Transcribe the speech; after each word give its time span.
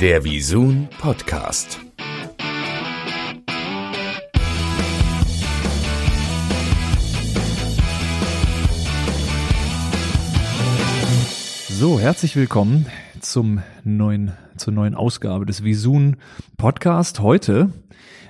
Der 0.00 0.24
Visun 0.24 0.88
Podcast. 1.00 1.80
So, 11.70 11.98
herzlich 11.98 12.36
willkommen 12.36 12.84
zum 13.22 13.62
neuen, 13.84 14.32
zur 14.58 14.74
neuen 14.74 14.94
Ausgabe 14.94 15.46
des 15.46 15.64
Visun 15.64 16.18
Podcast. 16.58 17.20
Heute 17.20 17.70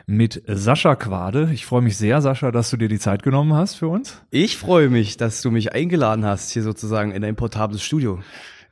mit 0.07 0.41
Sascha 0.47 0.95
Quade. 0.95 1.51
Ich 1.53 1.67
freue 1.67 1.83
mich 1.83 1.97
sehr, 1.97 2.23
Sascha, 2.23 2.53
dass 2.53 2.71
du 2.71 2.77
dir 2.77 2.89
die 2.89 3.01
Zeit 3.01 3.25
genommen 3.25 3.55
hast 3.55 3.75
für 3.75 3.89
uns. 3.89 4.23
Ich 4.31 4.57
freue 4.57 4.89
mich, 4.89 5.17
dass 5.17 5.43
du 5.43 5.51
mich 5.51 5.73
eingeladen 5.73 6.25
hast, 6.25 6.53
hier 6.53 6.63
sozusagen 6.63 7.11
in 7.11 7.23
dein 7.23 7.35
portables 7.35 7.83
Studio. 7.83 8.21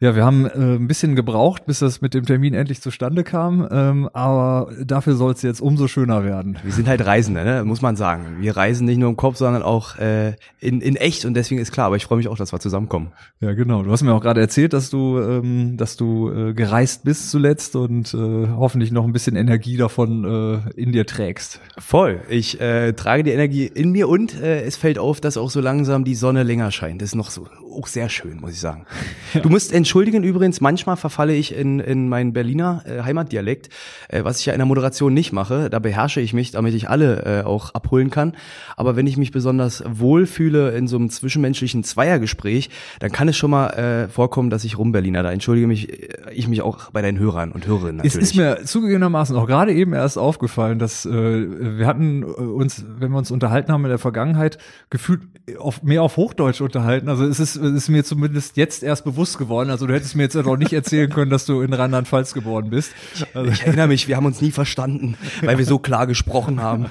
Ja, 0.01 0.17
wir 0.17 0.25
haben 0.25 0.47
äh, 0.47 0.77
ein 0.77 0.89
bisschen 0.89 1.15
gebraucht, 1.15 1.67
bis 1.67 1.79
das 1.79 2.01
mit 2.01 2.15
dem 2.15 2.27
Termin 2.27 2.55
endlich 2.55 2.81
zustande 2.81 3.25
kam, 3.25 3.67
ähm, 3.71 4.09
aber 4.13 4.73
dafür 4.85 5.15
soll 5.15 5.33
es 5.33 5.43
jetzt 5.43 5.61
umso 5.61 5.89
schöner 5.89 6.25
werden. 6.25 6.59
Wir 6.63 6.73
sind 6.73 6.89
halt 6.89 7.05
Reisende, 7.07 7.45
ne? 7.45 7.65
muss 7.65 7.81
man 7.81 7.97
sagen. 7.97 8.37
Wir 8.41 8.57
reisen 8.57 8.87
nicht 8.87 8.99
nur 8.99 9.09
im 9.09 9.17
Kopf, 9.17 9.37
sondern 9.37 9.63
auch 9.63 9.97
äh, 9.99 10.35
in, 10.61 10.81
in 10.81 10.97
echt 10.97 11.25
und 11.25 11.35
deswegen 11.35 11.61
ist 11.61 11.73
klar, 11.73 11.87
aber 11.87 11.97
ich 11.97 12.05
freue 12.05 12.19
mich 12.19 12.29
auch, 12.29 12.37
dass 12.37 12.53
wir 12.53 12.59
zusammenkommen. 12.59 13.13
Ja, 13.41 13.53
genau. 13.53 13.83
Du 13.83 13.91
hast 13.91 14.03
mir 14.03 14.13
auch 14.13 14.21
gerade 14.21 14.41
erzählt, 14.41 14.73
dass 14.73 14.91
du, 14.91 15.19
ähm, 15.19 15.77
dass 15.77 15.97
du 15.97 16.31
äh, 16.31 16.55
gereist 16.55 17.05
bist 17.05 17.31
zuletzt 17.31 17.77
und 17.77 18.13
äh, 18.15 18.49
hoffentlich 18.49 18.91
noch 18.91 19.05
ein 19.05 19.13
bisschen 19.13 19.37
Energie 19.37 19.77
davon 19.77 20.25
äh, 20.25 20.81
in 20.81 20.93
dir 20.93 21.07
trägst. 21.07 21.61
Voll. 21.79 22.21
Ich 22.29 22.61
äh, 22.61 22.93
trage 22.95 23.23
die 23.23 23.31
Energie 23.31 23.67
in 23.67 23.93
mir 23.93 24.09
und 24.09 24.41
äh, 24.41 24.63
es 24.63 24.77
fällt 24.77 24.99
auf, 24.99 25.21
dass 25.21 25.37
auch 25.37 25.51
so 25.51 25.61
langsam 25.61 26.05
die 26.05 26.15
Sonne 26.15 26.43
länger 26.43 26.71
scheint. 26.71 27.01
Das 27.01 27.11
ist 27.11 27.15
noch 27.15 27.31
so 27.31 27.47
auch 27.75 27.87
sehr 27.87 28.09
schön, 28.09 28.41
muss 28.41 28.53
ich 28.53 28.61
sagen. 28.61 28.87
Ja. 29.33 29.41
Du 29.41 29.49
musst 29.49 29.73
entschuldigen 29.73 30.23
übrigens, 30.23 30.61
manchmal 30.61 30.97
verfalle 30.97 31.35
ich 31.35 31.57
in, 31.57 31.81
in 31.81 32.09
meinen 32.09 32.33
Berliner 32.33 32.85
äh, 32.87 33.03
Heimatdialekt, 33.03 33.69
äh, 34.09 34.23
was 34.23 34.39
ich 34.39 34.47
ja 34.47 34.53
in 34.53 34.61
der 34.61 34.67
Moderation 34.67 35.13
nicht 35.13 35.33
mache. 35.33 35.71
Da 35.71 35.81
beherrsche 35.81 36.21
ich 36.21 36.33
mich, 36.33 36.53
damit 36.53 36.73
ich 36.75 36.89
alle 36.89 37.41
äh, 37.41 37.43
auch 37.45 37.75
abholen 37.75 38.11
kann. 38.11 38.37
Aber 38.77 38.95
wenn 38.95 39.09
ich 39.09 39.17
mich 39.17 39.33
besonders 39.33 39.83
wohlfühle 39.89 40.71
in 40.77 40.87
so 40.87 40.97
einem 40.97 41.11
zwischenmenschlichen 41.11 41.83
Zweiergespräch, 41.83 42.71
dann 43.01 43.11
kann 43.11 43.27
es 43.27 43.37
schon 43.37 43.51
mal 43.51 43.71
äh, 43.71 44.09
vorkommen, 44.09 44.51
dass 44.51 44.63
ich 44.63 44.79
rumberliner. 44.79 45.25
Da 45.25 45.33
entschuldige 45.33 45.67
mich, 45.67 45.93
äh, 45.93 46.33
ich 46.33 46.47
mich 46.47 46.63
auch 46.63 46.93
bei 46.93 47.03
deinen 47.03 47.19
Hörern 47.19 47.51
und 47.51 47.67
Hörerinnen 47.67 47.97
natürlich. 47.97 48.17
Es 48.17 48.23
ist 48.23 48.37
mir 48.37 48.65
zugegebenermaßen 48.65 49.35
auch 49.37 49.47
gerade 49.47 49.73
eben 49.73 49.95
erst 49.95 50.17
aufgefallen, 50.17 50.79
dass 50.79 51.07
äh, 51.07 51.11
wir 51.11 51.87
hatten 51.87 52.23
äh, 52.23 52.27
uns, 52.27 52.85
wenn 52.99 53.11
wir 53.11 53.19
uns 53.19 53.31
unterhalten 53.31 53.73
haben 53.73 53.85
in 53.85 53.91
der 53.91 53.99
Vergangenheit, 53.99 54.59
gefühlt 54.91 55.23
auf, 55.59 55.83
mehr 55.83 56.03
auf 56.03 56.17
Hochdeutsch 56.17 56.61
unterhalten. 56.61 57.09
Also 57.09 57.25
es 57.25 57.41
ist, 57.41 57.57
ist 57.73 57.89
mir 57.89 58.05
zumindest 58.05 58.57
jetzt 58.57 58.83
erst 58.83 59.05
bewusst 59.05 59.39
geworden. 59.39 59.71
Also 59.71 59.87
du 59.87 59.95
hättest 59.95 60.17
mir 60.17 60.25
jetzt 60.25 60.35
noch 60.35 60.57
nicht 60.57 60.73
erzählen 60.73 61.11
können, 61.11 61.31
dass 61.31 61.47
du 61.47 61.61
in 61.61 61.73
Rheinland-Pfalz 61.73 62.35
geboren 62.35 62.71
bist. 62.71 62.93
Also. 63.33 63.51
Ich 63.51 63.63
erinnere 63.63 63.89
mich, 63.89 64.09
wir 64.09 64.17
haben 64.17 64.27
uns 64.27 64.41
nie 64.41 64.51
verstanden, 64.51 65.17
weil 65.43 65.59
wir 65.59 65.65
so 65.65 65.79
klar 65.79 66.07
gesprochen 66.07 66.61
haben. 66.61 66.87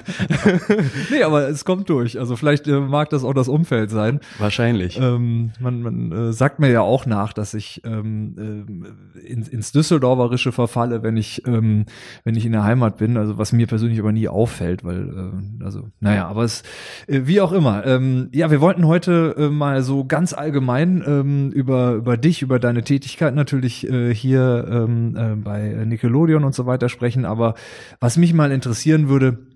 nee, 1.10 1.22
aber 1.22 1.48
es 1.48 1.64
kommt 1.64 1.88
durch. 1.88 2.18
Also 2.18 2.36
vielleicht 2.36 2.66
äh, 2.66 2.80
mag 2.80 3.10
das 3.10 3.24
auch 3.24 3.34
das 3.34 3.48
Umfeld 3.48 3.90
sein. 3.90 4.20
Wahrscheinlich. 4.38 4.98
Ähm, 5.00 5.52
man 5.60 5.82
man 5.82 6.12
äh, 6.12 6.32
sagt 6.32 6.58
mir 6.58 6.70
ja 6.70 6.80
auch 6.80 7.06
nach, 7.06 7.32
dass 7.32 7.54
ich 7.54 7.82
ähm, 7.84 8.66
äh, 9.14 9.20
ins, 9.20 9.48
ins 9.48 9.72
Düsseldorferische 9.72 10.52
verfalle, 10.52 11.02
wenn 11.02 11.16
ich 11.16 11.46
ähm, 11.46 11.86
wenn 12.24 12.34
ich 12.34 12.46
in 12.46 12.52
der 12.52 12.64
Heimat 12.64 12.96
bin. 12.96 13.16
Also 13.16 13.38
was 13.38 13.52
mir 13.52 13.66
persönlich 13.66 14.00
aber 14.00 14.12
nie 14.12 14.28
auffällt, 14.28 14.84
weil 14.84 15.32
äh, 15.60 15.64
also 15.64 15.88
naja, 16.00 16.26
aber 16.28 16.44
es 16.44 16.62
äh, 17.06 17.22
wie 17.24 17.40
auch 17.40 17.52
immer. 17.52 17.86
Ähm, 17.86 18.28
ja, 18.32 18.50
wir 18.50 18.60
wollten 18.60 18.86
heute 18.86 19.34
äh, 19.38 19.48
mal 19.48 19.82
so 19.82 20.04
ganz 20.04 20.32
allgemein 20.32 20.63
ähm, 21.06 21.50
über 21.50 21.94
über 21.94 22.16
dich, 22.16 22.42
über 22.42 22.58
deine 22.58 22.82
Tätigkeit 22.82 22.94
Tätigkeit 22.94 23.34
natürlich 23.34 23.88
äh, 23.88 24.14
hier 24.14 24.66
ähm, 24.70 25.16
äh, 25.16 25.36
bei 25.36 25.84
Nickelodeon 25.84 26.44
und 26.44 26.54
so 26.54 26.66
weiter 26.66 26.88
sprechen, 26.88 27.24
aber 27.24 27.54
was 28.00 28.16
mich 28.16 28.32
mal 28.34 28.52
interessieren 28.52 29.08
würde, 29.08 29.46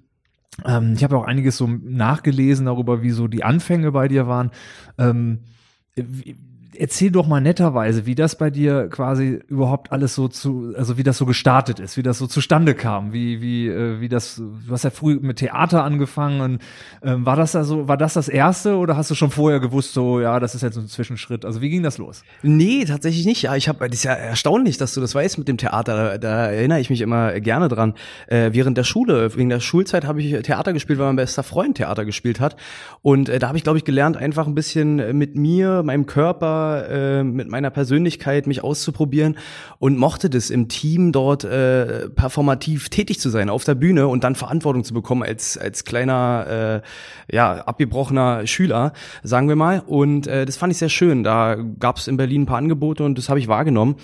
ähm, 0.64 0.94
ich 0.96 1.04
habe 1.04 1.16
auch 1.16 1.24
einiges 1.24 1.56
so 1.56 1.66
nachgelesen 1.66 2.66
darüber, 2.66 3.02
wie 3.02 3.10
so 3.10 3.28
die 3.28 3.44
Anfänge 3.44 3.92
bei 3.92 4.08
dir 4.08 4.26
waren. 4.26 4.50
Ähm, 4.98 5.40
wie, 5.94 6.36
erzähl 6.78 7.10
doch 7.10 7.26
mal 7.26 7.40
netterweise, 7.40 8.06
wie 8.06 8.14
das 8.14 8.38
bei 8.38 8.50
dir 8.50 8.88
quasi 8.88 9.40
überhaupt 9.48 9.92
alles 9.92 10.14
so 10.14 10.28
zu, 10.28 10.74
also 10.76 10.96
wie 10.96 11.02
das 11.02 11.18
so 11.18 11.26
gestartet 11.26 11.80
ist, 11.80 11.96
wie 11.96 12.02
das 12.02 12.18
so 12.18 12.26
zustande 12.26 12.74
kam, 12.74 13.12
wie, 13.12 13.40
wie, 13.40 13.68
äh, 13.68 14.00
wie 14.00 14.08
das, 14.08 14.36
du 14.36 14.70
hast 14.70 14.84
ja 14.84 14.90
früh 14.90 15.18
mit 15.20 15.38
Theater 15.38 15.84
angefangen 15.84 16.40
und 16.40 16.62
ähm, 17.02 17.26
war 17.26 17.36
das 17.36 17.56
also, 17.56 17.88
war 17.88 17.96
das 17.96 18.14
das 18.14 18.28
erste 18.28 18.76
oder 18.76 18.96
hast 18.96 19.10
du 19.10 19.14
schon 19.14 19.30
vorher 19.30 19.60
gewusst, 19.60 19.92
so, 19.92 20.20
ja, 20.20 20.38
das 20.38 20.54
ist 20.54 20.62
jetzt 20.62 20.76
ein 20.76 20.86
Zwischenschritt? 20.86 21.44
Also 21.44 21.60
wie 21.60 21.68
ging 21.68 21.82
das 21.82 21.98
los? 21.98 22.22
Nee, 22.42 22.84
tatsächlich 22.84 23.26
nicht. 23.26 23.42
Ja, 23.42 23.56
ich 23.56 23.68
habe, 23.68 23.88
das 23.88 23.98
ist 23.98 24.04
ja 24.04 24.12
erstaunlich, 24.12 24.78
dass 24.78 24.94
du 24.94 25.00
das 25.00 25.14
weißt 25.14 25.38
mit 25.38 25.48
dem 25.48 25.58
Theater. 25.58 25.96
Da, 25.96 26.18
da 26.18 26.46
erinnere 26.46 26.80
ich 26.80 26.90
mich 26.90 27.00
immer 27.00 27.40
gerne 27.40 27.68
dran. 27.68 27.94
Äh, 28.28 28.50
während 28.52 28.78
der 28.78 28.84
Schule, 28.84 29.34
wegen 29.36 29.48
der 29.48 29.60
Schulzeit 29.60 30.04
habe 30.04 30.22
ich 30.22 30.42
Theater 30.42 30.72
gespielt, 30.72 30.98
weil 30.98 31.06
mein 31.06 31.16
bester 31.16 31.42
Freund 31.42 31.76
Theater 31.76 32.04
gespielt 32.04 32.40
hat. 32.40 32.56
Und 33.02 33.28
äh, 33.28 33.38
da 33.38 33.48
habe 33.48 33.58
ich, 33.58 33.64
glaube 33.64 33.78
ich, 33.78 33.84
gelernt, 33.84 34.16
einfach 34.16 34.46
ein 34.46 34.54
bisschen 34.54 35.16
mit 35.16 35.36
mir, 35.36 35.82
meinem 35.82 36.06
Körper, 36.06 36.67
äh, 36.76 37.24
mit 37.24 37.48
meiner 37.48 37.70
Persönlichkeit 37.70 38.46
mich 38.46 38.62
auszuprobieren 38.62 39.36
und 39.78 39.98
mochte 39.98 40.30
das 40.30 40.50
im 40.50 40.68
Team 40.68 41.12
dort 41.12 41.44
äh, 41.44 42.08
performativ 42.10 42.88
tätig 42.88 43.20
zu 43.20 43.30
sein 43.30 43.50
auf 43.50 43.64
der 43.64 43.74
Bühne 43.74 44.08
und 44.08 44.24
dann 44.24 44.34
Verantwortung 44.34 44.84
zu 44.84 44.94
bekommen 44.94 45.22
als 45.22 45.58
als 45.58 45.84
kleiner 45.84 46.82
äh, 47.30 47.34
ja 47.34 47.54
abgebrochener 47.54 48.46
Schüler 48.46 48.92
sagen 49.22 49.48
wir 49.48 49.56
mal 49.56 49.82
und 49.86 50.26
äh, 50.26 50.46
das 50.46 50.56
fand 50.56 50.72
ich 50.72 50.78
sehr 50.78 50.88
schön 50.88 51.22
da 51.22 51.56
gab 51.78 51.96
es 51.96 52.08
in 52.08 52.16
Berlin 52.16 52.42
ein 52.42 52.46
paar 52.46 52.58
Angebote 52.58 53.04
und 53.04 53.18
das 53.18 53.28
habe 53.28 53.38
ich 53.40 53.48
wahrgenommen 53.48 53.96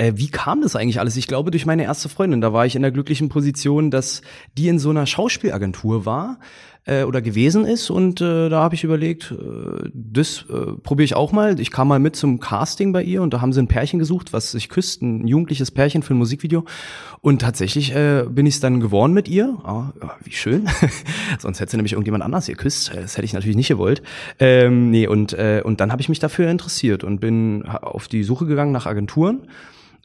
äh, 0.00 0.14
wie 0.16 0.30
kam 0.30 0.62
das 0.62 0.76
eigentlich 0.76 0.98
alles? 0.98 1.16
Ich 1.16 1.26
glaube 1.26 1.50
durch 1.50 1.66
meine 1.66 1.84
erste 1.84 2.08
Freundin. 2.08 2.40
Da 2.40 2.54
war 2.54 2.64
ich 2.64 2.74
in 2.74 2.80
der 2.80 2.90
glücklichen 2.90 3.28
Position, 3.28 3.90
dass 3.90 4.22
die 4.56 4.68
in 4.68 4.78
so 4.78 4.88
einer 4.88 5.04
Schauspielagentur 5.04 6.06
war 6.06 6.38
äh, 6.86 7.04
oder 7.04 7.22
gewesen 7.22 7.64
ist 7.64 7.90
und 7.90 8.20
äh, 8.20 8.48
da 8.48 8.62
habe 8.62 8.74
ich 8.74 8.84
überlegt, 8.84 9.32
äh, 9.32 9.90
das 9.94 10.46
äh, 10.48 10.72
probiere 10.82 11.04
ich 11.04 11.14
auch 11.14 11.32
mal. 11.32 11.60
Ich 11.60 11.70
kam 11.70 11.88
mal 11.88 11.98
mit 11.98 12.16
zum 12.16 12.40
Casting 12.40 12.92
bei 12.92 13.02
ihr 13.02 13.22
und 13.22 13.34
da 13.34 13.40
haben 13.40 13.52
sie 13.52 13.60
ein 13.60 13.68
Pärchen 13.68 13.98
gesucht, 13.98 14.32
was 14.32 14.52
sich 14.52 14.68
küsst, 14.68 15.02
ein 15.02 15.26
jugendliches 15.26 15.70
Pärchen 15.70 16.02
für 16.02 16.14
ein 16.14 16.18
Musikvideo 16.18 16.64
und 17.20 17.40
tatsächlich 17.40 17.94
äh, 17.94 18.24
bin 18.28 18.46
ich 18.46 18.54
es 18.54 18.60
dann 18.60 18.80
geworden 18.80 19.12
mit 19.12 19.28
ihr. 19.28 19.58
Ah, 19.62 19.92
wie 20.24 20.32
schön. 20.32 20.66
Sonst 21.38 21.60
hätte 21.60 21.72
sie 21.72 21.76
nämlich 21.76 21.92
irgendjemand 21.92 22.24
anders 22.24 22.48
ihr 22.48 22.56
küsst. 22.56 22.92
Das 22.94 23.16
hätte 23.16 23.24
ich 23.24 23.34
natürlich 23.34 23.56
nicht 23.56 23.68
gewollt. 23.68 24.02
Ähm, 24.38 24.90
nee, 24.90 25.06
und, 25.06 25.34
äh, 25.34 25.62
und 25.64 25.80
dann 25.80 25.92
habe 25.92 26.00
ich 26.00 26.08
mich 26.08 26.18
dafür 26.18 26.50
interessiert 26.50 27.04
und 27.04 27.20
bin 27.20 27.64
auf 27.66 28.08
die 28.08 28.22
Suche 28.22 28.46
gegangen 28.46 28.72
nach 28.72 28.86
Agenturen 28.86 29.48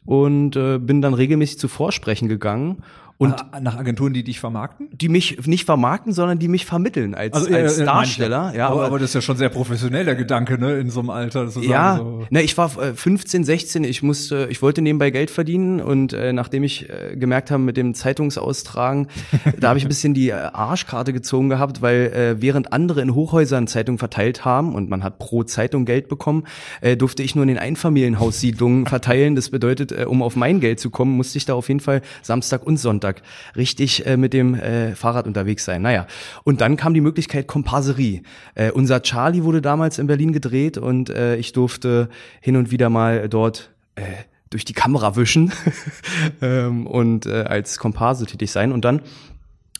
und 0.05 0.55
äh, 0.55 0.77
bin 0.77 1.01
dann 1.01 1.13
regelmäßig 1.13 1.57
zu 1.57 1.67
Vorsprechen 1.67 2.27
gegangen 2.27 2.83
und 3.17 3.33
nach 3.61 3.77
Agenturen, 3.77 4.13
die 4.13 4.25
dich 4.25 4.41
vermarkten? 4.41 4.89
Die 4.91 5.07
mich 5.07 5.47
nicht 5.47 5.63
vermarkten, 5.65 6.11
sondern 6.11 6.37
die 6.37 6.49
mich 6.49 6.65
vermitteln 6.65 7.15
als, 7.15 7.33
also, 7.33 7.53
als 7.53 7.79
ja, 7.79 7.85
Darsteller. 7.85 8.53
Ja, 8.53 8.67
aber, 8.67 8.85
aber, 8.85 8.99
das 8.99 9.11
ist 9.11 9.13
ja 9.13 9.21
schon 9.21 9.37
sehr 9.37 9.47
professionell, 9.47 10.03
der 10.03 10.15
Gedanke, 10.15 10.57
ne, 10.57 10.73
in 10.79 10.89
so 10.89 10.99
einem 10.99 11.11
Alter. 11.11 11.47
Sozusagen, 11.47 11.71
ja, 11.71 11.95
so. 11.97 12.25
ne, 12.29 12.41
ich 12.41 12.57
war 12.57 12.67
15, 12.67 13.45
16, 13.45 13.85
ich 13.85 14.03
musste, 14.03 14.47
ich 14.49 14.61
wollte 14.61 14.81
nebenbei 14.81 15.11
Geld 15.11 15.31
verdienen 15.31 15.79
und 15.79 16.11
äh, 16.11 16.33
nachdem 16.33 16.63
ich 16.63 16.89
äh, 16.89 17.15
gemerkt 17.15 17.51
habe 17.51 17.63
mit 17.63 17.77
dem 17.77 17.93
Zeitungsaustragen, 17.93 19.07
da 19.61 19.69
habe 19.69 19.79
ich 19.79 19.85
ein 19.85 19.89
bisschen 19.89 20.13
die 20.13 20.29
äh, 20.29 20.33
Arschkarte 20.33 21.13
gezogen 21.13 21.47
gehabt, 21.47 21.81
weil 21.81 22.07
äh, 22.07 22.41
während 22.41 22.73
andere 22.73 23.01
in 23.01 23.15
Hochhäusern 23.15 23.67
Zeitungen 23.67 23.97
verteilt 23.97 24.43
haben 24.43 24.75
und 24.75 24.89
man 24.89 25.03
hat 25.03 25.19
pro 25.19 25.43
Zeitung 25.43 25.85
Geld 25.85 26.09
bekommen, 26.09 26.43
äh, 26.81 26.97
durfte 26.97 27.23
ich 27.23 27.33
nur 27.33 27.43
in 27.43 27.49
den 27.49 27.59
Einfamilienhaussiedlungen 27.59 28.87
verteilen. 28.87 29.37
Das 29.37 29.51
bedeutet, 29.51 29.93
äh, 29.93 30.03
um 30.03 30.21
auf 30.21 30.35
mein 30.35 30.59
Geld 30.59 30.81
zu 30.81 30.89
kommen, 30.89 31.15
musste 31.15 31.37
ich 31.37 31.45
da 31.45 31.53
auf 31.53 31.69
jeden 31.69 31.79
Fall 31.79 32.01
Samstag 32.21 32.67
und 32.67 32.75
Sonntag 32.75 33.04
Sonntag 33.05 33.21
richtig 33.55 34.05
äh, 34.05 34.17
mit 34.17 34.33
dem 34.33 34.55
äh, 34.55 34.95
Fahrrad 34.95 35.27
unterwegs 35.27 35.65
sein. 35.65 35.81
Naja, 35.81 36.07
und 36.43 36.61
dann 36.61 36.75
kam 36.75 36.93
die 36.93 37.01
Möglichkeit 37.01 37.47
Komparserie. 37.47 38.21
Äh, 38.55 38.71
unser 38.71 39.01
Charlie 39.01 39.43
wurde 39.43 39.61
damals 39.61 39.99
in 39.99 40.07
Berlin 40.07 40.33
gedreht 40.33 40.77
und 40.77 41.09
äh, 41.09 41.35
ich 41.35 41.53
durfte 41.53 42.09
hin 42.41 42.55
und 42.55 42.71
wieder 42.71 42.89
mal 42.89 43.29
dort 43.29 43.71
äh, 43.95 44.01
durch 44.49 44.65
die 44.65 44.73
Kamera 44.73 45.15
wischen 45.15 45.51
ähm, 46.41 46.87
und 46.87 47.25
äh, 47.25 47.43
als 47.43 47.77
Komparse 47.77 48.25
tätig 48.25 48.51
sein. 48.51 48.71
Und 48.71 48.85
dann 48.85 49.01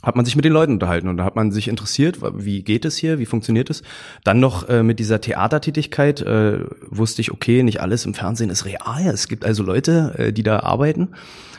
hat 0.04 0.16
man 0.16 0.26
sich 0.26 0.36
mit 0.36 0.46
den 0.46 0.54
Leuten 0.54 0.74
unterhalten 0.74 1.08
und 1.08 1.18
da 1.18 1.24
hat 1.24 1.36
man 1.36 1.52
sich 1.52 1.68
interessiert, 1.68 2.20
wie 2.22 2.62
geht 2.62 2.86
es 2.86 2.96
hier, 2.96 3.18
wie 3.18 3.26
funktioniert 3.26 3.72
es. 3.72 3.82
Dann 4.24 4.40
noch 4.40 4.70
äh, 4.70 4.84
mit 4.84 5.00
dieser 5.00 5.20
Theatertätigkeit 5.20 6.22
äh, 6.22 6.60
wusste 6.90 7.22
ich, 7.22 7.32
okay, 7.32 7.64
nicht 7.64 7.82
alles 7.82 8.06
im 8.06 8.14
Fernsehen 8.14 8.52
ist 8.52 8.66
real. 8.66 9.08
Es 9.08 9.28
gibt 9.28 9.46
also 9.46 9.64
Leute, 9.64 10.14
äh, 10.18 10.32
die 10.32 10.44
da 10.44 10.60
arbeiten. 10.60 11.10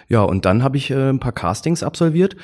Ja, 0.08 0.22
und 0.22 0.44
dann 0.44 0.62
habe 0.62 0.76
ich 0.76 0.90
äh, 0.90 1.10
ein 1.10 1.20
paar 1.20 1.32
Castings 1.32 1.82
absolviert 1.82 2.36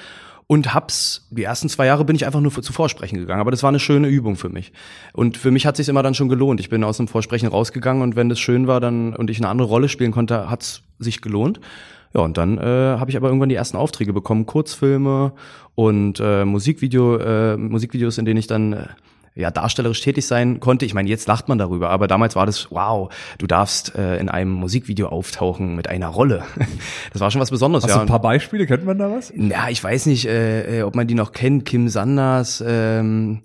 und 0.47 0.75
hab's, 0.75 1.26
die 1.31 1.44
ersten 1.44 1.69
zwei 1.69 1.87
Jahre 1.87 2.05
bin 2.05 2.17
ich 2.17 2.26
einfach 2.26 2.41
nur 2.41 2.53
zu 2.53 2.73
Vorsprechen 2.73 3.19
gegangen, 3.19 3.41
aber 3.41 3.50
das 3.50 3.62
war 3.62 3.69
eine 3.69 3.79
schöne 3.79 4.09
Übung 4.09 4.37
für 4.37 4.49
mich. 4.49 4.73
Und 5.12 5.37
für 5.37 5.50
mich 5.50 5.64
hat 5.64 5.76
sich 5.76 5.88
immer 5.88 6.03
dann 6.03 6.14
schon 6.14 6.29
gelohnt. 6.29 6.61
Ich 6.61 6.69
bin 6.69 6.85
aus 6.85 6.99
dem 6.99 7.09
Vorsprechen 7.09 7.49
rausgegangen 7.49 8.03
und 8.03 8.17
wenn 8.17 8.29
das 8.29 8.38
schön 8.38 8.67
war 8.67 8.81
dann 8.81 9.14
und 9.14 9.31
ich 9.31 9.38
eine 9.38 9.49
andere 9.49 9.69
Rolle 9.69 9.88
spielen 9.88 10.12
konnte, 10.12 10.50
hat's 10.50 10.82
sich 10.99 11.23
gelohnt. 11.23 11.61
Ja, 12.14 12.20
und 12.20 12.37
dann 12.37 12.59
äh, 12.59 12.62
habe 12.62 13.11
ich 13.11 13.17
aber 13.17 13.29
irgendwann 13.29 13.49
die 13.49 13.55
ersten 13.55 13.79
Aufträge 13.79 14.12
bekommen, 14.12 14.44
Kurzfilme 14.44 15.32
und 15.75 16.20
äh, 16.20 16.44
Musikvideo, 16.44 17.17
äh, 17.17 17.56
Musikvideos, 17.56 18.19
in 18.19 18.26
denen 18.26 18.38
ich 18.38 18.47
dann 18.47 18.75
äh, 18.75 18.87
ja, 19.34 19.50
darstellerisch 19.50 20.00
tätig 20.00 20.26
sein 20.26 20.61
konnte. 20.61 20.84
Ich 20.84 20.94
meine, 20.94 21.08
jetzt 21.08 21.26
lacht 21.26 21.49
man 21.49 21.58
darüber, 21.58 21.90
aber 21.90 22.06
damals 22.06 22.37
war 22.37 22.44
das, 22.44 22.70
wow, 22.70 23.12
du 23.38 23.46
darfst 23.46 23.94
äh, 23.94 24.19
in 24.19 24.29
einem 24.29 24.50
Musikvideo 24.50 25.08
auftauchen 25.08 25.75
mit 25.75 25.88
einer 25.88 26.08
Rolle. 26.08 26.44
Das 27.12 27.20
war 27.20 27.31
schon 27.31 27.40
was 27.40 27.50
Besonderes. 27.50 27.84
Hast 27.84 27.90
ja. 27.90 27.96
du 27.96 28.02
ein 28.02 28.08
paar 28.08 28.20
Beispiele? 28.20 28.67
Kennt 28.67 28.84
man 28.84 28.99
da 28.99 29.11
was? 29.11 29.32
Ja, 29.37 29.69
ich 29.69 29.82
weiß 29.82 30.06
nicht, 30.06 30.26
äh, 30.26 30.81
äh, 30.81 30.82
ob 30.82 30.94
man 30.94 31.06
die 31.06 31.14
noch 31.14 31.32
kennt. 31.32 31.67
Kim 31.67 31.88
Sanders, 31.88 32.64
ähm, 32.67 33.43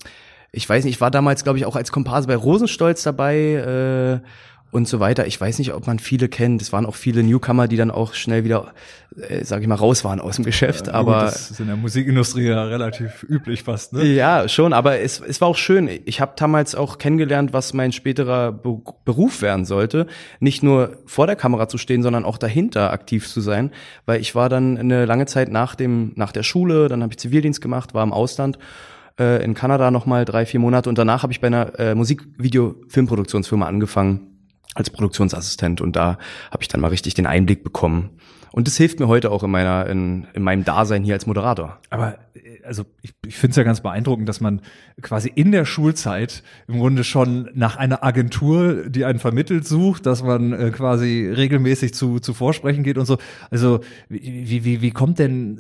ich 0.52 0.68
weiß 0.68 0.86
nicht, 0.86 0.96
ich 0.96 1.02
war 1.02 1.12
damals, 1.12 1.44
glaube 1.44 1.60
ich, 1.60 1.66
auch 1.66 1.76
als 1.76 1.92
Komparse 1.92 2.28
bei 2.28 2.36
Rosenstolz 2.36 3.04
dabei. 3.04 4.22
Äh, 4.24 4.28
und 4.70 4.88
so 4.88 5.00
weiter. 5.00 5.28
Ich 5.28 5.40
weiß 5.40 5.60
nicht, 5.60 5.74
ob 5.74 5.88
man 5.88 5.98
viele 5.98 6.28
kennt. 6.28 6.62
Es 6.62 6.74
waren 6.74 6.86
auch 6.86 6.96
viele 6.96 7.24
Newcomer, 7.24 7.68
die 7.68 7.78
dann 7.78 7.90
auch 7.90 8.14
schnell 8.14 8.44
wieder, 8.44 8.74
äh, 9.16 9.44
sage 9.46 9.62
ich 9.62 9.68
mal, 9.68 9.76
raus 9.76 10.04
waren 10.04 10.20
aus 10.20 10.36
dem 10.36 10.46
Geschäft. 10.46 10.88
Ja, 10.88 10.94
aber 10.94 11.14
gut, 11.14 11.28
das 11.30 11.52
ist 11.52 11.60
in 11.62 11.68
der 11.68 11.78
Musikindustrie 11.78 12.48
ja 12.48 12.66
relativ 12.66 13.24
üblich 13.24 13.64
fast. 13.64 13.94
Ne? 13.94 14.04
Ja, 14.04 14.48
schon. 14.50 14.74
Aber 14.74 15.00
es, 15.00 15.22
es 15.22 15.40
war 15.40 15.48
auch 15.48 15.56
schön. 15.56 15.90
Ich 16.06 16.20
habe 16.20 16.34
damals 16.36 16.76
auch 16.76 16.98
kennengelernt, 16.98 17.54
was 17.54 17.74
mein 17.74 17.92
späterer 17.92 18.52
Be 18.52 18.78
Beruf 19.06 19.42
werden 19.42 19.66
sollte. 19.66 20.06
Nicht 20.40 20.64
nur 20.64 20.98
vor 21.06 21.28
der 21.28 21.38
Kamera 21.38 21.70
zu 21.70 21.78
stehen, 21.78 22.04
sondern 22.04 22.26
auch 22.26 22.38
dahinter 22.38 22.92
aktiv 22.92 23.28
zu 23.28 23.40
sein. 23.40 23.72
Weil 24.06 24.20
ich 24.20 24.36
war 24.36 24.50
dann 24.50 24.78
eine 24.78 25.06
lange 25.06 25.26
Zeit 25.28 25.50
nach 25.50 25.76
dem 25.76 26.12
nach 26.16 26.34
der 26.34 26.44
Schule, 26.44 26.90
dann 26.90 27.02
habe 27.04 27.14
ich 27.14 27.20
Zivildienst 27.20 27.62
gemacht, 27.62 27.94
war 27.94 28.04
im 28.04 28.12
Ausland 28.12 28.60
äh, 29.18 29.44
in 29.44 29.54
Kanada 29.54 29.92
noch 29.92 30.06
mal 30.06 30.26
drei 30.26 30.46
vier 30.46 30.60
Monate 30.60 30.90
und 30.90 30.98
danach 30.98 31.24
habe 31.24 31.32
ich 31.32 31.40
bei 31.40 31.48
einer 31.48 31.80
äh, 31.80 31.96
Musikvideo-Filmproduktionsfirma 31.96 33.66
angefangen 33.66 34.37
als 34.78 34.90
Produktionsassistent 34.90 35.82
und 35.82 35.96
da 35.96 36.18
habe 36.52 36.62
ich 36.62 36.68
dann 36.68 36.82
mal 36.82 36.90
richtig 36.90 37.14
den 37.14 37.28
Einblick 37.28 37.64
bekommen. 37.64 38.12
Und 38.52 38.68
das 38.68 38.78
hilft 38.78 39.00
mir 39.00 39.08
heute 39.08 39.32
auch 39.32 39.44
in 39.44 39.52
meiner 39.52 39.88
in, 39.88 40.28
in 40.34 40.42
meinem 40.42 40.64
Dasein 40.64 41.04
hier 41.04 41.14
als 41.14 41.26
Moderator. 41.28 41.78
Aber 41.90 42.18
also 42.68 42.86
ich, 43.02 43.14
ich 43.26 43.36
finde 43.36 43.52
es 43.52 43.58
ja 43.58 43.64
ganz 43.64 43.82
beeindruckend, 43.82 44.28
dass 44.30 44.42
man 44.42 44.62
quasi 45.02 45.32
in 45.34 45.52
der 45.52 45.66
Schulzeit 45.66 46.44
im 46.68 46.78
Grunde 46.80 47.04
schon 47.04 47.50
nach 47.54 47.78
einer 47.78 48.04
Agentur, 48.04 48.90
die 48.90 49.06
einen 49.06 49.20
vermittelt, 49.20 49.68
sucht, 49.68 50.06
dass 50.06 50.24
man 50.24 50.54
äh, 50.54 50.72
quasi 50.72 51.32
regelmäßig 51.36 51.94
zu, 51.94 52.20
zu 52.20 52.34
Vorsprechen 52.34 52.84
geht 52.84 52.98
und 52.98 53.06
so. 53.06 53.18
Also 53.50 53.80
wie, 54.10 54.64
wie, 54.64 54.82
wie 54.82 54.92
kommt 54.92 55.20
denn, 55.20 55.60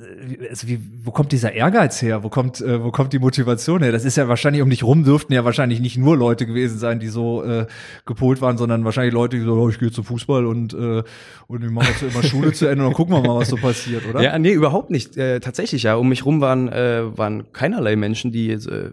also 0.50 0.68
wie, 0.68 0.80
wo 1.04 1.12
kommt 1.12 1.31
dieser 1.31 1.54
Ehrgeiz 1.54 2.01
her? 2.01 2.24
Wo 2.24 2.30
kommt, 2.30 2.62
äh, 2.62 2.83
wo 2.83 2.92
kommt 2.92 3.13
die 3.13 3.19
Motivation 3.19 3.81
her? 3.81 3.92
Das 3.92 4.06
ist 4.06 4.18
ja 4.18 4.27
wahrscheinlich 4.27 4.62
um 4.62 4.69
dich 4.69 4.83
rum 4.83 5.04
dürften 5.04 5.33
ja 5.33 5.45
wahrscheinlich 5.45 5.80
nicht 5.80 5.98
nur 5.98 6.18
Leute 6.18 6.45
gewesen 6.45 6.77
sein, 6.77 7.00
die 7.00 7.07
so 7.07 7.44
äh, 7.44 7.68
gepolt 8.06 8.42
waren, 8.42 8.57
sondern 8.57 8.83
wahrscheinlich 8.86 9.13
Leute, 9.13 9.38
die 9.38 9.44
so, 9.44 9.54
oh, 9.54 9.69
ich 9.69 9.80
gehe 9.80 9.92
zu 9.92 10.04
Fußball 10.04 10.45
und, 10.45 10.74
äh, 10.74 11.04
und 11.48 11.63
ich 11.63 11.71
mache 11.71 11.89
jetzt 11.92 12.04
immer 12.04 12.24
Schule 12.24 12.51
zu 12.54 12.65
Ende 12.68 12.83
und 12.83 12.92
dann 12.92 12.95
gucken 12.95 13.15
wir 13.15 13.21
mal, 13.21 13.39
was 13.39 13.50
so 13.50 13.56
passiert, 13.56 14.06
oder? 14.07 14.21
Ja, 14.21 14.38
nee, 14.38 14.51
überhaupt 14.51 14.89
nicht. 14.89 15.18
Äh, 15.18 15.39
tatsächlich, 15.39 15.83
ja. 15.83 15.95
Um 15.95 16.09
mich 16.09 16.25
rum 16.25 16.42
waren, 16.42 16.68
äh, 16.68 16.96
waren 17.17 17.51
keinerlei 17.53 17.95
Menschen, 17.95 18.31
die 18.31 18.51
äh, 18.51 18.91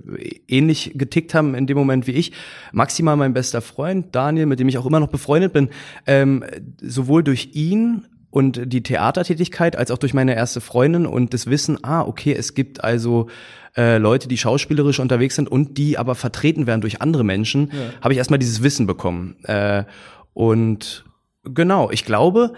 ähnlich 0.48 0.92
getickt 0.94 1.34
haben 1.34 1.54
in 1.54 1.66
dem 1.66 1.76
Moment 1.76 2.06
wie 2.06 2.12
ich. 2.12 2.32
Maximal 2.72 3.16
mein 3.16 3.34
bester 3.34 3.60
Freund, 3.60 4.14
Daniel, 4.14 4.46
mit 4.46 4.60
dem 4.60 4.68
ich 4.68 4.78
auch 4.78 4.86
immer 4.86 5.00
noch 5.00 5.08
befreundet 5.08 5.52
bin, 5.52 5.70
ähm, 6.06 6.44
sowohl 6.80 7.22
durch 7.22 7.50
ihn 7.54 8.06
und 8.30 8.72
die 8.72 8.82
Theatertätigkeit 8.82 9.76
als 9.76 9.90
auch 9.92 9.98
durch 9.98 10.12
meine 10.12 10.34
erste 10.34 10.60
Freundin 10.60 11.06
und 11.06 11.32
das 11.32 11.46
Wissen, 11.46 11.78
ah, 11.82 12.02
okay, 12.02 12.34
es 12.34 12.54
gibt 12.54 12.82
also 12.82 13.28
äh, 13.76 13.98
Leute, 13.98 14.26
die 14.26 14.36
schauspielerisch 14.36 14.98
unterwegs 14.98 15.36
sind 15.36 15.48
und 15.48 15.78
die 15.78 15.98
aber 15.98 16.14
vertreten 16.14 16.66
werden 16.66 16.80
durch 16.80 17.00
andere 17.00 17.24
Menschen, 17.24 17.70
ja. 17.72 18.02
habe 18.02 18.12
ich 18.12 18.18
erstmal 18.18 18.40
dieses 18.40 18.62
Wissen 18.62 18.86
bekommen. 18.86 19.36
Äh, 19.44 19.84
und 20.32 21.04
genau, 21.44 21.90
ich 21.92 22.04
glaube, 22.04 22.54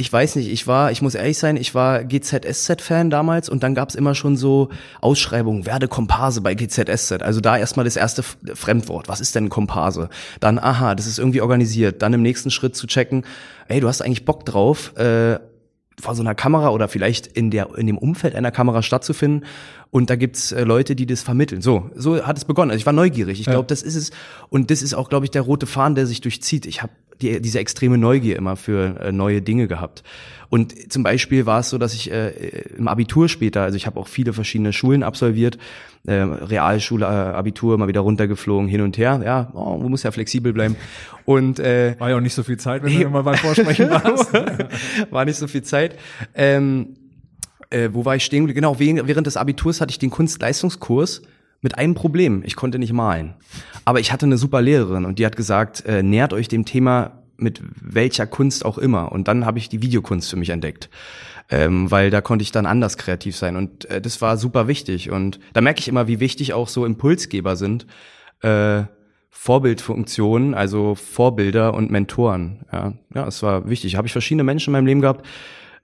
ich 0.00 0.10
weiß 0.10 0.36
nicht, 0.36 0.50
ich 0.50 0.66
war, 0.66 0.90
ich 0.90 1.02
muss 1.02 1.14
ehrlich 1.14 1.38
sein, 1.38 1.56
ich 1.56 1.74
war 1.74 2.04
GZSZ-Fan 2.04 3.10
damals 3.10 3.50
und 3.50 3.62
dann 3.62 3.74
gab's 3.74 3.94
immer 3.94 4.14
schon 4.14 4.36
so 4.36 4.70
Ausschreibungen, 5.02 5.66
werde 5.66 5.88
Komparse 5.88 6.40
bei 6.40 6.54
GZSZ. 6.54 7.22
Also 7.22 7.40
da 7.40 7.58
erstmal 7.58 7.84
das 7.84 7.96
erste 7.96 8.22
Fremdwort. 8.22 9.08
Was 9.08 9.20
ist 9.20 9.34
denn 9.34 9.50
Komparse? 9.50 10.08
Dann, 10.40 10.58
aha, 10.58 10.94
das 10.94 11.06
ist 11.06 11.18
irgendwie 11.18 11.42
organisiert. 11.42 12.00
Dann 12.00 12.14
im 12.14 12.22
nächsten 12.22 12.50
Schritt 12.50 12.74
zu 12.76 12.86
checken, 12.86 13.24
ey, 13.68 13.80
du 13.80 13.88
hast 13.88 14.00
eigentlich 14.00 14.24
Bock 14.24 14.46
drauf, 14.46 14.96
äh, 14.96 15.38
vor 16.00 16.14
so 16.14 16.22
einer 16.22 16.34
Kamera 16.34 16.70
oder 16.70 16.88
vielleicht 16.88 17.26
in 17.26 17.50
der 17.50 17.76
in 17.76 17.86
dem 17.86 17.98
Umfeld 17.98 18.34
einer 18.34 18.50
Kamera 18.50 18.82
stattzufinden 18.82 19.46
und 19.90 20.10
da 20.10 20.16
gibt's 20.16 20.52
äh, 20.52 20.64
Leute, 20.64 20.94
die 20.94 21.06
das 21.06 21.22
vermitteln. 21.22 21.62
So, 21.62 21.90
so 21.94 22.24
hat 22.24 22.36
es 22.36 22.44
begonnen. 22.44 22.70
Also 22.70 22.80
ich 22.80 22.86
war 22.86 22.92
neugierig. 22.92 23.40
Ich 23.40 23.46
glaube, 23.46 23.66
das 23.66 23.82
ist 23.82 23.96
es 23.96 24.10
und 24.48 24.70
das 24.70 24.82
ist 24.82 24.94
auch 24.94 25.08
glaube 25.08 25.26
ich 25.26 25.30
der 25.30 25.42
rote 25.42 25.66
Faden, 25.66 25.94
der 25.94 26.06
sich 26.06 26.20
durchzieht. 26.20 26.66
Ich 26.66 26.82
habe 26.82 26.92
die, 27.20 27.40
diese 27.40 27.58
extreme 27.58 27.98
Neugier 27.98 28.36
immer 28.36 28.56
für 28.56 29.00
äh, 29.00 29.12
neue 29.12 29.42
Dinge 29.42 29.68
gehabt. 29.68 30.02
Und 30.48 30.92
zum 30.92 31.04
Beispiel 31.04 31.46
war 31.46 31.60
es 31.60 31.70
so, 31.70 31.78
dass 31.78 31.94
ich 31.94 32.10
äh, 32.10 32.30
im 32.76 32.88
Abitur 32.88 33.28
später, 33.28 33.62
also 33.62 33.76
ich 33.76 33.86
habe 33.86 34.00
auch 34.00 34.08
viele 34.08 34.32
verschiedene 34.32 34.72
Schulen 34.72 35.04
absolviert, 35.04 35.58
äh, 36.06 36.14
Realschule, 36.14 37.06
Abitur, 37.06 37.78
mal 37.78 37.86
wieder 37.86 38.00
runtergeflogen, 38.00 38.68
hin 38.68 38.80
und 38.80 38.98
her. 38.98 39.20
Ja, 39.24 39.50
oh, 39.54 39.76
man 39.76 39.90
muss 39.90 40.02
ja 40.02 40.10
flexibel 40.10 40.52
bleiben. 40.52 40.76
Und 41.24 41.60
äh, 41.60 41.94
war 41.98 42.10
ja 42.10 42.16
auch 42.16 42.20
nicht 42.20 42.34
so 42.34 42.42
viel 42.42 42.58
Zeit, 42.58 42.82
wenn 42.82 42.92
du 42.98 43.02
immer 43.02 43.22
beim 43.22 43.36
Vorsprechen 43.36 43.90
warst. 43.90 44.32
war 45.10 45.24
nicht 45.24 45.36
so 45.36 45.46
viel 45.46 45.62
Zeit. 45.62 45.96
Ähm, 46.34 46.96
äh, 47.70 47.90
wo 47.92 48.04
war 48.04 48.16
ich 48.16 48.24
stehen? 48.24 48.46
Genau, 48.46 48.78
während 48.78 49.26
des 49.26 49.36
Abiturs 49.36 49.80
hatte 49.80 49.90
ich 49.90 49.98
den 49.98 50.10
Kunstleistungskurs 50.10 51.22
mit 51.62 51.78
einem 51.78 51.94
Problem. 51.94 52.42
Ich 52.44 52.56
konnte 52.56 52.78
nicht 52.78 52.92
malen. 52.92 53.34
Aber 53.84 54.00
ich 54.00 54.12
hatte 54.12 54.26
eine 54.26 54.38
super 54.38 54.62
Lehrerin 54.62 55.04
und 55.04 55.18
die 55.18 55.26
hat 55.26 55.36
gesagt, 55.36 55.84
äh, 55.86 56.02
nähert 56.02 56.32
euch 56.32 56.48
dem 56.48 56.64
Thema 56.64 57.22
mit 57.36 57.62
welcher 57.80 58.26
Kunst 58.26 58.64
auch 58.64 58.78
immer. 58.78 59.12
Und 59.12 59.28
dann 59.28 59.46
habe 59.46 59.58
ich 59.58 59.68
die 59.68 59.82
Videokunst 59.82 60.28
für 60.28 60.36
mich 60.36 60.50
entdeckt. 60.50 60.90
Ähm, 61.52 61.90
weil 61.90 62.10
da 62.10 62.20
konnte 62.20 62.42
ich 62.44 62.52
dann 62.52 62.66
anders 62.66 62.96
kreativ 62.96 63.36
sein. 63.36 63.56
Und 63.56 63.86
äh, 63.86 64.00
das 64.00 64.20
war 64.20 64.36
super 64.36 64.68
wichtig. 64.68 65.10
Und 65.10 65.40
da 65.52 65.60
merke 65.60 65.80
ich 65.80 65.88
immer, 65.88 66.06
wie 66.06 66.20
wichtig 66.20 66.52
auch 66.52 66.68
so 66.68 66.84
Impulsgeber 66.84 67.56
sind. 67.56 67.86
Äh, 68.42 68.84
Vorbildfunktionen, 69.30 70.54
also 70.54 70.94
Vorbilder 70.94 71.74
und 71.74 71.90
Mentoren. 71.90 72.60
Ja, 72.72 72.92
ja, 73.14 73.26
es 73.26 73.42
war 73.42 73.68
wichtig. 73.68 73.96
Habe 73.96 74.06
ich 74.06 74.12
verschiedene 74.12 74.44
Menschen 74.44 74.70
in 74.70 74.72
meinem 74.72 74.86
Leben 74.86 75.00
gehabt, 75.00 75.26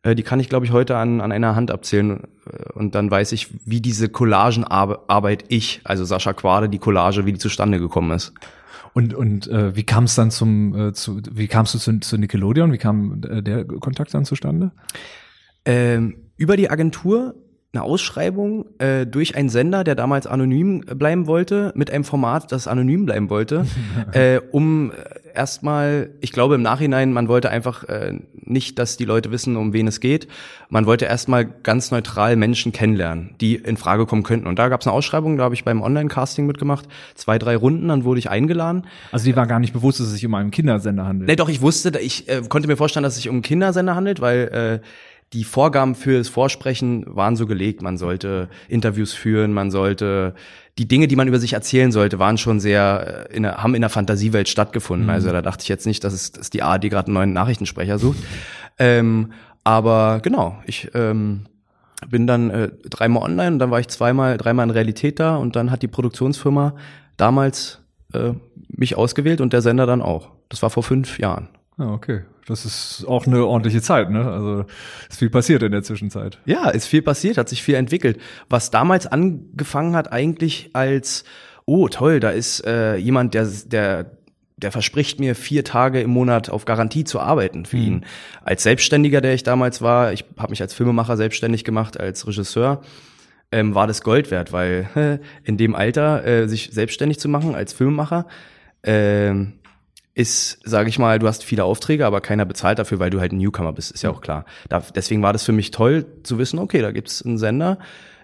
die 0.04 0.22
kann 0.22 0.40
ich, 0.40 0.48
glaube 0.48 0.66
ich, 0.66 0.72
heute 0.72 0.96
an, 0.96 1.20
an 1.20 1.32
einer 1.32 1.56
Hand 1.56 1.70
abzählen. 1.70 2.24
Äh, 2.50 2.72
und 2.74 2.94
dann 2.94 3.10
weiß 3.10 3.32
ich, 3.32 3.48
wie 3.64 3.80
diese 3.80 4.08
Collagenarbeit 4.08 5.44
ich, 5.48 5.80
also 5.84 6.04
Sascha 6.04 6.32
Quade, 6.32 6.68
die 6.68 6.78
Collage, 6.78 7.26
wie 7.26 7.32
die 7.32 7.38
zustande 7.38 7.78
gekommen 7.78 8.12
ist. 8.12 8.32
Und, 8.92 9.12
und 9.12 9.46
äh, 9.48 9.76
wie 9.76 9.84
kam 9.84 10.04
es 10.04 10.14
dann 10.14 10.30
zum, 10.30 10.88
äh, 10.88 10.92
zu, 10.92 11.20
wie 11.30 11.48
kamst 11.48 11.74
du 11.74 11.78
zu, 11.78 12.00
zu 12.00 12.16
Nickelodeon? 12.16 12.72
Wie 12.72 12.78
kam 12.78 13.20
äh, 13.28 13.42
der 13.42 13.64
Kontakt 13.64 14.14
dann 14.14 14.24
zustande? 14.24 14.72
Ähm, 15.66 16.16
über 16.36 16.56
die 16.56 16.70
Agentur 16.70 17.34
eine 17.76 17.82
Ausschreibung 17.82 18.64
äh, 18.78 19.06
durch 19.06 19.36
einen 19.36 19.50
Sender, 19.50 19.84
der 19.84 19.94
damals 19.96 20.26
anonym 20.26 20.80
bleiben 20.80 21.26
wollte, 21.26 21.72
mit 21.76 21.90
einem 21.90 22.04
Format, 22.04 22.52
das 22.52 22.68
anonym 22.68 23.04
bleiben 23.04 23.28
wollte, 23.28 23.66
äh, 24.12 24.40
um 24.50 24.92
erstmal, 25.36 26.10
ich 26.20 26.32
glaube 26.32 26.56
im 26.56 26.62
Nachhinein, 26.62 27.12
man 27.12 27.28
wollte 27.28 27.50
einfach 27.50 27.84
äh, 27.84 28.18
nicht, 28.34 28.78
dass 28.78 28.96
die 28.96 29.04
Leute 29.04 29.30
wissen, 29.30 29.56
um 29.56 29.72
wen 29.72 29.86
es 29.86 30.00
geht. 30.00 30.28
Man 30.68 30.86
wollte 30.86 31.04
erstmal 31.04 31.44
ganz 31.44 31.90
neutral 31.90 32.36
Menschen 32.36 32.72
kennenlernen, 32.72 33.34
die 33.40 33.56
in 33.56 33.76
Frage 33.76 34.06
kommen 34.06 34.22
könnten. 34.22 34.46
Und 34.46 34.58
da 34.58 34.68
gab 34.68 34.80
es 34.80 34.86
eine 34.86 34.94
Ausschreibung, 34.94 35.36
da 35.36 35.44
habe 35.44 35.54
ich 35.54 35.64
beim 35.64 35.82
Online-Casting 35.82 36.46
mitgemacht, 36.46 36.88
zwei, 37.14 37.38
drei 37.38 37.56
Runden, 37.56 37.88
dann 37.88 38.04
wurde 38.04 38.18
ich 38.18 38.30
eingeladen. 38.30 38.86
Also 39.12 39.26
die 39.26 39.36
war 39.36 39.46
gar 39.46 39.60
nicht 39.60 39.72
bewusst, 39.72 40.00
dass 40.00 40.08
es 40.08 40.14
sich 40.14 40.26
um 40.26 40.34
einen 40.34 40.50
Kindersender 40.50 41.06
handelt. 41.06 41.28
Nee, 41.28 41.36
doch, 41.36 41.48
ich 41.48 41.60
wusste, 41.60 41.98
ich 41.98 42.28
äh, 42.28 42.42
konnte 42.48 42.68
mir 42.68 42.76
vorstellen, 42.76 43.04
dass 43.04 43.14
es 43.14 43.22
sich 43.22 43.28
um 43.28 43.36
einen 43.36 43.42
Kindersender 43.42 43.94
handelt, 43.94 44.20
weil 44.20 44.80
äh, 44.82 44.86
die 45.32 45.44
Vorgaben 45.44 45.94
für 45.94 46.18
das 46.18 46.28
Vorsprechen 46.28 47.04
waren 47.06 47.36
so 47.36 47.46
gelegt. 47.46 47.82
Man 47.82 47.98
sollte 47.98 48.48
Interviews 48.68 49.12
führen, 49.12 49.52
man 49.52 49.70
sollte 49.70 50.34
die 50.78 50.86
Dinge, 50.86 51.08
die 51.08 51.16
man 51.16 51.26
über 51.26 51.38
sich 51.38 51.54
erzählen 51.54 51.90
sollte, 51.90 52.18
waren 52.18 52.38
schon 52.38 52.60
sehr 52.60 53.28
äh, 53.30 53.36
in 53.36 53.42
der, 53.42 53.62
haben 53.62 53.74
in 53.74 53.80
der 53.80 53.90
Fantasiewelt 53.90 54.48
stattgefunden. 54.48 55.06
Mhm. 55.06 55.12
Also 55.12 55.32
da 55.32 55.42
dachte 55.42 55.62
ich 55.62 55.68
jetzt 55.68 55.86
nicht, 55.86 56.04
dass 56.04 56.12
es 56.12 56.32
dass 56.32 56.50
die 56.50 56.62
ARD 56.62 56.90
gerade 56.90 57.06
einen 57.06 57.14
neuen 57.14 57.32
Nachrichtensprecher 57.32 57.98
sucht. 57.98 58.18
ähm, 58.78 59.32
aber 59.64 60.20
genau, 60.22 60.58
ich 60.64 60.90
ähm, 60.94 61.46
bin 62.08 62.26
dann 62.26 62.50
äh, 62.50 62.70
dreimal 62.88 63.22
online 63.22 63.52
und 63.52 63.58
dann 63.58 63.70
war 63.70 63.80
ich 63.80 63.88
zweimal, 63.88 64.36
dreimal 64.36 64.64
in 64.64 64.70
Realität 64.70 65.18
da 65.18 65.36
und 65.36 65.56
dann 65.56 65.70
hat 65.70 65.82
die 65.82 65.88
Produktionsfirma 65.88 66.74
damals 67.16 67.80
äh, 68.12 68.32
mich 68.68 68.96
ausgewählt 68.96 69.40
und 69.40 69.52
der 69.52 69.62
Sender 69.62 69.86
dann 69.86 70.02
auch. 70.02 70.30
Das 70.50 70.62
war 70.62 70.70
vor 70.70 70.82
fünf 70.82 71.18
Jahren. 71.18 71.48
Ah, 71.78 71.92
okay. 71.92 72.22
Das 72.46 72.64
ist 72.64 73.04
auch 73.08 73.26
eine 73.26 73.44
ordentliche 73.44 73.82
Zeit, 73.82 74.10
ne? 74.10 74.30
Also 74.30 74.64
ist 75.10 75.18
viel 75.18 75.30
passiert 75.30 75.64
in 75.64 75.72
der 75.72 75.82
Zwischenzeit. 75.82 76.38
Ja, 76.44 76.68
ist 76.68 76.86
viel 76.86 77.02
passiert, 77.02 77.38
hat 77.38 77.48
sich 77.48 77.62
viel 77.62 77.74
entwickelt. 77.74 78.20
Was 78.48 78.70
damals 78.70 79.06
angefangen 79.06 79.96
hat, 79.96 80.12
eigentlich 80.12 80.70
als, 80.72 81.24
oh 81.64 81.88
toll, 81.88 82.20
da 82.20 82.30
ist 82.30 82.64
äh, 82.64 82.96
jemand, 82.96 83.34
der, 83.34 83.48
der, 83.66 84.12
der 84.56 84.70
verspricht 84.70 85.18
mir 85.18 85.34
vier 85.34 85.64
Tage 85.64 86.00
im 86.00 86.10
Monat 86.10 86.48
auf 86.48 86.64
Garantie 86.64 87.02
zu 87.02 87.18
arbeiten 87.18 87.66
für 87.66 87.78
mhm. 87.78 87.82
ihn. 87.82 88.04
Als 88.44 88.62
Selbstständiger, 88.62 89.20
der 89.20 89.34
ich 89.34 89.42
damals 89.42 89.82
war, 89.82 90.12
ich 90.12 90.24
habe 90.38 90.50
mich 90.50 90.62
als 90.62 90.72
Filmemacher 90.72 91.16
selbstständig 91.16 91.64
gemacht, 91.64 91.98
als 91.98 92.28
Regisseur, 92.28 92.80
ähm, 93.50 93.74
war 93.74 93.88
das 93.88 94.02
Gold 94.02 94.30
wert, 94.30 94.52
weil 94.52 94.88
äh, 94.94 95.18
in 95.48 95.56
dem 95.56 95.74
Alter 95.74 96.24
äh, 96.24 96.48
sich 96.48 96.70
selbstständig 96.72 97.18
zu 97.18 97.28
machen 97.28 97.56
als 97.56 97.72
Filmemacher, 97.72 98.26
äh, 98.82 99.34
ist, 100.16 100.58
sage 100.64 100.88
ich 100.88 100.98
mal, 100.98 101.18
du 101.18 101.28
hast 101.28 101.44
viele 101.44 101.64
Aufträge, 101.64 102.06
aber 102.06 102.20
keiner 102.20 102.46
bezahlt 102.46 102.78
dafür, 102.78 102.98
weil 102.98 103.10
du 103.10 103.20
halt 103.20 103.32
ein 103.32 103.38
Newcomer 103.38 103.72
bist, 103.72 103.92
ist 103.92 104.02
ja 104.02 104.10
auch 104.10 104.22
klar. 104.22 104.46
Da, 104.68 104.82
deswegen 104.94 105.22
war 105.22 105.34
das 105.34 105.44
für 105.44 105.52
mich 105.52 105.70
toll 105.70 106.06
zu 106.22 106.38
wissen, 106.38 106.58
okay, 106.58 106.80
da 106.80 106.90
gibt's 106.90 107.22
einen 107.22 107.36
Sender, 107.36 107.78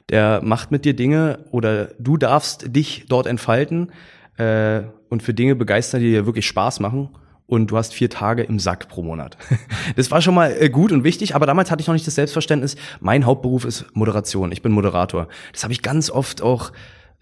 der 0.08 0.40
macht 0.42 0.70
mit 0.70 0.84
dir 0.84 0.96
Dinge 0.96 1.44
oder 1.50 1.90
du 1.98 2.16
darfst 2.16 2.74
dich 2.74 3.04
dort 3.08 3.26
entfalten, 3.26 3.92
äh, 4.38 4.82
und 5.10 5.22
für 5.22 5.34
Dinge 5.34 5.54
begeistern, 5.54 6.00
die 6.00 6.10
dir 6.10 6.24
wirklich 6.24 6.46
Spaß 6.46 6.80
machen 6.80 7.10
und 7.46 7.70
du 7.70 7.76
hast 7.76 7.92
vier 7.92 8.08
Tage 8.08 8.42
im 8.42 8.58
Sack 8.58 8.88
pro 8.88 9.02
Monat. 9.02 9.36
Das 9.96 10.10
war 10.10 10.22
schon 10.22 10.34
mal 10.34 10.56
äh, 10.58 10.70
gut 10.70 10.92
und 10.92 11.04
wichtig, 11.04 11.34
aber 11.34 11.44
damals 11.44 11.70
hatte 11.70 11.82
ich 11.82 11.86
noch 11.86 11.92
nicht 11.92 12.06
das 12.06 12.14
Selbstverständnis, 12.14 12.76
mein 13.00 13.26
Hauptberuf 13.26 13.66
ist 13.66 13.84
Moderation, 13.94 14.52
ich 14.52 14.62
bin 14.62 14.72
Moderator. 14.72 15.28
Das 15.52 15.62
habe 15.62 15.74
ich 15.74 15.82
ganz 15.82 16.08
oft 16.08 16.40
auch 16.40 16.72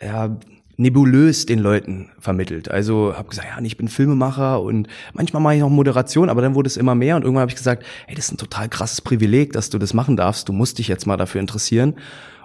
ja, 0.00 0.38
nebulös 0.80 1.44
den 1.44 1.58
Leuten 1.58 2.08
vermittelt. 2.18 2.70
Also 2.70 3.14
habe 3.16 3.28
gesagt, 3.28 3.46
ja, 3.54 3.62
ich 3.62 3.76
bin 3.76 3.88
Filmemacher 3.88 4.62
und 4.62 4.88
manchmal 5.12 5.42
mache 5.42 5.54
ich 5.56 5.60
noch 5.60 5.68
Moderation, 5.68 6.30
aber 6.30 6.40
dann 6.40 6.54
wurde 6.54 6.68
es 6.68 6.78
immer 6.78 6.94
mehr 6.94 7.16
und 7.16 7.22
irgendwann 7.22 7.42
habe 7.42 7.50
ich 7.50 7.56
gesagt, 7.56 7.84
hey, 8.06 8.16
das 8.16 8.26
ist 8.26 8.32
ein 8.32 8.38
total 8.38 8.68
krasses 8.68 9.02
Privileg, 9.02 9.52
dass 9.52 9.68
du 9.68 9.78
das 9.78 9.92
machen 9.92 10.16
darfst. 10.16 10.48
Du 10.48 10.52
musst 10.52 10.78
dich 10.78 10.88
jetzt 10.88 11.06
mal 11.06 11.18
dafür 11.18 11.40
interessieren. 11.40 11.94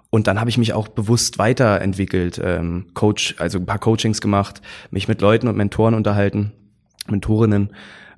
Und 0.10 0.28
dann 0.28 0.40
habe 0.40 0.50
ich 0.50 0.58
mich 0.58 0.74
auch 0.74 0.88
bewusst 0.88 1.40
weiterentwickelt, 1.40 2.40
ähm, 2.44 2.88
Coach, 2.94 3.36
also 3.40 3.58
ein 3.58 3.66
paar 3.66 3.80
Coachings 3.80 4.22
gemacht, 4.22 4.62
mich 4.92 5.08
mit 5.08 5.20
Leuten 5.22 5.48
und 5.48 5.58
Mentoren 5.58 5.94
unterhalten, 5.94 6.52
Mentorinnen, 7.08 7.72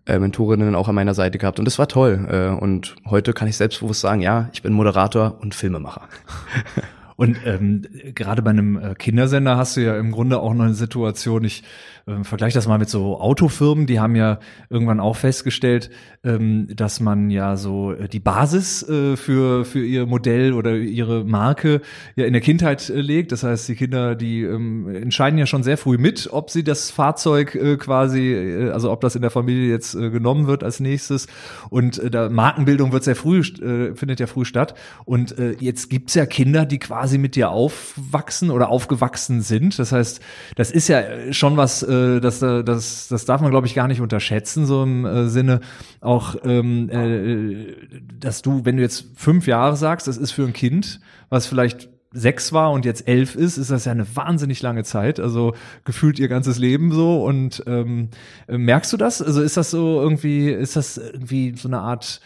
äh, 0.05 0.19
Mentorinnen 0.19 0.75
auch 0.75 0.89
an 0.89 0.95
meiner 0.95 1.13
Seite 1.13 1.37
gehabt. 1.37 1.59
Und 1.59 1.65
das 1.65 1.79
war 1.79 1.87
toll. 1.87 2.27
Äh, 2.29 2.61
und 2.61 2.95
heute 3.05 3.33
kann 3.33 3.47
ich 3.47 3.57
selbstbewusst 3.57 4.01
sagen, 4.01 4.21
ja, 4.21 4.49
ich 4.53 4.61
bin 4.61 4.73
Moderator 4.73 5.37
und 5.41 5.55
Filmemacher. 5.55 6.07
Und 7.17 7.39
ähm, 7.45 7.81
gerade 8.13 8.43
bei 8.43 8.51
einem 8.51 8.77
äh, 8.77 8.93
Kindersender 8.93 9.57
hast 9.57 9.75
du 9.75 9.81
ja 9.81 9.97
im 9.97 10.11
Grunde 10.11 10.39
auch 10.39 10.53
noch 10.53 10.65
eine 10.65 10.75
Situation, 10.75 11.43
ich 11.43 11.63
äh, 12.07 12.23
vergleiche 12.23 12.55
das 12.55 12.67
mal 12.67 12.79
mit 12.79 12.89
so 12.89 13.19
Autofirmen, 13.19 13.85
die 13.85 13.99
haben 13.99 14.15
ja 14.15 14.39
irgendwann 14.69 14.99
auch 14.99 15.15
festgestellt, 15.15 15.89
ähm, 16.23 16.67
dass 16.75 16.99
man 16.99 17.29
ja 17.29 17.57
so 17.57 17.91
äh, 17.93 18.07
die 18.07 18.19
Basis 18.19 18.87
äh, 18.87 19.15
für, 19.17 19.65
für 19.65 19.85
ihr 19.85 20.05
Modell 20.05 20.53
oder 20.53 20.75
ihre 20.75 21.23
Marke 21.23 21.81
ja 22.15 22.25
in 22.25 22.33
der 22.33 22.41
Kindheit 22.41 22.89
äh, 22.89 23.01
legt. 23.01 23.31
Das 23.31 23.43
heißt, 23.43 23.67
die 23.67 23.75
Kinder, 23.75 24.15
die 24.15 24.41
ähm, 24.43 24.87
entscheiden 24.89 25.37
ja 25.37 25.45
schon 25.45 25.63
sehr 25.63 25.77
früh 25.77 25.97
mit, 25.97 26.29
ob 26.31 26.49
sie 26.49 26.63
das 26.63 26.91
Fahrzeug 26.91 27.55
äh, 27.55 27.77
quasi, 27.77 28.33
äh, 28.33 28.69
also 28.71 28.91
ob 28.91 29.01
das 29.01 29.15
in 29.15 29.21
der 29.21 29.31
Familie 29.31 29.69
jetzt 29.69 29.95
äh, 29.95 30.09
genommen 30.09 30.47
wird 30.47 30.63
als 30.63 30.79
nächstes. 30.79 31.27
Und 31.69 32.01
da 32.13 32.29
Markenbildung 32.29 32.91
wird 32.91 33.03
sehr 33.03 33.15
früh, 33.15 33.43
findet 33.43 34.19
ja 34.19 34.27
früh 34.27 34.45
statt. 34.45 34.75
Und 35.05 35.35
jetzt 35.59 35.89
gibt's 35.89 36.13
ja 36.13 36.25
Kinder, 36.25 36.65
die 36.65 36.79
quasi 36.79 37.17
mit 37.17 37.35
dir 37.35 37.49
aufwachsen 37.49 38.49
oder 38.49 38.69
aufgewachsen 38.69 39.41
sind. 39.41 39.77
Das 39.79 39.91
heißt, 39.91 40.21
das 40.55 40.71
ist 40.71 40.87
ja 40.87 41.03
schon 41.31 41.57
was, 41.57 41.85
äh, 41.97 42.21
das, 42.21 42.41
äh, 42.41 42.63
das, 42.63 43.07
das 43.07 43.25
darf 43.25 43.41
man, 43.41 43.51
glaube 43.51 43.67
ich, 43.67 43.75
gar 43.75 43.87
nicht 43.87 44.01
unterschätzen, 44.01 44.65
so 44.65 44.83
im 44.83 45.05
äh, 45.05 45.27
Sinne 45.27 45.61
auch, 46.01 46.35
ähm, 46.43 46.89
äh, 46.89 47.75
dass 48.19 48.41
du, 48.41 48.65
wenn 48.65 48.77
du 48.77 48.83
jetzt 48.83 49.07
fünf 49.15 49.47
Jahre 49.47 49.75
sagst, 49.75 50.07
das 50.07 50.17
ist 50.17 50.31
für 50.31 50.43
ein 50.43 50.53
Kind, 50.53 50.99
was 51.29 51.47
vielleicht 51.47 51.89
sechs 52.11 52.53
war 52.53 52.71
und 52.71 52.85
jetzt 52.85 53.07
elf 53.07 53.35
ist, 53.35 53.57
ist 53.57 53.71
das 53.71 53.85
ja 53.85 53.91
eine 53.91 54.15
wahnsinnig 54.15 54.61
lange 54.61 54.83
Zeit. 54.83 55.19
Also 55.19 55.53
gefühlt 55.83 56.19
ihr 56.19 56.27
ganzes 56.27 56.57
Leben 56.57 56.91
so. 56.91 57.23
Und 57.23 57.63
ähm, 57.67 58.09
merkst 58.47 58.91
du 58.93 58.97
das? 58.97 59.21
Also 59.21 59.41
ist 59.41 59.57
das 59.57 59.71
so 59.71 60.01
irgendwie, 60.01 60.49
ist 60.49 60.75
das 60.75 60.97
irgendwie 60.97 61.55
so 61.55 61.67
eine 61.67 61.79
Art 61.79 62.21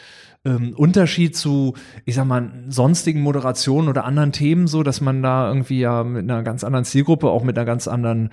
ähm, 0.45 0.73
Unterschied 0.75 1.35
zu, 1.35 1.75
ich 2.05 2.15
sag 2.15 2.25
mal, 2.25 2.51
sonstigen 2.69 3.21
Moderationen 3.21 3.89
oder 3.89 4.05
anderen 4.05 4.31
Themen 4.31 4.67
so, 4.67 4.83
dass 4.83 5.01
man 5.01 5.21
da 5.21 5.47
irgendwie 5.47 5.79
ja 5.79 6.03
mit 6.03 6.23
einer 6.23 6.43
ganz 6.43 6.63
anderen 6.63 6.85
Zielgruppe, 6.85 7.29
auch 7.29 7.43
mit 7.43 7.57
einer 7.57 7.65
ganz 7.65 7.87
anderen 7.87 8.31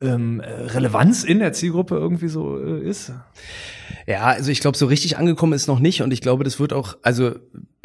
ähm, 0.00 0.40
Relevanz 0.40 1.24
in 1.24 1.38
der 1.38 1.52
Zielgruppe 1.52 1.96
irgendwie 1.96 2.28
so 2.28 2.58
äh, 2.58 2.80
ist? 2.80 3.12
Ja, 4.06 4.24
also 4.24 4.50
ich 4.50 4.60
glaube, 4.60 4.76
so 4.76 4.86
richtig 4.86 5.18
angekommen 5.18 5.52
ist 5.52 5.66
noch 5.66 5.78
nicht 5.78 6.02
und 6.02 6.12
ich 6.12 6.20
glaube, 6.20 6.44
das 6.44 6.60
wird 6.60 6.72
auch, 6.72 6.96
also 7.02 7.34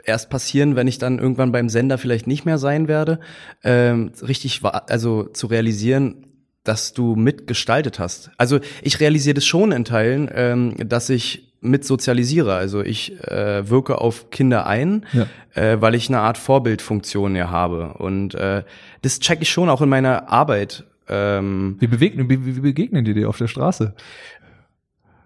erst 0.03 0.29
passieren, 0.29 0.75
wenn 0.75 0.87
ich 0.87 0.97
dann 0.97 1.19
irgendwann 1.19 1.51
beim 1.51 1.69
Sender 1.69 1.97
vielleicht 1.97 2.27
nicht 2.27 2.45
mehr 2.45 2.57
sein 2.57 2.87
werde, 2.87 3.19
ähm, 3.63 4.11
richtig, 4.21 4.61
also 4.63 5.23
zu 5.23 5.47
realisieren, 5.47 6.27
dass 6.63 6.93
du 6.93 7.15
mitgestaltet 7.15 7.99
hast. 7.99 8.31
Also 8.37 8.59
ich 8.81 8.99
realisiere 8.99 9.35
das 9.35 9.45
schon 9.45 9.71
in 9.71 9.85
Teilen, 9.85 10.29
ähm, 10.33 10.75
dass 10.77 11.09
ich 11.09 11.51
mit 11.61 11.85
sozialisiere. 11.85 12.55
Also 12.55 12.81
ich 12.81 13.19
äh, 13.27 13.69
wirke 13.69 13.99
auf 13.99 14.31
Kinder 14.31 14.65
ein, 14.65 15.05
ja. 15.13 15.27
äh, 15.53 15.79
weil 15.81 15.95
ich 15.95 16.09
eine 16.09 16.19
Art 16.19 16.37
Vorbildfunktion 16.37 17.35
ja 17.35 17.49
habe. 17.49 17.93
Und 17.93 18.35
äh, 18.35 18.63
das 19.01 19.19
check 19.19 19.41
ich 19.41 19.49
schon 19.49 19.69
auch 19.69 19.81
in 19.81 19.89
meiner 19.89 20.29
Arbeit. 20.29 20.85
Ähm, 21.11 21.75
wie, 21.79 21.87
begegnen, 21.87 22.29
wie, 22.29 22.45
wie 22.45 22.59
begegnen 22.61 23.05
die 23.05 23.13
dir 23.13 23.29
auf 23.29 23.37
der 23.37 23.47
Straße? 23.47 23.93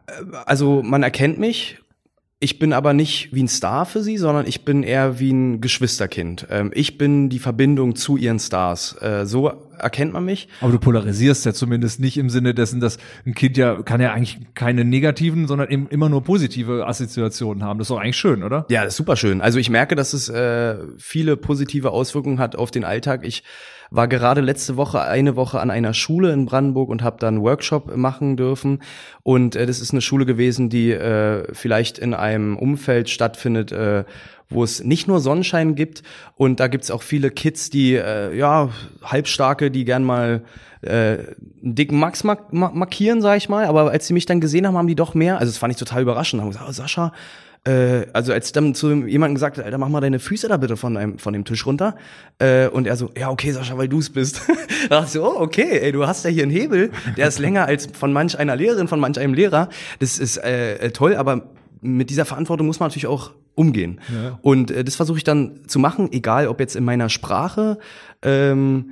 Äh, 0.07 0.11
also 0.45 0.81
man 0.83 1.03
erkennt 1.03 1.39
mich 1.39 1.79
ich 2.45 2.59
bin 2.59 2.73
aber 2.73 2.93
nicht 2.93 3.33
wie 3.33 3.41
ein 3.41 3.47
Star 3.47 3.85
für 3.85 4.03
sie, 4.03 4.17
sondern 4.17 4.45
ich 4.45 4.65
bin 4.65 4.83
eher 4.83 5.19
wie 5.19 5.31
ein 5.31 5.61
Geschwisterkind. 5.61 6.47
Ähm, 6.51 6.69
ich 6.75 6.97
bin 6.97 7.29
die 7.29 7.39
Verbindung 7.39 7.95
zu 7.95 8.17
ihren 8.17 8.39
Stars. 8.39 9.01
Äh, 9.01 9.25
so 9.25 9.51
erkennt 9.79 10.11
man 10.11 10.25
mich. 10.25 10.49
Aber 10.59 10.73
du 10.73 10.77
polarisierst 10.77 11.45
ja 11.45 11.53
zumindest 11.53 12.01
nicht 12.01 12.17
im 12.17 12.29
Sinne 12.29 12.53
dessen, 12.53 12.81
dass 12.81 12.97
ein 13.25 13.33
Kind 13.35 13.55
ja 13.55 13.81
kann 13.83 14.01
ja 14.01 14.11
eigentlich 14.11 14.37
keine 14.53 14.83
negativen, 14.83 15.47
sondern 15.47 15.69
immer 15.69 16.09
nur 16.09 16.23
positive 16.23 16.85
Assoziationen 16.85 17.63
haben. 17.63 17.79
Das 17.79 17.85
ist 17.85 17.91
doch 17.91 17.99
eigentlich 17.99 18.17
schön, 18.17 18.43
oder? 18.43 18.65
Ja, 18.69 18.83
das 18.83 18.93
ist 18.93 18.97
super 18.97 19.15
schön. 19.15 19.39
Also 19.39 19.57
ich 19.57 19.69
merke, 19.69 19.95
dass 19.95 20.13
es 20.13 20.27
äh, 20.27 20.77
viele 20.97 21.37
positive 21.37 21.91
Auswirkungen 21.91 22.39
hat 22.39 22.57
auf 22.57 22.69
den 22.69 22.83
Alltag. 22.83 23.25
Ich 23.25 23.43
war 23.91 24.07
gerade 24.07 24.41
letzte 24.41 24.77
Woche 24.77 25.01
eine 25.01 25.35
Woche 25.35 25.59
an 25.59 25.71
einer 25.71 25.93
Schule 25.93 26.31
in 26.31 26.45
Brandenburg 26.45 26.89
und 26.89 27.03
habe 27.03 27.17
dann 27.19 27.41
Workshop 27.41 27.95
machen 27.95 28.37
dürfen. 28.37 28.81
Und 29.23 29.55
äh, 29.55 29.65
das 29.65 29.79
ist 29.79 29.91
eine 29.91 30.01
Schule 30.01 30.25
gewesen, 30.25 30.69
die 30.69 30.91
äh, 30.91 31.53
vielleicht 31.53 31.97
in 31.97 32.13
einem 32.13 32.57
Umfeld 32.57 33.09
stattfindet, 33.09 33.71
äh, 33.71 34.03
wo 34.49 34.63
es 34.63 34.83
nicht 34.83 35.07
nur 35.07 35.19
Sonnenschein 35.19 35.75
gibt. 35.75 36.03
Und 36.35 36.59
da 36.59 36.67
gibt's 36.67 36.91
auch 36.91 37.01
viele 37.01 37.31
Kids, 37.31 37.69
die, 37.69 37.95
äh, 37.95 38.35
ja, 38.35 38.69
halbstarke, 39.03 39.71
die 39.71 39.85
gern 39.85 40.03
mal 40.03 40.43
äh, 40.81 40.89
einen 40.91 41.75
dicken 41.75 41.99
Max 41.99 42.23
mark 42.23 42.53
markieren, 42.53 43.21
sag 43.21 43.37
ich 43.37 43.49
mal. 43.49 43.65
Aber 43.65 43.91
als 43.91 44.07
sie 44.07 44.13
mich 44.13 44.25
dann 44.25 44.41
gesehen 44.41 44.67
haben, 44.67 44.77
haben 44.77 44.87
die 44.87 44.95
doch 44.95 45.13
mehr. 45.13 45.39
Also 45.39 45.51
das 45.51 45.57
fand 45.57 45.73
ich 45.73 45.79
total 45.79 46.03
überraschend. 46.03 46.41
Haben 46.41 46.49
gesagt, 46.49 46.67
oh, 46.69 46.71
Sascha, 46.71 47.11
äh, 47.65 48.05
also 48.13 48.31
als 48.31 48.51
dann 48.51 48.75
zu 48.75 48.89
jemandem 48.89 49.35
gesagt 49.35 49.57
habe, 49.57 49.65
Alter, 49.65 49.77
mach 49.77 49.89
mal 49.89 50.01
deine 50.01 50.19
Füße 50.19 50.47
da 50.47 50.57
bitte 50.57 50.77
von, 50.77 50.97
einem, 50.97 51.17
von 51.17 51.33
dem 51.33 51.45
Tisch 51.45 51.65
runter. 51.65 51.95
Äh, 52.37 52.67
und 52.67 52.85
er 52.85 52.95
so, 52.95 53.09
ja, 53.17 53.29
okay, 53.29 53.51
Sascha, 53.51 53.77
weil 53.77 53.89
du's 53.89 54.11
bist. 54.11 54.41
da 54.89 54.97
dachte 54.97 55.05
ich 55.05 55.11
so, 55.11 55.25
oh, 55.25 55.39
okay, 55.39 55.79
ey, 55.79 55.91
du 55.91 56.05
hast 56.05 56.23
ja 56.25 56.29
hier 56.29 56.43
einen 56.43 56.51
Hebel, 56.51 56.91
der 57.17 57.27
ist 57.27 57.39
länger 57.39 57.65
als 57.65 57.87
von 57.87 58.13
manch 58.13 58.37
einer 58.37 58.55
Lehrerin, 58.55 58.87
von 58.87 58.99
manch 58.99 59.19
einem 59.19 59.33
Lehrer. 59.33 59.69
Das 59.99 60.19
ist 60.19 60.37
äh, 60.37 60.75
äh 60.75 60.91
toll, 60.91 61.15
aber 61.15 61.49
mit 61.81 62.09
dieser 62.09 62.25
Verantwortung 62.25 62.67
muss 62.67 62.79
man 62.79 62.89
natürlich 62.89 63.07
auch 63.07 63.31
umgehen. 63.55 63.99
Ja. 64.13 64.39
Und 64.41 64.69
äh, 64.69 64.83
das 64.83 64.95
versuche 64.95 65.17
ich 65.17 65.23
dann 65.23 65.67
zu 65.67 65.79
machen, 65.79 66.09
egal 66.11 66.47
ob 66.47 66.59
jetzt 66.59 66.75
in 66.75 66.83
meiner 66.83 67.09
Sprache, 67.09 67.79
ähm, 68.21 68.91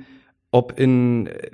ob 0.50 0.78
in 0.78 1.28
äh, 1.28 1.50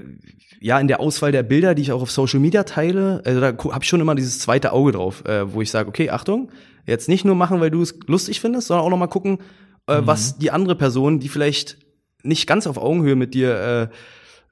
ja 0.61 0.79
in 0.79 0.89
der 0.89 1.01
Auswahl 1.01 1.33
der 1.33 1.43
Bilder, 1.43 1.75
die 1.75 1.83
ich 1.83 1.93
auch 1.93 2.03
auf 2.03 2.11
Social 2.11 2.41
Media 2.41 2.65
teile. 2.65 3.23
Also 3.25 3.41
da 3.41 3.49
habe 3.49 3.83
ich 3.83 3.89
schon 3.89 4.01
immer 4.01 4.15
dieses 4.15 4.39
zweite 4.39 4.73
Auge 4.73 4.93
drauf, 4.93 5.25
äh, 5.27 5.53
wo 5.53 5.61
ich 5.61 5.71
sage, 5.71 5.89
okay, 5.89 6.11
Achtung, 6.11 6.51
Jetzt 6.91 7.09
nicht 7.09 7.25
nur 7.25 7.37
machen, 7.37 7.61
weil 7.61 7.71
du 7.71 7.83
es 7.83 7.95
lustig 8.07 8.41
findest, 8.41 8.67
sondern 8.67 8.85
auch 8.85 8.91
noch 8.91 8.99
mal 8.99 9.07
gucken, 9.07 9.39
äh, 9.87 10.01
mhm. 10.01 10.07
was 10.09 10.39
die 10.39 10.51
andere 10.51 10.75
Person, 10.75 11.21
die 11.21 11.29
vielleicht 11.29 11.79
nicht 12.25 12.49
ganz 12.49 12.67
auf 12.67 12.79
Augenhöhe 12.79 13.15
mit 13.15 13.33
dir 13.33 13.61
äh, 13.61 13.95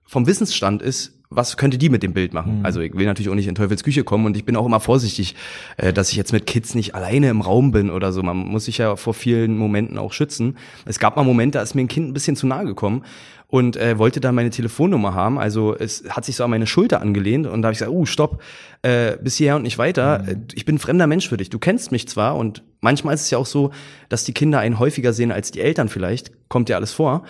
vom 0.04 0.28
Wissensstand 0.28 0.80
ist, 0.80 1.18
was 1.30 1.57
könnte 1.57 1.78
die 1.78 1.90
mit 1.90 2.04
dem 2.04 2.12
Bild 2.14 2.33
machen? 2.33 2.61
Mhm. 2.61 2.64
Also 2.64 2.80
ich 2.80 2.95
will 2.95 3.07
natürlich 3.07 3.28
auch 3.28 3.35
nicht 3.35 3.49
in 3.49 3.57
Teufels 3.57 3.83
Küche 3.83 4.04
kommen 4.04 4.25
und 4.25 4.37
ich 4.37 4.45
bin 4.45 4.54
auch 4.54 4.64
immer 4.64 4.78
vorsichtig, 4.78 5.35
äh, 5.78 5.92
dass 5.92 6.11
ich 6.11 6.16
jetzt 6.16 6.33
mit 6.33 6.47
Kids 6.47 6.76
nicht 6.76 6.95
alleine 6.95 7.28
im 7.28 7.40
Raum 7.40 7.73
bin 7.73 7.90
oder 7.90 8.12
so. 8.12 8.23
Man 8.23 8.37
muss 8.37 8.66
sich 8.66 8.78
ja 8.78 8.95
vor 8.95 9.14
vielen 9.14 9.59
Momenten 9.59 9.99
auch 9.99 10.12
schützen. 10.12 10.57
Es 10.87 11.00
gab 11.00 11.16
mal 11.16 11.25
Momente, 11.25 11.59
da 11.59 11.62
ist 11.62 11.75
mir 11.75 11.83
ein 11.83 11.88
Kind 11.88 12.09
ein 12.09 12.14
bisschen 12.14 12.37
zu 12.37 12.47
nahe 12.47 12.64
gekommen 12.64 13.02
und 13.49 13.76
äh, 13.78 13.99
wollte 13.99 14.21
dann 14.21 14.35
meine 14.35 14.50
Telefonnummer 14.50 15.14
haben. 15.14 15.38
Also 15.38 15.75
es 15.75 16.05
hat 16.11 16.26
sich 16.26 16.37
so 16.37 16.45
an 16.45 16.50
meine 16.50 16.67
Schulter 16.67 17.00
angelehnt 17.00 17.47
und 17.47 17.62
da 17.62 17.69
habe 17.69 17.73
ich 17.73 17.78
gesagt, 17.78 17.97
oh, 17.97 18.05
stopp, 18.05 18.43
äh, 18.83 19.17
bis 19.17 19.37
hierher 19.37 19.57
und 19.57 19.62
nicht 19.62 19.78
weiter. 19.78 20.23
Mhm. 20.23 20.45
Ich 20.55 20.67
bin 20.67 20.76
ein 20.76 20.78
fremder 20.78 21.07
Mensch 21.07 21.28
für 21.28 21.38
dich. 21.38 21.49
Du 21.49 21.59
kennst 21.59 21.90
mich 21.90 22.07
zwar 22.09 22.37
und 22.37 22.62
manchmal 22.81 23.14
ist 23.14 23.23
es 23.23 23.31
ja 23.31 23.38
auch 23.38 23.47
so, 23.47 23.71
dass 24.11 24.25
die 24.25 24.35
Kinder 24.35 24.59
einen 24.61 24.78
häufiger 24.78 25.14
sehen 25.14 25.33
als 25.33 25.50
die 25.50 25.61
Eltern 25.61 25.88
vielleicht. 25.88 26.33
Kommt 26.49 26.69
ja 26.69 26.76
alles 26.76 26.93
vor. 26.93 27.25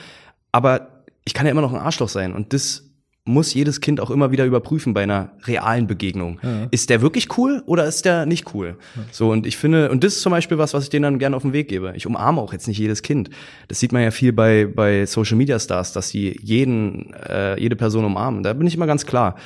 Aber 0.50 1.04
ich 1.24 1.34
kann 1.34 1.46
ja 1.46 1.52
immer 1.52 1.60
noch 1.60 1.72
ein 1.72 1.80
Arschloch 1.80 2.08
sein 2.08 2.34
und 2.34 2.52
das 2.52 2.87
muss 3.28 3.52
jedes 3.52 3.80
Kind 3.80 4.00
auch 4.00 4.10
immer 4.10 4.32
wieder 4.32 4.46
überprüfen 4.46 4.94
bei 4.94 5.02
einer 5.02 5.30
realen 5.44 5.86
Begegnung. 5.86 6.40
Ja. 6.42 6.66
Ist 6.70 6.90
der 6.90 7.02
wirklich 7.02 7.36
cool 7.36 7.62
oder 7.66 7.84
ist 7.84 8.04
der 8.04 8.26
nicht 8.26 8.54
cool? 8.54 8.76
Ja. 8.96 9.02
So, 9.12 9.30
und 9.30 9.46
ich 9.46 9.56
finde, 9.56 9.90
und 9.90 10.02
das 10.02 10.14
ist 10.14 10.22
zum 10.22 10.30
Beispiel 10.30 10.58
was, 10.58 10.72
was 10.74 10.84
ich 10.84 10.90
denen 10.90 11.02
dann 11.02 11.18
gerne 11.18 11.36
auf 11.36 11.42
den 11.42 11.52
Weg 11.52 11.68
gebe. 11.68 11.92
Ich 11.94 12.06
umarme 12.06 12.40
auch 12.40 12.52
jetzt 12.52 12.66
nicht 12.66 12.78
jedes 12.78 13.02
Kind. 13.02 13.28
Das 13.68 13.78
sieht 13.78 13.92
man 13.92 14.02
ja 14.02 14.10
viel 14.10 14.32
bei, 14.32 14.66
bei 14.66 15.04
Social 15.04 15.36
Media 15.36 15.58
Stars, 15.60 15.92
dass 15.92 16.08
sie 16.08 16.40
jeden, 16.42 17.12
äh, 17.14 17.60
jede 17.60 17.76
Person 17.76 18.04
umarmen. 18.04 18.42
Da 18.42 18.54
bin 18.54 18.66
ich 18.66 18.74
immer 18.74 18.86
ganz 18.86 19.04
klar. 19.04 19.36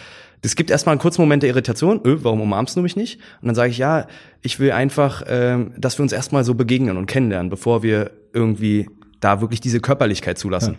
Es 0.42 0.56
gibt 0.56 0.70
erstmal 0.70 0.92
einen 0.92 1.00
kurzen 1.00 1.20
Moment 1.20 1.42
der 1.42 1.50
Irritation, 1.50 2.00
öh, 2.04 2.18
warum 2.22 2.40
umarmst 2.40 2.76
du 2.76 2.82
mich 2.82 2.96
nicht? 2.96 3.20
Und 3.40 3.48
dann 3.48 3.54
sage 3.54 3.70
ich, 3.70 3.78
ja, 3.78 4.06
ich 4.42 4.60
will 4.60 4.72
einfach, 4.72 5.22
äh, 5.22 5.58
dass 5.76 5.98
wir 5.98 6.04
uns 6.04 6.12
erstmal 6.12 6.44
so 6.44 6.54
begegnen 6.54 6.96
und 6.96 7.06
kennenlernen, 7.06 7.50
bevor 7.50 7.82
wir 7.82 8.12
irgendwie 8.32 8.88
da 9.20 9.40
wirklich 9.40 9.60
diese 9.60 9.80
Körperlichkeit 9.80 10.38
zulassen. 10.38 10.76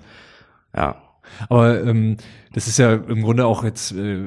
ja. 0.73 0.81
ja. 0.83 1.12
Aber 1.49 1.83
ähm, 1.83 2.17
das 2.53 2.67
ist 2.67 2.77
ja 2.77 2.93
im 2.93 3.21
Grunde 3.23 3.45
auch 3.45 3.63
jetzt 3.63 3.91
äh, 3.93 4.19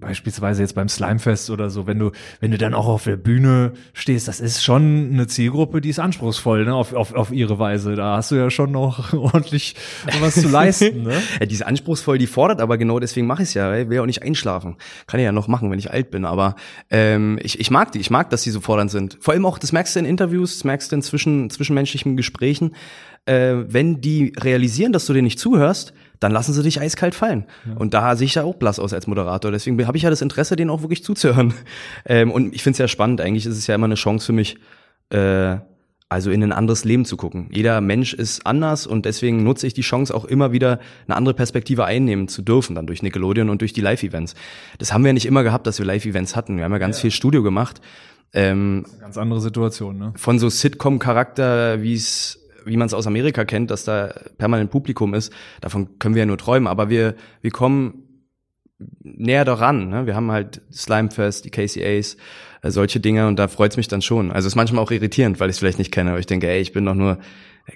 beispielsweise 0.00 0.62
jetzt 0.62 0.74
beim 0.74 0.88
Slimefest 0.88 1.50
oder 1.50 1.70
so, 1.70 1.86
wenn 1.86 1.98
du, 1.98 2.10
wenn 2.40 2.50
du 2.50 2.58
dann 2.58 2.74
auch 2.74 2.86
auf 2.86 3.04
der 3.04 3.16
Bühne 3.16 3.72
stehst, 3.92 4.28
das 4.28 4.40
ist 4.40 4.62
schon 4.62 5.10
eine 5.12 5.26
Zielgruppe, 5.26 5.80
die 5.80 5.88
ist 5.88 5.98
anspruchsvoll, 5.98 6.64
ne, 6.64 6.74
auf, 6.74 6.92
auf, 6.92 7.14
auf 7.14 7.32
ihre 7.32 7.58
Weise. 7.58 7.94
Da 7.94 8.16
hast 8.16 8.30
du 8.30 8.34
ja 8.34 8.50
schon 8.50 8.72
noch 8.72 9.12
ordentlich 9.14 9.76
was 10.20 10.34
zu 10.34 10.48
leisten, 10.48 11.04
ne? 11.04 11.14
ja, 11.40 11.46
die 11.46 11.54
ist 11.54 11.64
anspruchsvoll, 11.64 12.18
die 12.18 12.26
fordert 12.26 12.60
aber 12.60 12.76
genau 12.76 12.98
deswegen 12.98 13.26
mache 13.26 13.42
ich 13.42 13.48
es 13.48 13.54
ja, 13.54 13.74
ich 13.74 13.88
will 13.88 13.96
ja 13.96 14.02
auch 14.02 14.06
nicht 14.06 14.22
einschlafen. 14.22 14.76
Kann 15.06 15.20
ich 15.20 15.24
ja 15.24 15.32
noch 15.32 15.48
machen, 15.48 15.70
wenn 15.70 15.78
ich 15.78 15.90
alt 15.90 16.10
bin, 16.10 16.24
aber 16.24 16.56
ähm, 16.90 17.38
ich, 17.42 17.60
ich 17.60 17.70
mag 17.70 17.92
die, 17.92 18.00
ich 18.00 18.10
mag, 18.10 18.30
dass 18.30 18.42
die 18.42 18.50
so 18.50 18.60
fordernd 18.60 18.90
sind. 18.90 19.18
Vor 19.20 19.32
allem 19.32 19.46
auch, 19.46 19.58
das 19.58 19.72
merkst 19.72 19.96
du 19.96 20.00
in 20.00 20.06
Interviews, 20.06 20.54
das 20.54 20.64
merkst 20.64 20.92
du 20.92 20.96
in 20.96 21.02
zwischen, 21.02 21.50
zwischenmenschlichen 21.50 22.16
Gesprächen, 22.16 22.74
äh, 23.26 23.54
wenn 23.68 24.00
die 24.00 24.32
realisieren, 24.38 24.92
dass 24.92 25.06
du 25.06 25.12
denen 25.12 25.24
nicht 25.24 25.38
zuhörst, 25.38 25.94
dann 26.20 26.32
lassen 26.32 26.52
sie 26.52 26.62
dich 26.62 26.80
eiskalt 26.80 27.14
fallen. 27.14 27.44
Ja. 27.66 27.76
Und 27.76 27.94
da 27.94 28.16
sehe 28.16 28.26
ich 28.26 28.34
ja 28.34 28.44
auch 28.44 28.54
blass 28.54 28.78
aus 28.78 28.92
als 28.92 29.06
Moderator. 29.06 29.50
Deswegen 29.50 29.86
habe 29.86 29.96
ich 29.96 30.02
ja 30.02 30.10
das 30.10 30.22
Interesse, 30.22 30.56
denen 30.56 30.70
auch 30.70 30.82
wirklich 30.82 31.04
zuzuhören. 31.04 31.54
Ähm, 32.06 32.30
und 32.30 32.54
ich 32.54 32.62
finde 32.62 32.74
es 32.74 32.78
ja 32.78 32.88
spannend. 32.88 33.20
Eigentlich 33.20 33.46
ist 33.46 33.56
es 33.56 33.66
ja 33.66 33.74
immer 33.74 33.86
eine 33.86 33.94
Chance 33.94 34.26
für 34.26 34.32
mich, 34.32 34.56
äh, 35.10 35.56
also 36.08 36.30
in 36.30 36.42
ein 36.42 36.52
anderes 36.52 36.84
Leben 36.84 37.04
zu 37.04 37.16
gucken. 37.16 37.48
Jeder 37.50 37.80
Mensch 37.80 38.12
ist 38.12 38.46
anders 38.46 38.86
und 38.86 39.06
deswegen 39.06 39.42
nutze 39.42 39.66
ich 39.66 39.74
die 39.74 39.82
Chance 39.82 40.14
auch 40.14 40.24
immer 40.24 40.52
wieder 40.52 40.80
eine 41.06 41.16
andere 41.16 41.34
Perspektive 41.34 41.84
einnehmen 41.86 42.28
zu 42.28 42.42
dürfen, 42.42 42.74
dann 42.74 42.86
durch 42.86 43.02
Nickelodeon 43.02 43.48
und 43.48 43.60
durch 43.60 43.72
die 43.72 43.80
Live-Events. 43.80 44.34
Das 44.78 44.92
haben 44.92 45.02
wir 45.02 45.08
ja 45.08 45.12
nicht 45.14 45.26
immer 45.26 45.42
gehabt, 45.42 45.66
dass 45.66 45.78
wir 45.78 45.86
Live-Events 45.86 46.36
hatten. 46.36 46.56
Wir 46.58 46.64
haben 46.64 46.72
ja 46.72 46.78
ganz 46.78 46.98
ja. 46.98 47.02
viel 47.02 47.10
Studio 47.10 47.42
gemacht. 47.42 47.80
Ähm, 48.34 48.84
ganz 49.00 49.16
andere 49.16 49.40
Situation, 49.40 49.96
ne? 49.96 50.12
Von 50.16 50.38
so 50.38 50.48
Sitcom-Charakter, 50.48 51.82
wie 51.82 51.94
es 51.94 52.43
wie 52.64 52.76
man 52.76 52.86
es 52.86 52.94
aus 52.94 53.06
Amerika 53.06 53.44
kennt, 53.44 53.70
dass 53.70 53.84
da 53.84 54.14
permanent 54.38 54.70
Publikum 54.70 55.14
ist, 55.14 55.32
davon 55.60 55.98
können 55.98 56.14
wir 56.14 56.22
ja 56.22 56.26
nur 56.26 56.38
träumen. 56.38 56.66
Aber 56.66 56.88
wir, 56.90 57.14
wir 57.40 57.50
kommen 57.50 58.04
näher 59.02 59.44
daran. 59.44 59.88
Ne? 59.88 60.06
Wir 60.06 60.14
haben 60.14 60.30
halt 60.30 60.62
Slimefest, 60.72 61.44
die 61.44 61.50
KCAs, 61.50 62.16
äh, 62.62 62.70
solche 62.70 63.00
Dinge 63.00 63.28
und 63.28 63.38
da 63.38 63.48
freut's 63.48 63.76
mich 63.76 63.88
dann 63.88 64.02
schon. 64.02 64.32
Also 64.32 64.46
ist 64.46 64.56
manchmal 64.56 64.82
auch 64.82 64.90
irritierend, 64.90 65.40
weil 65.40 65.50
ich 65.50 65.54
es 65.54 65.58
vielleicht 65.58 65.78
nicht 65.78 65.92
kenne, 65.92 66.10
aber 66.10 66.18
ich 66.18 66.26
denke, 66.26 66.48
ey, 66.48 66.60
ich 66.60 66.72
bin 66.72 66.84
doch 66.84 66.94
nur, 66.94 67.18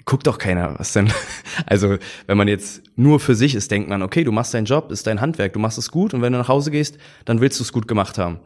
guckt 0.05 0.27
doch 0.27 0.37
keiner, 0.37 0.77
was 0.77 0.93
denn? 0.93 1.11
Also 1.65 1.97
wenn 2.27 2.37
man 2.37 2.47
jetzt 2.47 2.83
nur 2.95 3.19
für 3.19 3.35
sich 3.35 3.55
ist, 3.55 3.71
denkt 3.71 3.89
man, 3.89 4.01
okay, 4.01 4.23
du 4.23 4.31
machst 4.31 4.53
deinen 4.53 4.65
Job, 4.65 4.91
ist 4.91 5.07
dein 5.07 5.21
Handwerk, 5.21 5.53
du 5.53 5.59
machst 5.59 5.77
es 5.77 5.91
gut 5.91 6.13
und 6.13 6.21
wenn 6.21 6.33
du 6.33 6.39
nach 6.39 6.47
Hause 6.47 6.71
gehst, 6.71 6.97
dann 7.25 7.41
willst 7.41 7.59
du 7.59 7.63
es 7.63 7.73
gut 7.73 7.87
gemacht 7.87 8.17
haben. 8.17 8.39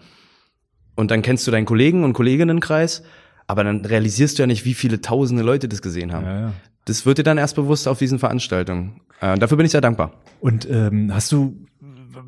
Und 0.95 1.09
dann 1.11 1.21
kennst 1.21 1.47
du 1.47 1.51
deinen 1.51 1.65
Kollegen 1.65 2.03
und 2.03 2.13
Kolleginnenkreis 2.13 3.03
aber 3.47 3.63
dann 3.63 3.85
realisierst 3.85 4.37
du 4.37 4.43
ja 4.43 4.47
nicht, 4.47 4.65
wie 4.65 4.73
viele 4.73 5.01
tausende 5.01 5.43
Leute 5.43 5.67
das 5.67 5.81
gesehen 5.81 6.13
haben. 6.13 6.25
Ja, 6.25 6.39
ja. 6.39 6.53
Das 6.85 7.05
wird 7.05 7.17
dir 7.17 7.23
dann 7.23 7.37
erst 7.37 7.55
bewusst 7.55 7.87
auf 7.87 7.99
diesen 7.99 8.19
Veranstaltungen. 8.19 9.01
Äh, 9.21 9.37
dafür 9.37 9.57
bin 9.57 9.65
ich 9.65 9.71
sehr 9.71 9.81
dankbar. 9.81 10.13
Und 10.41 10.67
ähm, 10.69 11.13
hast 11.13 11.31
du 11.31 11.65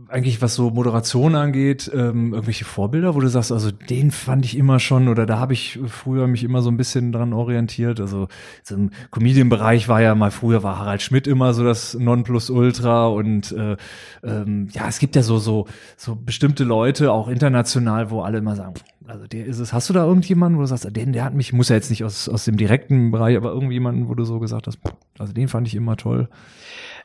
eigentlich, 0.09 0.41
was 0.41 0.55
so 0.55 0.69
Moderation 0.69 1.35
angeht, 1.35 1.89
ähm, 1.93 2.33
irgendwelche 2.33 2.65
Vorbilder, 2.65 3.15
wo 3.15 3.19
du 3.19 3.27
sagst, 3.27 3.51
also 3.51 3.71
den 3.71 4.11
fand 4.11 4.45
ich 4.45 4.57
immer 4.57 4.79
schon 4.79 5.07
oder 5.07 5.25
da 5.25 5.39
habe 5.39 5.53
ich 5.53 5.79
früher 5.87 6.27
mich 6.27 6.43
immer 6.43 6.61
so 6.61 6.69
ein 6.69 6.77
bisschen 6.77 7.11
dran 7.11 7.33
orientiert. 7.33 7.99
Also 7.99 8.27
so 8.63 8.75
im 8.75 8.91
Comedian-Bereich 9.11 9.87
war 9.87 10.01
ja 10.01 10.15
mal 10.15 10.31
früher 10.31 10.63
war 10.63 10.79
Harald 10.79 11.01
Schmidt 11.01 11.27
immer 11.27 11.53
so 11.53 11.63
das 11.63 11.93
Nonplusultra 11.93 13.07
und 13.07 13.51
äh, 13.51 13.77
ähm, 14.23 14.67
ja, 14.71 14.87
es 14.87 14.99
gibt 14.99 15.15
ja 15.15 15.23
so 15.23 15.37
so 15.37 15.67
so 15.97 16.15
bestimmte 16.15 16.63
Leute 16.63 17.11
auch 17.11 17.27
international, 17.27 18.11
wo 18.11 18.21
alle 18.21 18.39
immer 18.39 18.55
sagen, 18.55 18.75
also 19.07 19.27
der 19.27 19.45
ist 19.45 19.59
es. 19.59 19.73
Hast 19.73 19.89
du 19.89 19.93
da 19.93 20.05
irgendjemanden, 20.05 20.57
wo 20.57 20.61
du 20.61 20.67
sagst, 20.67 20.87
den, 20.95 21.13
der 21.13 21.23
hat 21.23 21.33
mich, 21.33 21.53
muss 21.53 21.69
ja 21.69 21.75
jetzt 21.75 21.89
nicht 21.89 22.03
aus, 22.03 22.27
aus 22.27 22.45
dem 22.45 22.57
direkten 22.57 23.11
Bereich, 23.11 23.37
aber 23.37 23.51
irgendjemanden, 23.51 24.09
wo 24.09 24.15
du 24.15 24.23
so 24.23 24.39
gesagt 24.39 24.67
hast, 24.67 24.79
also 25.19 25.33
den 25.33 25.47
fand 25.47 25.67
ich 25.67 25.75
immer 25.75 25.97
toll. 25.97 26.29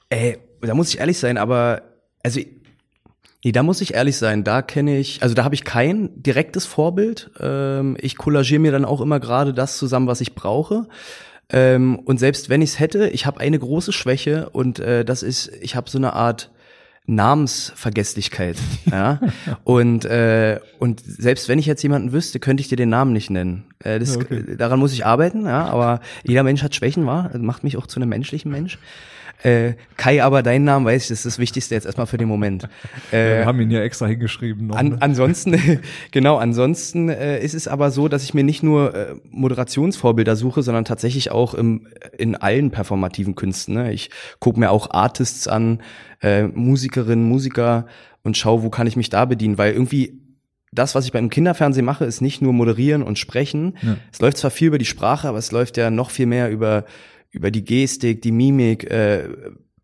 Ey, 0.08 0.38
da 0.60 0.74
muss 0.74 0.92
ich 0.92 1.00
ehrlich 1.00 1.18
sein, 1.18 1.38
aber 1.38 1.82
also 2.22 2.40
Nee, 3.42 3.52
da 3.52 3.62
muss 3.62 3.80
ich 3.80 3.94
ehrlich 3.94 4.16
sein, 4.16 4.44
da 4.44 4.60
kenne 4.60 4.98
ich, 4.98 5.22
also 5.22 5.34
da 5.34 5.44
habe 5.44 5.54
ich 5.54 5.64
kein 5.64 6.10
direktes 6.22 6.66
Vorbild. 6.66 7.30
Ähm, 7.40 7.96
ich 8.00 8.18
kollagiere 8.18 8.60
mir 8.60 8.72
dann 8.72 8.84
auch 8.84 9.00
immer 9.00 9.18
gerade 9.18 9.54
das 9.54 9.78
zusammen, 9.78 10.06
was 10.06 10.20
ich 10.20 10.34
brauche. 10.34 10.86
Ähm, 11.48 11.98
und 11.98 12.20
selbst 12.20 12.50
wenn 12.50 12.60
ich 12.60 12.70
es 12.70 12.80
hätte, 12.80 13.08
ich 13.08 13.26
habe 13.26 13.40
eine 13.40 13.58
große 13.58 13.92
Schwäche 13.92 14.50
und 14.50 14.78
äh, 14.78 15.04
das 15.04 15.22
ist, 15.22 15.50
ich 15.60 15.74
habe 15.74 15.88
so 15.90 15.96
eine 15.96 16.12
Art 16.12 16.50
Namensvergesslichkeit. 17.06 18.56
ja? 18.90 19.20
Und, 19.64 20.04
äh, 20.04 20.60
und 20.78 21.00
selbst 21.00 21.48
wenn 21.48 21.58
ich 21.58 21.66
jetzt 21.66 21.82
jemanden 21.82 22.12
wüsste, 22.12 22.40
könnte 22.40 22.60
ich 22.60 22.68
dir 22.68 22.76
den 22.76 22.90
Namen 22.90 23.12
nicht 23.12 23.30
nennen. 23.30 23.64
Äh, 23.82 23.98
das, 23.98 24.16
okay. 24.16 24.56
Daran 24.56 24.78
muss 24.78 24.92
ich 24.92 25.06
arbeiten, 25.06 25.46
ja, 25.46 25.64
aber 25.64 26.00
jeder 26.24 26.42
Mensch 26.42 26.62
hat 26.62 26.74
Schwächen, 26.74 27.06
war, 27.06 27.36
macht 27.38 27.64
mich 27.64 27.76
auch 27.76 27.86
zu 27.86 27.98
einem 27.98 28.10
menschlichen 28.10 28.50
Mensch. 28.50 28.78
Äh, 29.42 29.74
Kai, 29.96 30.22
aber 30.22 30.42
deinen 30.42 30.64
Namen 30.64 30.86
weiß 30.86 31.02
ich, 31.02 31.08
das 31.08 31.20
ist 31.20 31.26
das 31.26 31.38
Wichtigste 31.38 31.74
jetzt 31.74 31.86
erstmal 31.86 32.06
für 32.06 32.18
den 32.18 32.28
Moment. 32.28 32.68
Äh, 33.12 33.38
wir 33.38 33.46
haben 33.46 33.60
ihn 33.60 33.70
ja 33.70 33.80
extra 33.82 34.06
hingeschrieben. 34.06 34.68
Noch, 34.68 34.76
an, 34.76 34.90
ne? 34.90 34.96
ansonsten, 35.00 35.80
genau, 36.12 36.36
ansonsten 36.36 37.08
äh, 37.08 37.42
ist 37.42 37.54
es 37.54 37.66
aber 37.66 37.90
so, 37.90 38.08
dass 38.08 38.22
ich 38.22 38.34
mir 38.34 38.44
nicht 38.44 38.62
nur 38.62 38.94
äh, 38.94 39.14
Moderationsvorbilder 39.30 40.36
suche, 40.36 40.62
sondern 40.62 40.84
tatsächlich 40.84 41.30
auch 41.32 41.54
im, 41.54 41.88
in 42.16 42.36
allen 42.36 42.70
performativen 42.70 43.34
Künsten. 43.34 43.74
Ne? 43.74 43.92
Ich 43.92 44.10
gucke 44.38 44.60
mir 44.60 44.70
auch 44.70 44.90
Artists 44.90 45.48
an, 45.48 45.82
äh, 46.22 46.44
Musikerinnen, 46.44 47.24
Musiker 47.24 47.86
und 48.22 48.36
schau, 48.36 48.62
wo 48.62 48.70
kann 48.70 48.86
ich 48.86 48.96
mich 48.96 49.10
da 49.10 49.24
bedienen, 49.24 49.58
weil 49.58 49.72
irgendwie 49.72 50.20
das, 50.72 50.94
was 50.94 51.04
ich 51.04 51.12
beim 51.12 51.30
Kinderfernsehen 51.30 51.84
mache, 51.84 52.04
ist 52.04 52.20
nicht 52.20 52.42
nur 52.42 52.52
moderieren 52.52 53.02
und 53.02 53.18
sprechen. 53.18 53.76
Ja. 53.82 53.96
Es 54.12 54.20
läuft 54.20 54.36
zwar 54.36 54.50
viel 54.50 54.68
über 54.68 54.78
die 54.78 54.84
Sprache, 54.84 55.28
aber 55.28 55.38
es 55.38 55.50
läuft 55.50 55.76
ja 55.76 55.90
noch 55.90 56.10
viel 56.10 56.26
mehr 56.26 56.50
über 56.50 56.84
über 57.30 57.50
die 57.50 57.64
Gestik, 57.64 58.22
die 58.22 58.32
Mimik, 58.32 58.90
äh, 58.90 59.28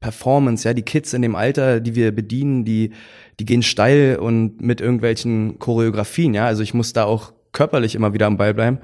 Performance, 0.00 0.68
ja, 0.68 0.74
die 0.74 0.82
Kids 0.82 1.14
in 1.14 1.22
dem 1.22 1.34
Alter, 1.34 1.80
die 1.80 1.94
wir 1.94 2.12
bedienen, 2.12 2.64
die 2.64 2.92
die 3.38 3.44
gehen 3.44 3.62
steil 3.62 4.16
und 4.16 4.60
mit 4.60 4.80
irgendwelchen 4.80 5.58
Choreografien, 5.58 6.34
ja, 6.34 6.46
also 6.46 6.62
ich 6.62 6.74
muss 6.74 6.92
da 6.92 7.04
auch 7.04 7.32
körperlich 7.56 7.94
immer 7.94 8.12
wieder 8.12 8.26
am 8.26 8.36
Ball 8.36 8.52
bleiben. 8.52 8.78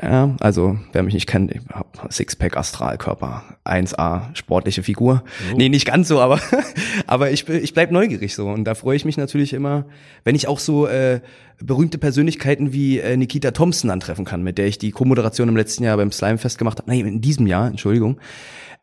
Ja, 0.00 0.36
also, 0.38 0.78
wer 0.92 1.02
mich 1.02 1.14
nicht 1.14 1.26
kennt, 1.26 1.50
ich 1.50 1.62
hab 1.72 2.12
Sixpack 2.12 2.58
Astralkörper, 2.58 3.42
1A, 3.64 4.34
sportliche 4.34 4.82
Figur. 4.82 5.24
Oh. 5.50 5.56
Nee, 5.56 5.70
nicht 5.70 5.86
ganz 5.86 6.08
so, 6.08 6.20
aber, 6.20 6.38
aber 7.06 7.30
ich, 7.30 7.48
ich 7.48 7.72
bleib 7.72 7.90
neugierig 7.90 8.34
so. 8.34 8.48
Und 8.48 8.64
da 8.64 8.74
freue 8.74 8.96
ich 8.96 9.06
mich 9.06 9.16
natürlich 9.16 9.54
immer, 9.54 9.86
wenn 10.24 10.34
ich 10.34 10.46
auch 10.46 10.58
so 10.58 10.86
äh, 10.86 11.20
berühmte 11.58 11.96
Persönlichkeiten 11.96 12.74
wie 12.74 12.98
äh, 12.98 13.16
Nikita 13.16 13.52
Thompson 13.52 13.88
antreffen 13.88 14.26
kann, 14.26 14.42
mit 14.42 14.58
der 14.58 14.66
ich 14.66 14.76
die 14.76 14.90
Co-Moderation 14.90 15.48
im 15.48 15.56
letzten 15.56 15.84
Jahr 15.84 15.96
beim 15.96 16.12
Slimefest 16.12 16.58
gemacht 16.58 16.78
habe. 16.78 16.90
Nein, 16.90 17.06
in 17.06 17.20
diesem 17.22 17.46
Jahr, 17.46 17.66
Entschuldigung. 17.66 18.20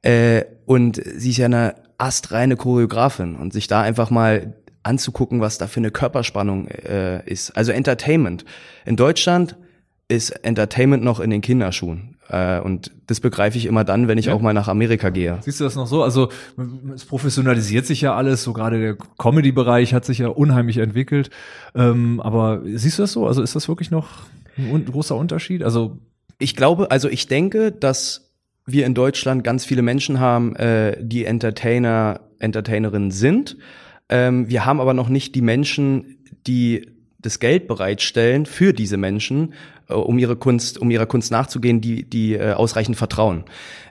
Äh, 0.02 0.46
und 0.66 1.02
sie 1.04 1.30
ist 1.30 1.38
ja 1.38 1.46
eine 1.46 1.76
astreine 2.00 2.56
Choreografin 2.56 3.36
und 3.36 3.54
sich 3.54 3.68
da 3.68 3.82
einfach 3.82 4.10
mal 4.10 4.54
anzugucken, 4.84 5.42
was 5.42 5.58
da 5.58 5.68
für 5.68 5.80
eine 5.80 5.92
Körperspannung 5.92 6.68
äh, 6.68 7.24
ist. 7.30 7.52
Also 7.52 7.72
Entertainment. 7.72 8.46
In 8.86 8.96
Deutschland 8.96 9.58
ist 10.08 10.32
Entertainment 10.44 11.04
noch 11.04 11.20
in 11.20 11.30
den 11.30 11.42
Kinderschuhen. 11.42 12.18
Äh, 12.30 12.60
und 12.60 12.92
das 13.08 13.20
begreife 13.20 13.58
ich 13.58 13.66
immer 13.66 13.84
dann, 13.84 14.08
wenn 14.08 14.18
ich 14.18 14.26
ja. 14.26 14.34
auch 14.34 14.42
mal 14.42 14.54
nach 14.54 14.68
Amerika 14.68 15.10
gehe. 15.10 15.38
Siehst 15.42 15.60
du 15.60 15.64
das 15.64 15.76
noch 15.76 15.88
so? 15.88 16.04
Also 16.04 16.30
es 16.94 17.06
professionalisiert 17.06 17.86
sich 17.86 18.02
ja 18.02 18.16
alles, 18.16 18.44
so 18.44 18.54
gerade 18.54 18.80
der 18.80 18.98
Comedy-Bereich 19.18 19.94
hat 19.94 20.06
sich 20.06 20.20
ja 20.20 20.28
unheimlich 20.30 20.78
entwickelt. 20.78 21.30
Ähm, 21.76 22.20
aber 22.22 22.62
siehst 22.66 22.98
du 22.98 23.04
das 23.04 23.12
so? 23.12 23.28
Also 23.28 23.42
ist 23.42 23.56
das 23.56 23.68
wirklich 23.68 23.92
noch 23.92 24.08
ein, 24.58 24.86
großer 24.86 25.16
Unterschied? 25.16 25.64
Also 25.64 26.00
ich 26.40 26.56
glaube, 26.56 26.92
also 26.92 27.10
ich 27.10 27.28
denke, 27.28 27.72
dass 27.72 28.32
wir 28.66 28.86
in 28.86 28.94
Deutschland 28.94 29.44
ganz 29.44 29.66
viele 29.66 29.82
Menschen 29.82 30.20
haben, 30.20 30.56
äh, 30.56 30.98
die 31.00 31.26
Entertainer, 31.26 32.22
Entertainerinnen 32.40 33.12
sind 33.12 33.58
ähm, 34.10 34.50
wir 34.50 34.66
haben 34.66 34.82
aber 34.82 34.94
noch 34.94 35.10
nicht 35.10 35.36
die 35.36 35.42
Menschen, 35.42 36.18
die 36.48 36.88
das 37.22 37.40
Geld 37.40 37.68
bereitstellen 37.68 38.46
für 38.46 38.74
diese 38.74 38.98
Menschen, 38.98 39.54
äh, 39.88 39.94
um 39.94 40.18
ihre 40.18 40.36
Kunst, 40.36 40.80
um 40.80 40.90
ihrer 40.90 41.06
Kunst 41.06 41.32
nachzugehen, 41.32 41.82
die, 41.82 42.10
die 42.10 42.34
äh, 42.34 42.54
ausreichend 42.54 42.98
vertrauen. 42.98 43.44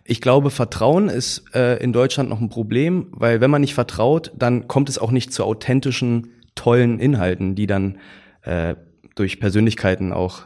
Ich 0.04 0.20
glaube, 0.20 0.50
Vertrauen 0.50 1.08
ist 1.08 1.44
äh, 1.54 1.82
in 1.82 1.92
Deutschland 1.92 2.30
noch 2.30 2.40
ein 2.40 2.48
Problem, 2.48 3.08
weil 3.10 3.40
wenn 3.40 3.50
man 3.50 3.60
nicht 3.60 3.74
vertraut, 3.74 4.32
dann 4.36 4.66
kommt 4.66 4.88
es 4.88 4.98
auch 4.98 5.10
nicht 5.10 5.32
zu 5.32 5.44
authentischen, 5.44 6.32
tollen 6.54 6.98
Inhalten, 6.98 7.54
die 7.54 7.66
dann 7.66 7.98
äh, 8.42 8.74
durch 9.14 9.38
Persönlichkeiten 9.38 10.12
auch 10.12 10.42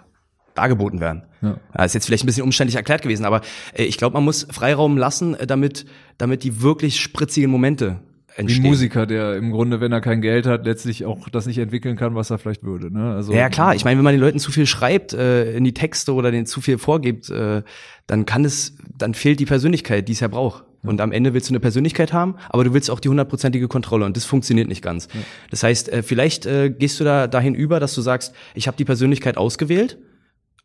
dargeboten 0.55 1.01
werden. 1.01 1.23
Ja. 1.41 1.57
Das 1.73 1.87
ist 1.87 1.95
jetzt 1.95 2.07
vielleicht 2.07 2.25
ein 2.25 2.27
bisschen 2.27 2.43
umständlich 2.43 2.77
erklärt 2.77 3.03
gewesen, 3.03 3.25
aber 3.25 3.41
äh, 3.73 3.85
ich 3.85 3.97
glaube, 3.97 4.15
man 4.15 4.25
muss 4.25 4.47
Freiraum 4.51 4.99
lassen, 4.99 5.35
äh, 5.35 5.47
damit, 5.47 5.87
damit 6.19 6.43
die 6.43 6.63
wirklich 6.63 7.01
spritzigen 7.01 7.51
Momente 7.51 8.01
entstehen. 8.37 8.63
Wie 8.63 8.67
ein 8.67 8.71
Musiker, 8.71 9.07
der 9.07 9.37
im 9.37 9.51
Grunde, 9.51 9.81
wenn 9.81 9.93
er 9.93 10.01
kein 10.01 10.21
Geld 10.23 10.47
hat, 10.47 10.65
letztlich 10.65 11.05
auch 11.05 11.29
das 11.29 11.47
nicht 11.47 11.59
entwickeln 11.59 11.97
kann, 11.97 12.15
was 12.15 12.31
er 12.31 12.39
vielleicht 12.39 12.65
würde. 12.65 12.93
Ne? 12.93 13.15
Also, 13.15 13.33
ja 13.33 13.49
klar, 13.49 13.75
ich 13.75 13.85
meine, 13.85 13.99
wenn 13.99 14.05
man 14.05 14.15
den 14.15 14.21
Leuten 14.21 14.39
zu 14.39 14.53
viel 14.53 14.67
schreibt 14.67 15.13
äh, 15.13 15.53
in 15.55 15.65
die 15.65 15.75
Texte 15.75 16.15
oder 16.15 16.31
denen 16.31 16.47
zu 16.47 16.61
viel 16.61 16.79
vorgibt, 16.79 17.31
äh, 17.31 17.63
dann 18.07 18.27
kann 18.27 18.45
es, 18.45 18.77
dann 18.97 19.15
fehlt 19.15 19.41
die 19.41 19.47
Persönlichkeit, 19.47 20.09
die 20.09 20.13
es 20.13 20.21
ja 20.21 20.29
braucht. 20.29 20.65
Und 20.83 21.01
am 21.01 21.13
Ende 21.13 21.33
willst 21.33 21.49
du 21.49 21.53
eine 21.53 21.61
Persönlichkeit 21.61 22.13
haben, 22.13 22.35
aber 22.49 22.65
du 22.65 22.75
willst 22.75 22.91
auch 22.91 22.99
die 22.99 23.09
hundertprozentige 23.09 23.69
Kontrolle 23.69 24.05
und 24.05 24.17
das 24.17 24.25
funktioniert 24.25 24.69
nicht 24.69 24.83
ganz. 24.83 25.07
Ja. 25.15 25.21
Das 25.51 25.63
heißt, 25.63 25.89
äh, 25.89 26.03
vielleicht 26.03 26.45
äh, 26.47 26.71
gehst 26.71 26.99
du 26.99 27.05
da 27.05 27.29
dahin 27.29 27.55
über, 27.55 27.79
dass 27.79 27.95
du 27.95 28.01
sagst, 28.01 28.35
ich 28.55 28.67
habe 28.67 28.77
die 28.77 28.85
Persönlichkeit 28.85 29.37
ausgewählt, 29.37 29.99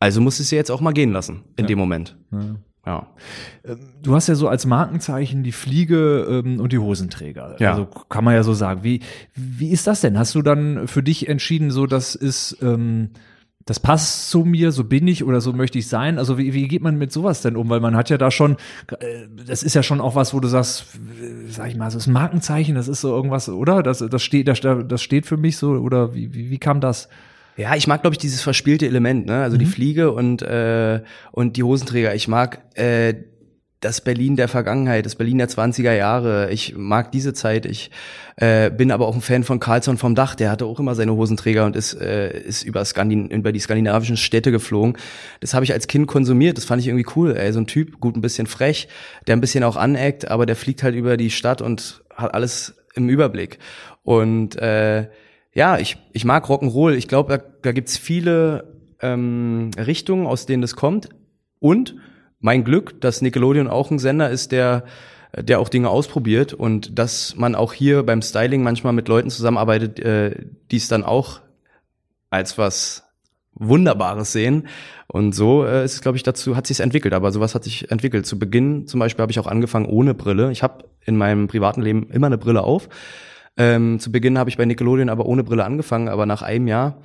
also 0.00 0.20
musst 0.20 0.40
du 0.40 0.44
sie 0.44 0.56
jetzt 0.56 0.70
auch 0.70 0.80
mal 0.80 0.92
gehen 0.92 1.12
lassen 1.12 1.44
in 1.56 1.64
ja. 1.64 1.68
dem 1.68 1.78
Moment. 1.78 2.16
Ja. 2.32 2.56
Ja. 2.88 3.06
Ähm, 3.66 3.78
du 4.02 4.14
hast 4.14 4.28
ja 4.28 4.34
so 4.34 4.48
als 4.48 4.64
Markenzeichen 4.64 5.42
die 5.42 5.52
Fliege 5.52 6.42
ähm, 6.44 6.58
und 6.58 6.72
die 6.72 6.78
Hosenträger. 6.78 7.56
Ja. 7.58 7.72
Also 7.72 7.84
kann 7.84 8.24
man 8.24 8.34
ja 8.34 8.42
so 8.42 8.54
sagen. 8.54 8.82
Wie, 8.82 9.00
wie 9.34 9.70
ist 9.70 9.86
das 9.86 10.00
denn? 10.00 10.18
Hast 10.18 10.34
du 10.34 10.40
dann 10.40 10.88
für 10.88 11.02
dich 11.02 11.28
entschieden, 11.28 11.70
so 11.70 11.86
das 11.86 12.14
ist, 12.14 12.56
ähm, 12.62 13.10
das 13.66 13.78
passt 13.78 14.30
zu 14.30 14.46
mir, 14.46 14.72
so 14.72 14.84
bin 14.84 15.06
ich 15.06 15.22
oder 15.22 15.42
so 15.42 15.52
möchte 15.52 15.78
ich 15.78 15.86
sein? 15.86 16.16
Also 16.16 16.38
wie, 16.38 16.54
wie 16.54 16.66
geht 16.66 16.80
man 16.80 16.96
mit 16.96 17.12
sowas 17.12 17.42
denn 17.42 17.56
um? 17.56 17.68
Weil 17.68 17.80
man 17.80 17.94
hat 17.94 18.08
ja 18.08 18.16
da 18.16 18.30
schon, 18.30 18.56
äh, 18.98 19.26
das 19.46 19.62
ist 19.62 19.74
ja 19.74 19.82
schon 19.82 20.00
auch 20.00 20.14
was, 20.14 20.32
wo 20.32 20.40
du 20.40 20.48
sagst, 20.48 20.86
äh, 21.20 21.50
sag 21.50 21.68
ich 21.68 21.76
mal, 21.76 21.90
so 21.90 21.98
ist 21.98 22.06
ein 22.06 22.14
Markenzeichen, 22.14 22.74
das 22.74 22.88
ist 22.88 23.02
so 23.02 23.14
irgendwas, 23.14 23.50
oder? 23.50 23.82
Das, 23.82 23.98
das 23.98 24.22
steht, 24.22 24.48
das, 24.48 24.60
das 24.60 25.02
steht 25.02 25.26
für 25.26 25.36
mich 25.36 25.58
so, 25.58 25.72
oder 25.72 26.14
wie, 26.14 26.32
wie, 26.32 26.48
wie 26.48 26.58
kam 26.58 26.80
das? 26.80 27.10
Ja, 27.58 27.74
ich 27.74 27.88
mag, 27.88 28.02
glaube 28.02 28.14
ich, 28.14 28.18
dieses 28.18 28.40
verspielte 28.40 28.86
Element, 28.86 29.26
ne? 29.26 29.42
Also 29.42 29.56
die 29.56 29.66
Fliege 29.66 30.12
und, 30.12 30.42
äh, 30.42 31.02
und 31.32 31.56
die 31.56 31.64
Hosenträger. 31.64 32.14
Ich 32.14 32.28
mag 32.28 32.60
äh, 32.78 33.14
das 33.80 34.00
Berlin 34.00 34.36
der 34.36 34.46
Vergangenheit, 34.46 35.06
das 35.06 35.16
Berlin 35.16 35.38
der 35.38 35.48
20er 35.48 35.92
Jahre. 35.92 36.52
Ich 36.52 36.76
mag 36.76 37.10
diese 37.10 37.32
Zeit. 37.32 37.66
Ich 37.66 37.90
äh, 38.36 38.70
bin 38.70 38.92
aber 38.92 39.08
auch 39.08 39.14
ein 39.16 39.20
Fan 39.20 39.42
von 39.42 39.58
Carlsson 39.58 39.98
vom 39.98 40.14
Dach. 40.14 40.36
Der 40.36 40.52
hatte 40.52 40.66
auch 40.66 40.78
immer 40.78 40.94
seine 40.94 41.14
Hosenträger 41.14 41.66
und 41.66 41.74
ist, 41.74 41.94
äh, 41.94 42.30
ist 42.40 42.62
über, 42.62 42.84
Skandin 42.84 43.28
über 43.28 43.50
die 43.50 43.58
skandinavischen 43.58 44.16
Städte 44.16 44.52
geflogen. 44.52 44.96
Das 45.40 45.52
habe 45.52 45.64
ich 45.64 45.72
als 45.72 45.88
Kind 45.88 46.06
konsumiert. 46.06 46.58
Das 46.58 46.64
fand 46.64 46.80
ich 46.80 46.86
irgendwie 46.86 47.06
cool. 47.16 47.36
Ey, 47.36 47.52
so 47.52 47.58
ein 47.58 47.66
Typ, 47.66 47.98
gut, 47.98 48.14
ein 48.14 48.20
bisschen 48.20 48.46
frech, 48.46 48.86
der 49.26 49.34
ein 49.34 49.40
bisschen 49.40 49.64
auch 49.64 49.76
aneckt, 49.76 50.28
aber 50.30 50.46
der 50.46 50.54
fliegt 50.54 50.84
halt 50.84 50.94
über 50.94 51.16
die 51.16 51.30
Stadt 51.30 51.60
und 51.60 52.04
hat 52.14 52.34
alles 52.34 52.76
im 52.94 53.08
Überblick. 53.08 53.58
Und 54.04 54.54
äh, 54.56 55.08
ja, 55.58 55.76
ich, 55.76 55.96
ich 56.12 56.24
mag 56.24 56.44
Rock'n'Roll. 56.44 56.94
Ich 56.94 57.08
glaube, 57.08 57.36
da, 57.36 57.44
da 57.62 57.72
gibt's 57.72 57.98
viele 57.98 58.76
ähm, 59.00 59.72
Richtungen, 59.76 60.28
aus 60.28 60.46
denen 60.46 60.62
das 60.62 60.76
kommt. 60.76 61.08
Und 61.58 61.96
mein 62.38 62.62
Glück, 62.62 63.00
dass 63.00 63.22
Nickelodeon 63.22 63.66
auch 63.66 63.90
ein 63.90 63.98
Sender 63.98 64.30
ist, 64.30 64.52
der 64.52 64.84
der 65.36 65.60
auch 65.60 65.68
Dinge 65.68 65.90
ausprobiert 65.90 66.54
und 66.54 66.98
dass 66.98 67.36
man 67.36 67.54
auch 67.54 67.74
hier 67.74 68.02
beim 68.02 68.22
Styling 68.22 68.62
manchmal 68.62 68.94
mit 68.94 69.08
Leuten 69.08 69.28
zusammenarbeitet, 69.28 69.98
äh, 69.98 70.46
die 70.70 70.78
es 70.78 70.88
dann 70.88 71.04
auch 71.04 71.40
als 72.30 72.56
was 72.56 73.04
Wunderbares 73.52 74.32
sehen. 74.32 74.68
Und 75.06 75.34
so 75.34 75.66
äh, 75.66 75.84
ist 75.84 75.94
es, 75.94 76.00
glaube 76.00 76.16
ich, 76.16 76.22
dazu 76.22 76.56
hat 76.56 76.66
sich 76.66 76.80
entwickelt. 76.80 77.12
Aber 77.12 77.30
sowas 77.30 77.54
hat 77.54 77.64
sich 77.64 77.90
entwickelt. 77.90 78.24
Zu 78.26 78.38
Beginn 78.38 78.86
zum 78.86 79.00
Beispiel 79.00 79.22
habe 79.22 79.32
ich 79.32 79.38
auch 79.38 79.46
angefangen 79.46 79.86
ohne 79.86 80.14
Brille. 80.14 80.50
Ich 80.50 80.62
habe 80.62 80.84
in 81.04 81.18
meinem 81.18 81.46
privaten 81.46 81.82
Leben 81.82 82.08
immer 82.10 82.28
eine 82.28 82.38
Brille 82.38 82.62
auf. 82.62 82.88
Ähm, 83.58 83.98
zu 83.98 84.10
Beginn 84.12 84.38
habe 84.38 84.48
ich 84.48 84.56
bei 84.56 84.64
Nickelodeon 84.64 85.08
aber 85.08 85.26
ohne 85.26 85.44
Brille 85.44 85.64
angefangen, 85.64 86.08
aber 86.08 86.24
nach 86.24 86.42
einem 86.42 86.68
Jahr 86.68 87.02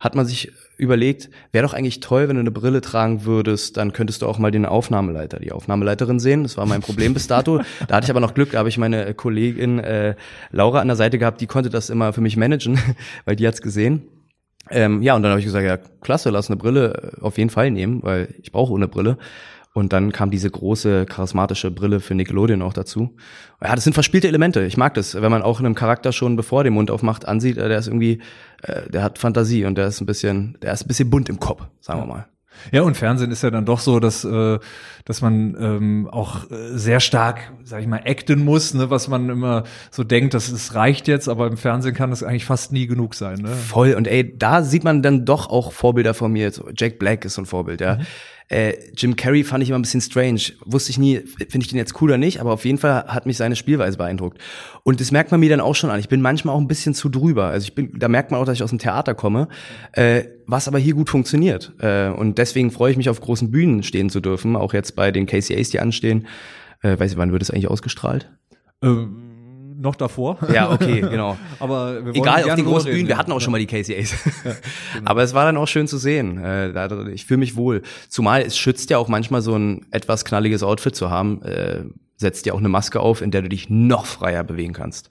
hat 0.00 0.16
man 0.16 0.26
sich 0.26 0.52
überlegt, 0.76 1.30
wäre 1.52 1.64
doch 1.64 1.74
eigentlich 1.74 2.00
toll, 2.00 2.28
wenn 2.28 2.34
du 2.34 2.40
eine 2.40 2.50
Brille 2.50 2.80
tragen 2.80 3.24
würdest, 3.24 3.76
dann 3.76 3.92
könntest 3.92 4.22
du 4.22 4.26
auch 4.26 4.38
mal 4.38 4.50
den 4.50 4.66
Aufnahmeleiter, 4.66 5.38
die 5.38 5.52
Aufnahmeleiterin 5.52 6.18
sehen. 6.18 6.42
Das 6.42 6.56
war 6.56 6.66
mein 6.66 6.80
Problem 6.80 7.14
bis 7.14 7.28
dato. 7.28 7.60
Da 7.86 7.96
hatte 7.96 8.06
ich 8.06 8.10
aber 8.10 8.18
noch 8.18 8.34
Glück, 8.34 8.50
da 8.50 8.58
habe 8.58 8.68
ich 8.68 8.78
meine 8.78 9.14
Kollegin 9.14 9.78
äh, 9.78 10.16
Laura 10.50 10.80
an 10.80 10.88
der 10.88 10.96
Seite 10.96 11.18
gehabt, 11.18 11.40
die 11.40 11.46
konnte 11.46 11.70
das 11.70 11.88
immer 11.88 12.12
für 12.12 12.20
mich 12.20 12.36
managen, 12.36 12.80
weil 13.24 13.36
die 13.36 13.46
hat's 13.46 13.62
gesehen. 13.62 14.02
Ähm, 14.70 15.02
ja, 15.02 15.14
und 15.14 15.22
dann 15.22 15.30
habe 15.30 15.40
ich 15.40 15.46
gesagt, 15.46 15.64
ja, 15.64 15.76
klasse, 16.00 16.30
lass 16.30 16.48
eine 16.48 16.56
Brille 16.56 17.12
auf 17.20 17.38
jeden 17.38 17.50
Fall 17.50 17.70
nehmen, 17.70 18.02
weil 18.02 18.34
ich 18.42 18.50
brauche 18.50 18.72
ohne 18.72 18.88
Brille. 18.88 19.18
Und 19.74 19.94
dann 19.94 20.12
kam 20.12 20.30
diese 20.30 20.50
große, 20.50 21.06
charismatische 21.06 21.70
Brille 21.70 22.00
für 22.00 22.14
Nickelodeon 22.14 22.60
auch 22.60 22.74
dazu. 22.74 23.16
Ja, 23.62 23.74
das 23.74 23.84
sind 23.84 23.94
verspielte 23.94 24.28
Elemente. 24.28 24.64
Ich 24.64 24.76
mag 24.76 24.92
das, 24.94 25.14
wenn 25.14 25.30
man 25.30 25.42
auch 25.42 25.60
einem 25.60 25.74
Charakter 25.74 26.12
schon, 26.12 26.36
bevor 26.36 26.60
er 26.60 26.64
den 26.64 26.74
Mund 26.74 26.90
aufmacht, 26.90 27.26
ansieht, 27.26 27.56
äh, 27.56 27.68
der 27.68 27.78
ist 27.78 27.86
irgendwie, 27.86 28.20
äh, 28.62 28.90
der 28.90 29.02
hat 29.02 29.18
Fantasie 29.18 29.64
und 29.64 29.78
der 29.78 29.86
ist 29.86 30.00
ein 30.00 30.06
bisschen, 30.06 30.58
der 30.60 30.74
ist 30.74 30.84
ein 30.84 30.88
bisschen 30.88 31.08
bunt 31.08 31.30
im 31.30 31.40
Kopf, 31.40 31.62
sagen 31.80 32.00
wir 32.00 32.06
mal. 32.06 32.26
Ja, 32.70 32.82
und 32.82 32.96
Fernsehen 32.96 33.30
ist 33.30 33.42
ja 33.42 33.50
dann 33.50 33.64
doch 33.64 33.80
so, 33.80 33.98
dass, 33.98 34.24
äh, 34.24 34.58
dass 35.06 35.22
man 35.22 35.56
ähm, 35.58 36.08
auch 36.10 36.44
sehr 36.50 37.00
stark, 37.00 37.52
sag 37.64 37.80
ich 37.80 37.86
mal, 37.86 38.02
acten 38.04 38.44
muss, 38.44 38.74
ne, 38.74 38.90
was 38.90 39.08
man 39.08 39.30
immer 39.30 39.64
so 39.90 40.04
denkt, 40.04 40.34
dass 40.34 40.50
es 40.50 40.74
reicht 40.74 41.08
jetzt, 41.08 41.28
aber 41.28 41.46
im 41.46 41.56
Fernsehen 41.56 41.94
kann 41.94 42.10
das 42.10 42.22
eigentlich 42.22 42.44
fast 42.44 42.72
nie 42.72 42.86
genug 42.86 43.14
sein. 43.14 43.38
Ne? 43.38 43.48
Voll. 43.48 43.94
Und 43.94 44.06
ey, 44.06 44.36
da 44.36 44.62
sieht 44.62 44.84
man 44.84 45.02
dann 45.02 45.24
doch 45.24 45.48
auch 45.48 45.72
Vorbilder 45.72 46.14
von 46.14 46.30
mir. 46.32 46.52
Jack 46.76 46.98
Black 46.98 47.24
ist 47.24 47.34
so 47.34 47.42
ein 47.42 47.46
Vorbild, 47.46 47.80
ja. 47.80 47.96
Mhm. 47.96 48.06
Äh, 48.52 48.74
Jim 48.96 49.16
Carrey 49.16 49.44
fand 49.44 49.62
ich 49.62 49.70
immer 49.70 49.78
ein 49.78 49.82
bisschen 49.82 50.02
strange. 50.02 50.40
Wusste 50.64 50.90
ich 50.90 50.98
nie, 50.98 51.20
finde 51.20 51.64
ich 51.64 51.68
den 51.68 51.78
jetzt 51.78 52.00
cool 52.00 52.10
oder 52.10 52.18
nicht, 52.18 52.40
aber 52.40 52.52
auf 52.52 52.64
jeden 52.64 52.78
Fall 52.78 53.04
hat 53.06 53.24
mich 53.24 53.38
seine 53.38 53.56
Spielweise 53.56 53.96
beeindruckt. 53.96 54.38
Und 54.82 55.00
das 55.00 55.10
merkt 55.10 55.30
man 55.30 55.40
mir 55.40 55.48
dann 55.48 55.60
auch 55.60 55.74
schon 55.74 55.88
an. 55.90 55.98
Ich 55.98 56.08
bin 56.08 56.20
manchmal 56.20 56.54
auch 56.54 56.60
ein 56.60 56.68
bisschen 56.68 56.94
zu 56.94 57.08
drüber. 57.08 57.46
Also 57.46 57.64
ich 57.64 57.74
bin, 57.74 57.98
da 57.98 58.08
merkt 58.08 58.30
man 58.30 58.40
auch, 58.40 58.44
dass 58.44 58.56
ich 58.56 58.62
aus 58.62 58.70
dem 58.70 58.78
Theater 58.78 59.14
komme, 59.14 59.48
äh, 59.92 60.24
was 60.46 60.68
aber 60.68 60.78
hier 60.78 60.94
gut 60.94 61.08
funktioniert. 61.08 61.72
Äh, 61.78 62.08
und 62.08 62.36
deswegen 62.36 62.70
freue 62.70 62.90
ich 62.90 62.98
mich 62.98 63.08
auf 63.08 63.20
großen 63.20 63.50
Bühnen 63.50 63.82
stehen 63.82 64.10
zu 64.10 64.20
dürfen, 64.20 64.54
auch 64.54 64.74
jetzt 64.74 64.96
bei 64.96 65.10
den 65.10 65.26
KCAs, 65.26 65.70
die 65.70 65.80
anstehen. 65.80 66.26
Äh, 66.82 66.98
weiß 66.98 67.12
ich, 67.12 67.16
wann 67.16 67.32
wird 67.32 67.42
es 67.42 67.50
eigentlich 67.50 67.68
ausgestrahlt? 67.68 68.30
Ähm 68.82 69.31
noch 69.76 69.94
davor. 69.94 70.38
Ja, 70.52 70.70
okay, 70.70 71.00
genau. 71.00 71.36
Aber 71.58 72.04
wir 72.04 72.14
egal 72.14 72.44
auf 72.44 72.54
den 72.54 72.64
großen 72.64 72.90
Bühnen, 72.90 73.08
wir 73.08 73.16
hatten 73.16 73.32
auch 73.32 73.40
schon 73.40 73.52
mal 73.52 73.58
die 73.58 73.66
KCAs. 73.66 73.86
Ja, 73.86 74.52
genau. 74.94 75.10
Aber 75.10 75.22
es 75.22 75.34
war 75.34 75.44
dann 75.44 75.56
auch 75.56 75.68
schön 75.68 75.88
zu 75.88 75.98
sehen. 75.98 76.38
Äh, 76.38 77.10
ich 77.10 77.26
fühle 77.26 77.38
mich 77.38 77.56
wohl. 77.56 77.82
Zumal 78.08 78.42
es 78.42 78.56
schützt 78.56 78.90
ja 78.90 78.98
auch 78.98 79.08
manchmal 79.08 79.42
so 79.42 79.56
ein 79.56 79.86
etwas 79.90 80.24
knalliges 80.24 80.62
Outfit 80.62 80.94
zu 80.94 81.10
haben, 81.10 81.42
äh, 81.42 81.82
setzt 82.16 82.46
dir 82.46 82.54
auch 82.54 82.58
eine 82.58 82.68
Maske 82.68 83.00
auf, 83.00 83.20
in 83.20 83.30
der 83.30 83.42
du 83.42 83.48
dich 83.48 83.68
noch 83.68 84.06
freier 84.06 84.44
bewegen 84.44 84.72
kannst. 84.72 85.10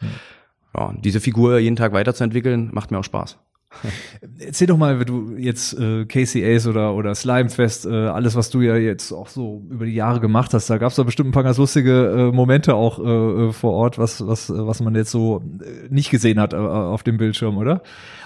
Ja, 0.75 0.93
diese 1.03 1.19
Figur 1.19 1.59
jeden 1.59 1.75
Tag 1.75 1.93
weiterzuentwickeln, 1.93 2.69
macht 2.71 2.91
mir 2.91 2.99
auch 2.99 3.03
Spaß. 3.03 3.37
Erzähl 4.39 4.67
doch 4.67 4.77
mal, 4.77 4.99
wenn 4.99 5.05
du 5.05 5.35
jetzt 5.37 5.73
äh, 5.73 6.05
KCAs 6.05 6.67
oder, 6.67 6.93
oder 6.93 7.15
Slimefest, 7.15 7.85
äh, 7.85 7.89
alles, 7.89 8.35
was 8.35 8.49
du 8.49 8.61
ja 8.61 8.75
jetzt 8.75 9.11
auch 9.11 9.27
so 9.27 9.63
über 9.69 9.85
die 9.85 9.93
Jahre 9.93 10.19
gemacht 10.19 10.53
hast, 10.53 10.69
da 10.69 10.77
gab 10.77 10.89
es 10.89 10.95
da 10.95 11.03
bestimmt 11.03 11.29
ein 11.29 11.33
paar 11.33 11.43
ganz 11.43 11.57
lustige 11.57 12.29
äh, 12.31 12.35
Momente 12.35 12.75
auch 12.75 12.99
äh, 12.99 13.47
äh 13.47 13.51
vor 13.53 13.73
Ort, 13.73 13.97
was, 13.97 14.25
was, 14.25 14.51
was 14.53 14.81
man 14.81 14.95
jetzt 14.95 15.11
so 15.11 15.41
äh, 15.61 15.87
nicht 15.89 16.11
gesehen 16.11 16.39
hat 16.39 16.53
äh, 16.53 16.57
auf 16.57 17.03
dem 17.03 17.17
Bildschirm, 17.17 17.57
oder? 17.57 17.81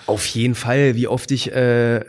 Auf 0.07 0.25
jeden 0.27 0.55
Fall, 0.55 0.95
wie 0.95 1.07
oft 1.07 1.31
ich 1.31 1.51
äh, 1.51 2.01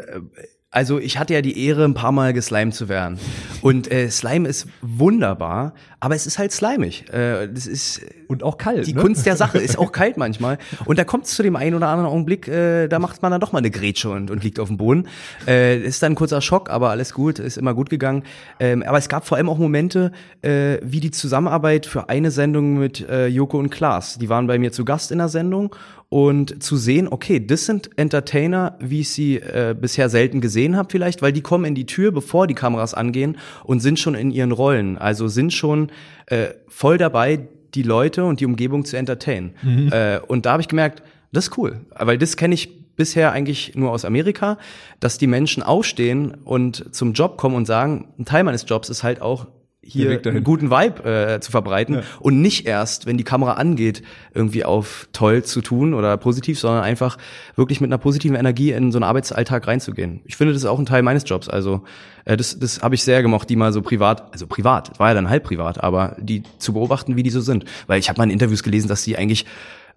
also 0.76 0.98
ich 0.98 1.18
hatte 1.18 1.32
ja 1.32 1.40
die 1.40 1.66
Ehre, 1.66 1.84
ein 1.84 1.94
paar 1.94 2.12
Mal 2.12 2.34
geslimed 2.34 2.74
zu 2.74 2.90
werden. 2.90 3.18
Und 3.62 3.90
äh, 3.90 4.10
Slime 4.10 4.46
ist 4.46 4.66
wunderbar, 4.82 5.72
aber 6.00 6.14
es 6.14 6.26
ist 6.26 6.38
halt 6.38 6.52
slimig. 6.52 7.10
Äh, 7.10 7.48
das 7.48 7.66
ist 7.66 8.02
und 8.28 8.42
auch 8.42 8.58
kalt. 8.58 8.86
Die 8.86 8.92
ne? 8.92 9.00
Kunst 9.00 9.24
der 9.24 9.36
Sache 9.36 9.58
ist 9.58 9.78
auch 9.78 9.92
kalt 9.92 10.16
manchmal. 10.16 10.58
Und 10.84 10.98
da 10.98 11.04
kommt 11.04 11.24
es 11.24 11.30
zu 11.30 11.42
dem 11.42 11.56
einen 11.56 11.74
oder 11.74 11.88
anderen 11.88 12.10
Augenblick, 12.10 12.48
äh, 12.48 12.88
da 12.88 12.98
macht 12.98 13.22
man 13.22 13.30
dann 13.30 13.40
doch 13.40 13.52
mal 13.52 13.58
eine 13.58 13.70
Grätsche 13.70 14.10
und, 14.10 14.30
und 14.30 14.44
liegt 14.44 14.60
auf 14.60 14.68
dem 14.68 14.76
Boden. 14.76 15.08
Äh, 15.46 15.78
ist 15.78 16.02
dann 16.02 16.12
ein 16.12 16.14
kurzer 16.14 16.40
Schock, 16.40 16.68
aber 16.68 16.90
alles 16.90 17.14
gut, 17.14 17.38
ist 17.38 17.56
immer 17.56 17.72
gut 17.72 17.88
gegangen. 17.88 18.24
Ähm, 18.60 18.82
aber 18.82 18.98
es 18.98 19.08
gab 19.08 19.26
vor 19.26 19.38
allem 19.38 19.48
auch 19.48 19.58
Momente, 19.58 20.12
äh, 20.42 20.78
wie 20.82 21.00
die 21.00 21.10
Zusammenarbeit 21.10 21.86
für 21.86 22.08
eine 22.08 22.30
Sendung 22.30 22.78
mit 22.78 23.08
äh, 23.08 23.28
Joko 23.28 23.58
und 23.58 23.70
Klaas. 23.70 24.18
Die 24.18 24.28
waren 24.28 24.46
bei 24.46 24.58
mir 24.58 24.72
zu 24.72 24.84
Gast 24.84 25.10
in 25.10 25.18
der 25.18 25.28
Sendung 25.28 25.74
und 26.08 26.62
zu 26.62 26.76
sehen, 26.76 27.08
okay, 27.08 27.44
das 27.44 27.66
sind 27.66 27.90
Entertainer, 27.96 28.76
wie 28.80 29.00
ich 29.00 29.10
sie 29.10 29.36
äh, 29.36 29.74
bisher 29.78 30.08
selten 30.08 30.40
gesehen 30.40 30.76
habe 30.76 30.88
vielleicht, 30.90 31.20
weil 31.20 31.32
die 31.32 31.40
kommen 31.40 31.64
in 31.64 31.74
die 31.74 31.86
Tür, 31.86 32.12
bevor 32.12 32.46
die 32.46 32.54
Kameras 32.54 32.94
angehen 32.94 33.38
und 33.64 33.80
sind 33.80 33.98
schon 33.98 34.14
in 34.14 34.30
ihren 34.30 34.52
Rollen, 34.52 34.98
also 34.98 35.28
sind 35.28 35.52
schon 35.52 35.90
äh, 36.26 36.48
voll 36.68 36.98
dabei, 36.98 37.48
die 37.74 37.82
Leute 37.82 38.24
und 38.24 38.40
die 38.40 38.46
Umgebung 38.46 38.84
zu 38.84 38.96
entertainen. 38.96 39.54
Mhm. 39.62 39.90
Äh, 39.92 40.20
und 40.26 40.46
da 40.46 40.52
habe 40.52 40.62
ich 40.62 40.68
gemerkt, 40.68 41.02
das 41.32 41.48
ist 41.48 41.58
cool, 41.58 41.80
weil 41.98 42.18
das 42.18 42.36
kenne 42.36 42.54
ich 42.54 42.86
bisher 42.96 43.32
eigentlich 43.32 43.74
nur 43.74 43.90
aus 43.90 44.04
Amerika, 44.04 44.58
dass 45.00 45.18
die 45.18 45.26
Menschen 45.26 45.62
aufstehen 45.62 46.34
und 46.44 46.94
zum 46.94 47.12
Job 47.12 47.36
kommen 47.36 47.54
und 47.54 47.66
sagen, 47.66 48.08
ein 48.18 48.24
Teil 48.24 48.44
meines 48.44 48.64
Jobs 48.66 48.88
ist 48.88 49.02
halt 49.02 49.20
auch 49.20 49.46
hier 49.86 50.20
einen 50.24 50.44
guten 50.44 50.70
Vibe 50.70 51.04
äh, 51.04 51.40
zu 51.40 51.50
verbreiten 51.50 51.96
ja. 51.96 52.02
und 52.20 52.40
nicht 52.40 52.66
erst, 52.66 53.06
wenn 53.06 53.16
die 53.16 53.24
Kamera 53.24 53.54
angeht, 53.54 54.02
irgendwie 54.34 54.64
auf 54.64 55.08
toll 55.12 55.44
zu 55.44 55.62
tun 55.62 55.94
oder 55.94 56.16
positiv, 56.16 56.58
sondern 56.58 56.82
einfach 56.82 57.18
wirklich 57.54 57.80
mit 57.80 57.88
einer 57.88 57.98
positiven 57.98 58.36
Energie 58.36 58.72
in 58.72 58.92
so 58.92 58.98
einen 58.98 59.04
Arbeitsalltag 59.04 59.66
reinzugehen. 59.66 60.20
Ich 60.24 60.36
finde, 60.36 60.52
das 60.52 60.62
ist 60.62 60.68
auch 60.68 60.78
ein 60.78 60.86
Teil 60.86 61.02
meines 61.02 61.22
Jobs. 61.26 61.48
Also 61.48 61.82
äh, 62.24 62.36
das, 62.36 62.58
das 62.58 62.82
habe 62.82 62.94
ich 62.94 63.02
sehr 63.02 63.22
gemocht, 63.22 63.48
die 63.48 63.56
mal 63.56 63.72
so 63.72 63.82
privat, 63.82 64.32
also 64.32 64.46
privat, 64.46 64.98
war 64.98 65.08
ja 65.08 65.14
dann 65.14 65.30
halb 65.30 65.44
privat, 65.44 65.82
aber 65.82 66.16
die 66.20 66.42
zu 66.58 66.72
beobachten, 66.72 67.16
wie 67.16 67.22
die 67.22 67.30
so 67.30 67.40
sind. 67.40 67.64
Weil 67.86 67.98
ich 67.98 68.08
habe 68.08 68.18
mal 68.18 68.24
in 68.24 68.30
Interviews 68.30 68.62
gelesen, 68.62 68.88
dass 68.88 69.04
die 69.04 69.16
eigentlich 69.16 69.46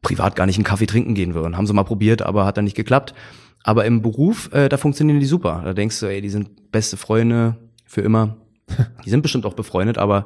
privat 0.01 0.35
gar 0.35 0.45
nicht 0.45 0.57
einen 0.57 0.65
Kaffee 0.65 0.85
trinken 0.85 1.15
gehen 1.15 1.33
würden. 1.33 1.57
Haben 1.57 1.67
sie 1.67 1.73
mal 1.73 1.83
probiert, 1.83 2.21
aber 2.21 2.45
hat 2.45 2.57
dann 2.57 2.65
nicht 2.65 2.77
geklappt. 2.77 3.13
Aber 3.63 3.85
im 3.85 4.01
Beruf, 4.01 4.51
äh, 4.53 4.69
da 4.69 4.77
funktionieren 4.77 5.19
die 5.19 5.25
super. 5.25 5.61
Da 5.65 5.73
denkst 5.73 5.99
du, 5.99 6.05
ey, 6.05 6.21
die 6.21 6.29
sind 6.29 6.71
beste 6.71 6.95
Freunde 6.95 7.57
für 7.85 8.01
immer 8.01 8.37
Die 9.05 9.09
sind 9.09 9.21
bestimmt 9.21 9.45
auch 9.45 9.53
befreundet, 9.53 9.97
aber 9.97 10.25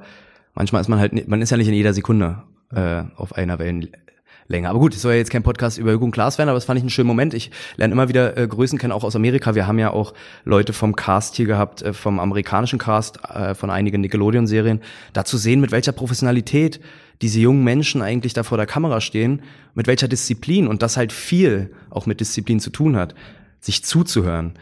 manchmal 0.53 0.81
ist 0.81 0.87
man 0.87 0.99
halt, 0.99 1.27
man 1.27 1.41
ist 1.41 1.49
ja 1.49 1.57
nicht 1.57 1.67
in 1.67 1.73
jeder 1.73 1.93
Sekunde 1.93 2.43
äh, 2.73 3.03
auf 3.15 3.35
einer 3.35 3.59
Wellenlänge. 3.59 4.69
Aber 4.69 4.79
gut, 4.79 4.95
es 4.95 5.01
soll 5.01 5.13
ja 5.13 5.17
jetzt 5.17 5.31
kein 5.31 5.43
Podcast 5.43 5.77
über 5.77 5.91
Jürgen 5.91 6.11
Klaas 6.11 6.37
werden, 6.37 6.49
aber 6.49 6.57
das 6.57 6.65
fand 6.65 6.77
ich 6.77 6.83
einen 6.83 6.89
schönen 6.89 7.07
Moment. 7.07 7.33
Ich 7.33 7.51
lerne 7.77 7.93
immer 7.93 8.09
wieder 8.09 8.37
äh, 8.37 8.47
Größen 8.47 8.79
kennen, 8.79 8.93
auch 8.93 9.03
aus 9.03 9.15
Amerika. 9.15 9.55
Wir 9.55 9.67
haben 9.67 9.79
ja 9.79 9.91
auch 9.91 10.13
Leute 10.43 10.73
vom 10.73 10.95
Cast 10.95 11.35
hier 11.35 11.45
gehabt, 11.45 11.81
äh, 11.81 11.93
vom 11.93 12.19
amerikanischen 12.19 12.79
Cast, 12.79 13.19
äh, 13.25 13.55
von 13.55 13.69
einigen 13.69 14.01
Nickelodeon-Serien. 14.01 14.81
Da 15.13 15.25
zu 15.25 15.37
sehen, 15.37 15.61
mit 15.61 15.71
welcher 15.71 15.91
Professionalität 15.91 16.79
diese 17.21 17.39
jungen 17.39 17.63
Menschen 17.63 18.01
eigentlich 18.01 18.33
da 18.33 18.43
vor 18.43 18.57
der 18.57 18.67
Kamera 18.67 18.99
stehen, 18.99 19.41
mit 19.75 19.87
welcher 19.87 20.07
Disziplin 20.07 20.67
und 20.67 20.81
das 20.81 20.97
halt 20.97 21.11
viel 21.11 21.71
auch 21.89 22.05
mit 22.05 22.19
Disziplin 22.19 22.59
zu 22.59 22.69
tun 22.69 22.95
hat, 22.95 23.15
sich 23.59 23.83
zuzuhören. 23.85 24.53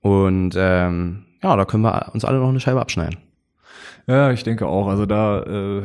Und 0.00 0.54
ähm, 0.56 1.24
ja, 1.42 1.56
da 1.56 1.64
können 1.64 1.82
wir 1.82 2.10
uns 2.12 2.24
alle 2.24 2.38
noch 2.38 2.48
eine 2.48 2.60
Scheibe 2.60 2.80
abschneiden. 2.80 3.29
Ja, 4.06 4.32
ich 4.32 4.42
denke 4.42 4.66
auch. 4.66 4.88
Also 4.88 5.06
da, 5.06 5.42
äh, 5.42 5.82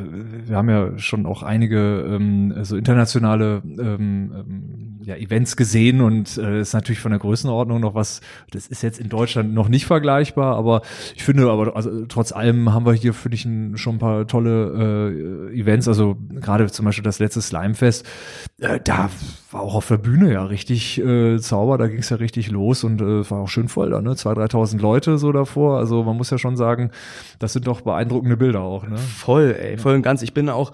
wir 0.47 0.55
haben 0.55 0.69
ja 0.69 0.97
schon 0.97 1.25
auch 1.25 1.43
einige 1.43 2.05
ähm, 2.07 2.53
so 2.63 2.75
internationale 2.75 3.61
ähm, 3.65 4.33
ähm, 4.35 4.95
ja, 5.05 5.15
Events 5.15 5.55
gesehen 5.55 6.01
und 6.01 6.37
äh, 6.37 6.61
ist 6.61 6.73
natürlich 6.73 6.99
von 6.99 7.11
der 7.11 7.19
Größenordnung 7.19 7.79
noch 7.79 7.93
was, 7.93 8.21
das 8.51 8.67
ist 8.67 8.81
jetzt 8.81 8.99
in 8.99 9.09
Deutschland 9.09 9.53
noch 9.53 9.69
nicht 9.69 9.85
vergleichbar, 9.85 10.55
aber 10.55 10.81
ich 11.15 11.23
finde, 11.23 11.49
aber 11.49 11.75
also, 11.75 12.05
trotz 12.07 12.31
allem 12.31 12.73
haben 12.73 12.85
wir 12.85 12.93
hier, 12.93 13.13
finde 13.13 13.35
ich, 13.35 13.41
schon 13.79 13.95
ein 13.95 13.99
paar 13.99 14.27
tolle 14.27 15.51
äh, 15.51 15.59
Events. 15.59 15.87
Also 15.87 16.17
gerade 16.29 16.67
zum 16.71 16.85
Beispiel 16.85 17.03
das 17.03 17.19
letzte 17.19 17.41
Slimefest, 17.41 18.05
äh, 18.59 18.79
da 18.83 19.09
war 19.51 19.61
auch 19.61 19.75
auf 19.75 19.87
der 19.87 19.97
Bühne 19.97 20.33
ja 20.33 20.43
richtig 20.43 20.99
äh, 20.99 21.37
Zauber, 21.39 21.77
da 21.77 21.87
ging 21.87 21.99
es 21.99 22.09
ja 22.09 22.17
richtig 22.17 22.49
los 22.49 22.83
und 22.83 23.01
äh, 23.01 23.29
war 23.29 23.41
auch 23.41 23.47
schön 23.47 23.67
voll 23.67 23.91
da, 23.91 24.01
ne? 24.01 24.13
2.000, 24.13 24.49
3.000 24.51 24.81
Leute 24.81 25.17
so 25.17 25.31
davor. 25.31 25.77
Also 25.77 26.03
man 26.03 26.17
muss 26.17 26.31
ja 26.31 26.37
schon 26.37 26.57
sagen, 26.57 26.91
das 27.39 27.53
sind 27.53 27.67
doch 27.67 27.81
beeindruckende 27.81 28.04
Bilder 28.05 28.61
auch, 28.61 28.87
ne? 28.87 28.97
Voll, 28.97 29.55
ey, 29.59 29.77
voll 29.77 29.95
und 29.95 30.01
ganz. 30.01 30.21
Ich 30.21 30.33
bin 30.33 30.49
auch 30.49 30.71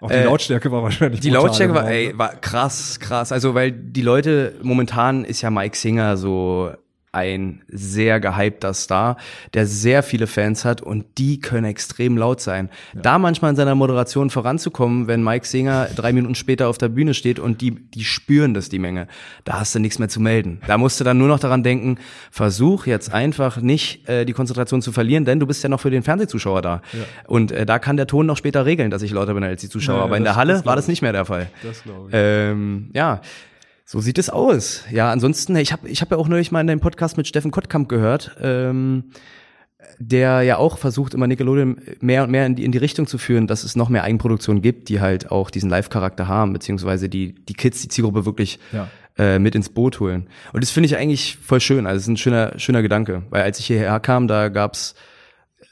auch 0.00 0.10
die 0.10 0.16
äh, 0.16 0.24
Lautstärke 0.24 0.70
war 0.70 0.82
wahrscheinlich 0.82 1.20
Die 1.20 1.30
Lautstärke 1.30 1.74
war, 1.74 1.88
ey, 1.90 2.12
war 2.18 2.34
krass, 2.36 3.00
krass. 3.00 3.32
Also, 3.32 3.54
weil 3.54 3.72
die 3.72 4.02
Leute, 4.02 4.54
momentan 4.62 5.24
ist 5.24 5.40
ja 5.40 5.50
Mike 5.50 5.76
Singer 5.76 6.18
so 6.18 6.72
ein 7.14 7.62
sehr 7.68 8.20
gehypter 8.20 8.74
Star, 8.74 9.16
der 9.54 9.66
sehr 9.66 10.02
viele 10.02 10.26
Fans 10.26 10.64
hat 10.64 10.82
und 10.82 11.04
die 11.18 11.40
können 11.40 11.66
extrem 11.66 12.16
laut 12.16 12.40
sein. 12.40 12.68
Ja. 12.94 13.00
Da 13.00 13.18
manchmal 13.18 13.50
in 13.50 13.56
seiner 13.56 13.74
Moderation 13.74 14.30
voranzukommen, 14.30 15.06
wenn 15.06 15.22
Mike 15.22 15.46
Singer 15.46 15.88
drei 15.94 16.12
Minuten 16.12 16.34
später 16.34 16.68
auf 16.68 16.78
der 16.78 16.88
Bühne 16.88 17.14
steht 17.14 17.38
und 17.38 17.60
die, 17.60 17.70
die 17.70 18.04
spüren 18.04 18.54
das, 18.54 18.68
die 18.68 18.78
Menge, 18.78 19.06
da 19.44 19.60
hast 19.60 19.74
du 19.74 19.78
nichts 19.78 19.98
mehr 19.98 20.08
zu 20.08 20.20
melden. 20.20 20.60
Da 20.66 20.76
musst 20.78 21.00
du 21.00 21.04
dann 21.04 21.18
nur 21.18 21.28
noch 21.28 21.38
daran 21.38 21.62
denken, 21.62 21.98
versuch 22.30 22.86
jetzt 22.86 23.12
einfach 23.12 23.58
nicht 23.58 24.08
äh, 24.08 24.24
die 24.24 24.32
Konzentration 24.32 24.82
zu 24.82 24.92
verlieren, 24.92 25.24
denn 25.24 25.40
du 25.40 25.46
bist 25.46 25.62
ja 25.62 25.68
noch 25.68 25.80
für 25.80 25.90
den 25.90 26.02
Fernsehzuschauer 26.02 26.62
da. 26.62 26.82
Ja. 26.92 27.00
Und 27.26 27.52
äh, 27.52 27.64
da 27.64 27.78
kann 27.78 27.96
der 27.96 28.06
Ton 28.06 28.26
noch 28.26 28.36
später 28.36 28.66
regeln, 28.66 28.90
dass 28.90 29.02
ich 29.02 29.12
lauter 29.12 29.34
bin 29.34 29.44
als 29.44 29.60
die 29.60 29.68
Zuschauer. 29.68 29.98
Ja, 29.98 30.04
Aber 30.04 30.16
in 30.16 30.24
der 30.24 30.36
Halle 30.36 30.54
das 30.54 30.66
war 30.66 30.76
das 30.76 30.88
nicht 30.88 31.02
mehr 31.02 31.12
der 31.12 31.24
Fall. 31.24 31.48
Das 31.62 31.82
glaube 31.82 32.08
ich. 32.08 32.14
Ähm, 32.16 32.90
ja. 32.92 33.20
So 33.84 34.00
sieht 34.00 34.18
es 34.18 34.30
aus. 34.30 34.84
Ja, 34.90 35.10
ansonsten, 35.10 35.54
ich 35.56 35.72
habe 35.72 35.88
ich 35.88 36.00
hab 36.00 36.10
ja 36.10 36.16
auch 36.16 36.28
neulich 36.28 36.50
mal 36.50 36.60
in 36.60 36.66
deinem 36.66 36.80
Podcast 36.80 37.16
mit 37.16 37.28
Steffen 37.28 37.50
Kottkamp 37.50 37.88
gehört, 37.88 38.36
ähm, 38.40 39.10
der 39.98 40.42
ja 40.42 40.56
auch 40.56 40.78
versucht, 40.78 41.12
immer 41.14 41.26
Nickelodeon 41.26 41.80
mehr 42.00 42.24
und 42.24 42.30
mehr 42.30 42.46
in 42.46 42.56
die, 42.56 42.64
in 42.64 42.72
die 42.72 42.78
Richtung 42.78 43.06
zu 43.06 43.18
führen, 43.18 43.46
dass 43.46 43.62
es 43.62 43.76
noch 43.76 43.90
mehr 43.90 44.02
Eigenproduktionen 44.04 44.62
gibt, 44.62 44.88
die 44.88 45.00
halt 45.00 45.30
auch 45.30 45.50
diesen 45.50 45.68
Live-Charakter 45.68 46.26
haben, 46.26 46.52
beziehungsweise 46.54 47.08
die, 47.10 47.34
die 47.34 47.52
Kids, 47.52 47.82
die 47.82 47.88
Zielgruppe 47.88 48.24
wirklich 48.24 48.58
ja. 48.72 48.88
äh, 49.18 49.38
mit 49.38 49.54
ins 49.54 49.68
Boot 49.68 50.00
holen. 50.00 50.28
Und 50.52 50.62
das 50.62 50.70
finde 50.70 50.86
ich 50.86 50.96
eigentlich 50.96 51.36
voll 51.36 51.60
schön. 51.60 51.86
Also 51.86 51.98
es 51.98 52.02
ist 52.04 52.08
ein 52.08 52.16
schöner, 52.16 52.58
schöner 52.58 52.80
Gedanke. 52.80 53.22
Weil 53.28 53.42
als 53.42 53.58
ich 53.58 53.66
hierher 53.66 54.00
kam, 54.00 54.28
da 54.28 54.48
gab's 54.48 54.94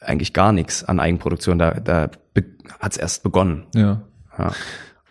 eigentlich 0.00 0.32
gar 0.32 0.52
nichts 0.52 0.84
an 0.84 1.00
Eigenproduktion. 1.00 1.58
Da, 1.58 1.72
da 1.72 2.10
hat's 2.80 2.96
erst 2.96 3.22
begonnen. 3.22 3.64
Ja. 3.74 4.02
ja. 4.38 4.52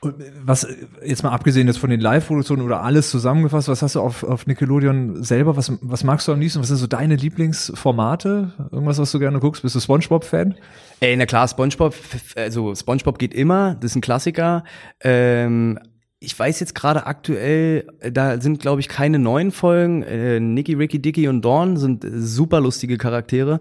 Und 0.04 0.16
was, 0.44 0.68
jetzt 1.06 1.22
mal 1.22 1.30
abgesehen 1.30 1.68
jetzt 1.68 1.78
von 1.78 1.92
den 1.92 2.00
Live-Produktionen 2.00 2.64
oder 2.64 2.82
alles 2.82 3.12
zusammengefasst, 3.12 3.68
was 3.68 3.84
hast 3.84 3.94
du 3.94 4.02
auf, 4.02 4.24
auf 4.24 4.48
Nickelodeon 4.48 5.24
selber? 5.24 5.56
Was, 5.58 5.72
was 5.82 6.04
magst 6.04 6.28
du 6.28 6.32
am 6.32 6.40
liebsten? 6.40 6.60
Was 6.60 6.70
sind 6.70 6.78
so 6.78 6.88
deine 6.88 7.16
Lieblingsformate? 7.16 8.52
Irgendwas, 8.72 8.98
was 8.98 9.12
du 9.12 9.20
gerne 9.20 9.40
guckst? 9.40 9.62
Bist 9.62 9.76
du 9.76 9.80
Spongebob-Fan? 9.80 10.56
Ey, 11.02 11.16
na 11.16 11.28
klar, 11.28 11.48
Spongebob, 11.48 11.94
also 12.36 12.74
Spongebob 12.74 13.20
geht 13.20 13.36
immer, 13.36 13.76
das 13.76 13.92
ist 13.92 13.98
ein 13.98 14.02
Klassiker. 14.02 14.64
Ähm, 15.02 15.78
ich 16.24 16.38
weiß 16.38 16.60
jetzt 16.60 16.76
gerade 16.76 17.08
aktuell, 17.08 17.88
da 18.00 18.40
sind 18.40 18.60
glaube 18.60 18.80
ich 18.80 18.88
keine 18.88 19.18
neuen 19.18 19.52
Folgen. 19.52 20.04
Äh, 20.04 20.40
Nicky, 20.40 20.76
Ricky, 20.76 21.02
Dicky 21.02 21.28
und 21.28 21.44
Dawn 21.44 21.78
sind 21.78 22.06
super 22.08 22.62
lustige 22.62 23.00
Charaktere. 23.00 23.60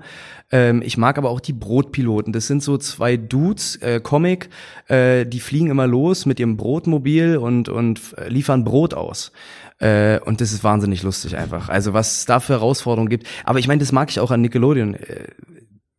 Ähm, 0.52 0.82
ich 0.82 0.98
mag 0.98 1.16
aber 1.16 1.30
auch 1.30 1.40
die 1.40 1.54
Brotpiloten. 1.54 2.34
Das 2.34 2.46
sind 2.46 2.62
so 2.62 2.76
zwei 2.76 3.16
Dudes, 3.16 3.76
äh, 3.76 4.00
Comic, 4.02 4.50
äh, 4.88 5.24
die 5.24 5.40
fliegen 5.40 5.70
immer 5.70 5.86
los 5.86 6.26
mit 6.26 6.38
ihrem 6.38 6.58
Brotmobil 6.58 7.38
und 7.38 7.70
und 7.70 8.14
liefern 8.28 8.62
Brot 8.62 8.92
aus. 8.92 9.32
Äh, 9.78 10.20
und 10.20 10.42
das 10.42 10.52
ist 10.52 10.62
wahnsinnig 10.62 11.02
lustig 11.02 11.38
einfach. 11.38 11.70
Also 11.70 11.94
was 11.94 12.18
es 12.18 12.26
da 12.26 12.40
für 12.40 12.52
Herausforderungen 12.52 13.08
gibt. 13.08 13.26
Aber 13.44 13.58
ich 13.58 13.68
meine, 13.68 13.78
das 13.78 13.90
mag 13.90 14.10
ich 14.10 14.20
auch 14.20 14.30
an 14.30 14.42
Nickelodeon. 14.42 14.96
Äh, 14.96 15.28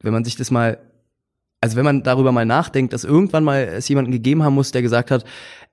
wenn 0.04 0.14
man 0.14 0.24
sich 0.24 0.36
das 0.36 0.52
mal 0.52 0.78
also 1.62 1.78
wenn 1.78 1.86
man 1.86 2.02
darüber 2.02 2.32
mal 2.32 2.46
nachdenkt, 2.46 2.92
dass 2.92 3.04
irgendwann 3.04 3.44
mal 3.44 3.62
es 3.62 3.88
jemanden 3.88 4.12
gegeben 4.12 4.44
haben 4.44 4.56
muss, 4.56 4.72
der 4.72 4.82
gesagt 4.82 5.12
hat, 5.12 5.24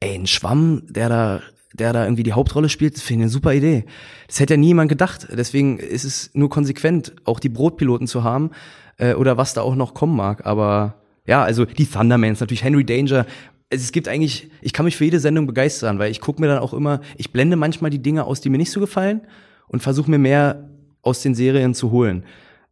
ey, 0.01 0.15
ein 0.15 0.27
Schwamm, 0.27 0.83
der 0.87 1.09
da, 1.09 1.43
der 1.73 1.95
da 1.95 2.05
irgendwie 2.05 2.23
die 2.23 2.35
Hauptrolle 2.35 2.69
spielt, 2.69 2.95
das 2.95 3.03
finde 3.03 3.23
ich 3.23 3.25
eine 3.25 3.31
super 3.31 3.55
Idee. 3.55 3.87
Das 4.27 4.39
hätte 4.39 4.55
ja 4.55 4.59
niemand 4.59 4.91
gedacht. 4.91 5.27
Deswegen 5.33 5.79
ist 5.79 6.05
es 6.05 6.31
nur 6.35 6.51
konsequent, 6.51 7.15
auch 7.25 7.41
die 7.41 7.49
Brotpiloten 7.49 8.07
zu 8.07 8.23
haben 8.23 8.51
äh, 8.99 9.15
oder 9.15 9.39
was 9.39 9.55
da 9.55 9.63
auch 9.63 9.75
noch 9.75 9.95
kommen 9.95 10.15
mag. 10.15 10.45
Aber 10.45 10.97
ja, 11.27 11.43
also 11.43 11.65
die 11.65 11.87
Thundermans, 11.87 12.41
natürlich 12.41 12.63
Henry 12.63 12.85
Danger. 12.85 13.25
Es 13.71 13.91
gibt 13.91 14.09
eigentlich, 14.09 14.51
ich 14.61 14.75
kann 14.75 14.85
mich 14.85 14.97
für 14.97 15.05
jede 15.05 15.21
Sendung 15.21 15.47
begeistern, 15.47 15.99
weil 15.99 16.11
ich 16.11 16.21
gucke 16.21 16.41
mir 16.41 16.49
dann 16.49 16.59
auch 16.59 16.75
immer, 16.75 17.01
ich 17.17 17.33
blende 17.33 17.57
manchmal 17.57 17.91
die 17.91 18.03
Dinge 18.03 18.25
aus, 18.25 18.43
die 18.43 18.51
mir 18.51 18.59
nicht 18.59 18.71
so 18.71 18.81
gefallen 18.81 19.23
und 19.69 19.83
versuche 19.83 20.11
mir 20.11 20.19
mehr 20.19 20.69
aus 21.01 21.23
den 21.23 21.35
Serien 21.35 21.73
zu 21.73 21.91
holen. 21.91 22.25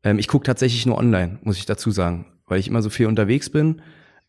Ähm, 0.05 0.19
ich 0.19 0.29
gucke 0.29 0.45
tatsächlich 0.45 0.85
nur 0.85 0.99
online, 0.99 1.39
muss 1.43 1.57
ich 1.57 1.65
dazu 1.65 1.91
sagen 1.91 2.27
weil 2.47 2.59
ich 2.59 2.69
immer 2.69 2.83
so 2.83 2.91
viel 2.91 3.07
unterwegs 3.07 3.51
bin, 3.51 3.83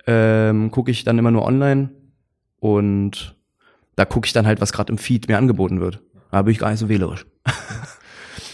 ähm, 0.05 0.71
gucke 0.71 0.91
ich 0.91 1.03
dann 1.03 1.17
immer 1.17 1.31
nur 1.31 1.45
online 1.45 1.89
und 2.59 3.35
da 3.95 4.05
gucke 4.05 4.27
ich 4.27 4.33
dann 4.33 4.47
halt, 4.47 4.61
was 4.61 4.73
gerade 4.73 4.91
im 4.91 4.97
Feed 4.97 5.27
mir 5.27 5.37
angeboten 5.37 5.79
wird. 5.79 6.01
Da 6.31 6.41
bin 6.41 6.51
ich 6.51 6.59
gar 6.59 6.69
nicht 6.69 6.79
so 6.79 6.89
wählerisch. 6.89 7.25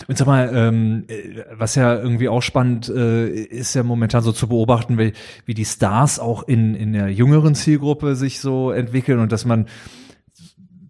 Und 0.07 0.17
sag 0.17 0.27
mal, 0.27 0.51
ähm, 0.53 1.05
was 1.51 1.75
ja 1.75 1.95
irgendwie 1.95 2.27
auch 2.27 2.41
spannend 2.41 2.89
äh, 2.89 3.29
ist 3.29 3.73
ja 3.73 3.83
momentan 3.83 4.21
so 4.21 4.33
zu 4.33 4.47
beobachten, 4.49 4.97
wie, 4.97 5.13
wie 5.45 5.53
die 5.53 5.65
Stars 5.65 6.19
auch 6.19 6.43
in, 6.43 6.75
in 6.75 6.91
der 6.91 7.09
jüngeren 7.09 7.55
Zielgruppe 7.55 8.15
sich 8.15 8.41
so 8.41 8.71
entwickeln 8.71 9.19
und 9.19 9.31
dass 9.31 9.45
man 9.45 9.67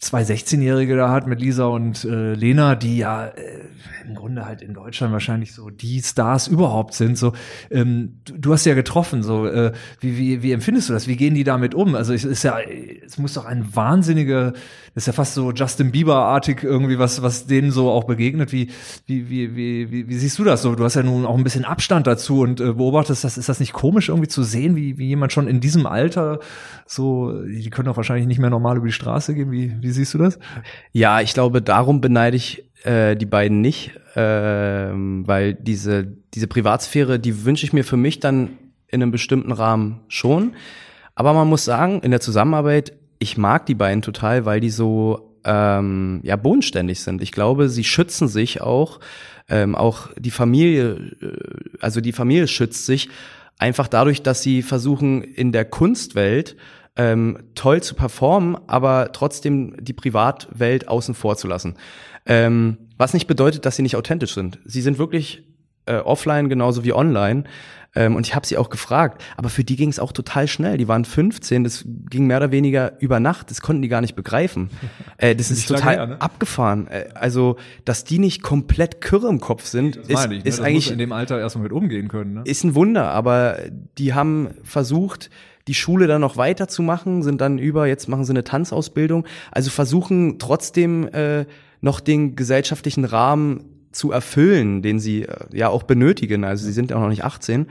zwei 0.04 0.24
16-Jährige 0.24 0.96
da 0.96 1.10
hat 1.10 1.28
mit 1.28 1.42
Lisa 1.42 1.66
und 1.66 2.04
äh, 2.06 2.34
Lena, 2.34 2.76
die 2.76 2.98
ja 2.98 3.28
äh, 3.28 3.62
im 4.08 4.16
Grunde 4.16 4.46
halt 4.46 4.62
in 4.62 4.74
Deutschland 4.74 5.14
wahrscheinlich 5.14 5.54
so 5.54 5.70
die 5.70 6.02
Stars 6.02 6.48
überhaupt 6.48 6.94
sind. 6.94 7.18
So, 7.18 7.34
ähm, 7.72 8.20
du, 8.26 8.38
du 8.38 8.54
hast 8.54 8.66
ja 8.66 8.74
getroffen. 8.74 9.24
So, 9.24 9.48
äh, 9.48 9.72
wie, 10.00 10.18
wie, 10.18 10.44
wie 10.44 10.52
empfindest 10.52 10.90
du 10.90 10.94
das? 10.94 11.08
Wie 11.08 11.16
gehen 11.16 11.34
die 11.34 11.44
damit 11.44 11.74
um? 11.74 11.96
Also 11.96 12.14
es 12.14 12.26
ist 12.26 12.44
ja, 12.44 12.60
es 12.60 13.18
muss 13.18 13.34
doch 13.34 13.46
ein 13.46 13.76
wahnsinniger, 13.76 14.54
das 14.94 15.04
ist 15.04 15.08
ja 15.08 15.14
fast 15.14 15.34
so 15.34 15.52
Justin 15.52 15.92
Bieber-artig 15.92 16.64
irgendwie 16.64 17.00
was, 17.00 17.22
was 17.24 17.48
denen 17.48 17.72
so 17.72 17.90
auch 17.90 18.04
begegnet. 18.04 18.52
Wie, 18.52 18.70
wie, 19.08 19.30
wie, 19.30 19.56
wie, 19.56 19.92
wie, 19.92 20.08
wie 20.08 20.14
siehst 20.16 20.38
du 20.38 20.44
das 20.44 20.62
so? 20.62 20.76
Du 20.76 20.84
hast 20.84 20.96
ja 20.96 21.04
nun 21.04 21.26
auch 21.26 21.36
ein 21.36 21.44
bisschen 21.44 21.66
Abstand 21.66 22.06
dazu 22.06 22.42
und 22.42 22.62
äh, 22.62 22.74
beobachtest 22.74 23.24
das. 23.24 23.38
Ist 23.38 23.50
das 23.50 23.60
nicht 23.60 23.74
komisch 23.74 24.10
irgendwie 24.10 24.28
zu 24.28 24.44
sehen, 24.44 24.76
wie, 24.76 25.00
wie 25.00 25.08
jemand 25.08 25.34
schon 25.34 25.48
in 25.48 25.60
diesem 25.60 25.88
Alter 25.88 26.40
so, 26.86 27.44
die 27.44 27.70
können 27.72 27.88
doch 27.88 27.98
wahrscheinlich 27.98 28.28
nicht 28.28 28.40
mehr 28.40 28.52
normal 28.52 28.78
über 28.78 28.86
die 28.86 28.94
Straße 28.94 29.34
gehen. 29.34 29.52
Wie, 29.52 29.76
wie 29.82 29.92
siehst 29.92 30.14
du 30.14 30.20
das? 30.20 30.38
Ja, 30.92 31.22
ich 31.22 31.34
glaube, 31.34 31.62
darum 31.62 32.00
beneide 32.00 32.38
ich 32.38 32.70
äh, 32.84 33.16
die 33.16 33.26
beiden 33.26 33.62
nicht, 33.62 33.92
äh, 34.16 34.20
weil 34.22 35.56
diese, 35.56 36.06
diese 36.34 36.48
Privatsphäre, 36.48 37.20
die 37.20 37.46
wünsche 37.46 37.66
ich 37.66 37.74
mir 37.74 37.84
für 37.84 37.98
mich 37.98 38.20
dann 38.20 38.50
in 38.88 39.02
einem 39.02 39.12
bestimmten 39.12 39.52
Rahmen 39.52 40.02
schon. 40.08 40.54
Aber 41.16 41.34
man 41.34 41.48
muss 41.48 41.66
sagen, 41.66 42.02
in 42.02 42.12
der 42.12 42.22
Zusammenarbeit, 42.22 42.94
ich 43.24 43.38
mag 43.38 43.66
die 43.66 43.74
beiden 43.74 44.02
total, 44.02 44.46
weil 44.46 44.60
die 44.60 44.70
so 44.70 45.34
ähm, 45.46 46.20
ja 46.24 46.36
bodenständig 46.36 47.00
sind. 47.00 47.22
Ich 47.22 47.32
glaube, 47.32 47.70
sie 47.70 47.86
schützen 47.86 48.28
sich 48.28 48.62
auch, 48.62 49.00
ähm, 49.48 49.76
auch 49.76 50.10
die 50.18 50.32
Familie, 50.32 51.16
äh, 51.22 51.78
also 51.80 52.02
die 52.02 52.12
Familie 52.12 52.48
schützt 52.48 52.86
sich 52.86 53.10
einfach 53.58 53.88
dadurch, 53.88 54.24
dass 54.24 54.42
sie 54.42 54.62
versuchen 54.62 55.24
in 55.24 55.54
der 55.54 55.64
Kunstwelt 55.64 56.58
ähm, 56.98 57.40
toll 57.56 57.82
zu 57.82 57.96
performen, 57.96 58.58
aber 58.68 59.12
trotzdem 59.14 59.78
die 59.80 59.94
Privatwelt 59.94 60.90
außen 60.90 61.16
vor 61.16 61.38
zu 61.38 61.48
lassen. 61.48 61.76
Ähm, 62.26 62.78
was 62.98 63.14
nicht 63.14 63.28
bedeutet, 63.28 63.66
dass 63.66 63.78
sie 63.78 63.84
nicht 63.84 63.96
authentisch 63.96 64.34
sind. 64.34 64.60
Sie 64.66 64.82
sind 64.82 64.98
wirklich 64.98 65.44
äh, 65.86 65.96
offline 65.98 66.50
genauso 66.50 66.84
wie 66.84 66.94
online. 66.94 67.44
Ähm, 67.96 68.16
und 68.16 68.26
ich 68.26 68.34
habe 68.34 68.46
sie 68.46 68.58
auch 68.58 68.70
gefragt, 68.70 69.24
aber 69.38 69.50
für 69.50 69.64
die 69.64 69.76
ging 69.76 69.90
es 69.90 70.00
auch 70.00 70.12
total 70.12 70.48
schnell. 70.48 70.78
Die 70.78 70.88
waren 70.88 71.06
15, 71.06 71.64
das 71.64 71.86
ging 72.10 72.26
mehr 72.26 72.38
oder 72.38 72.52
weniger 72.52 73.00
über 73.00 73.20
Nacht, 73.20 73.52
das 73.52 73.62
konnten 73.62 73.82
die 73.82 73.88
gar 73.88 74.02
nicht 74.02 74.16
begreifen. 74.16 74.70
Äh, 75.18 75.36
das 75.36 75.52
ist 75.52 75.68
total 75.68 75.96
her, 75.96 76.08
ne? 76.08 76.22
abgefahren. 76.22 76.88
Äh, 76.88 77.10
also, 77.14 77.58
dass 77.86 78.04
die 78.04 78.20
nicht 78.20 78.42
komplett 78.42 79.00
kirre 79.00 79.30
im 79.30 79.40
Kopf 79.40 79.66
sind, 79.66 79.96
ist, 79.96 80.10
ich, 80.10 80.28
ne? 80.28 80.42
ist 80.44 80.60
eigentlich 80.60 80.92
in 80.92 80.98
dem 80.98 81.12
Alter 81.12 81.40
erstmal 81.40 81.64
mit 81.64 81.72
umgehen 81.72 82.08
können. 82.08 82.34
Ne? 82.34 82.42
Ist 82.46 82.64
ein 82.64 82.76
Wunder, 82.76 83.10
aber 83.10 83.58
die 83.98 84.14
haben 84.14 84.50
versucht, 84.64 85.30
die 85.68 85.76
Schule 85.76 86.08
dann 86.08 86.20
noch 86.20 86.36
weiterzumachen, 86.36 87.22
sind 87.22 87.42
dann 87.42 87.58
über, 87.58 87.88
jetzt 87.88 88.10
machen 88.10 88.26
sie 88.26 88.32
eine 88.32 88.44
Tanzausbildung, 88.44 89.26
also 89.52 89.70
versuchen 89.70 90.40
trotzdem 90.40 91.08
äh, 91.10 91.46
noch 91.80 92.00
den 92.00 92.36
gesellschaftlichen 92.36 93.06
Rahmen 93.06 93.83
zu 93.94 94.12
erfüllen, 94.12 94.82
den 94.82 95.00
sie 95.00 95.24
äh, 95.24 95.46
ja 95.54 95.70
auch 95.70 95.84
benötigen. 95.84 96.44
Also 96.44 96.66
sie 96.66 96.74
sind 96.74 96.92
ja 96.92 96.98
auch 96.98 97.02
noch 97.02 97.10
nicht 97.10 97.24
18, 97.24 97.68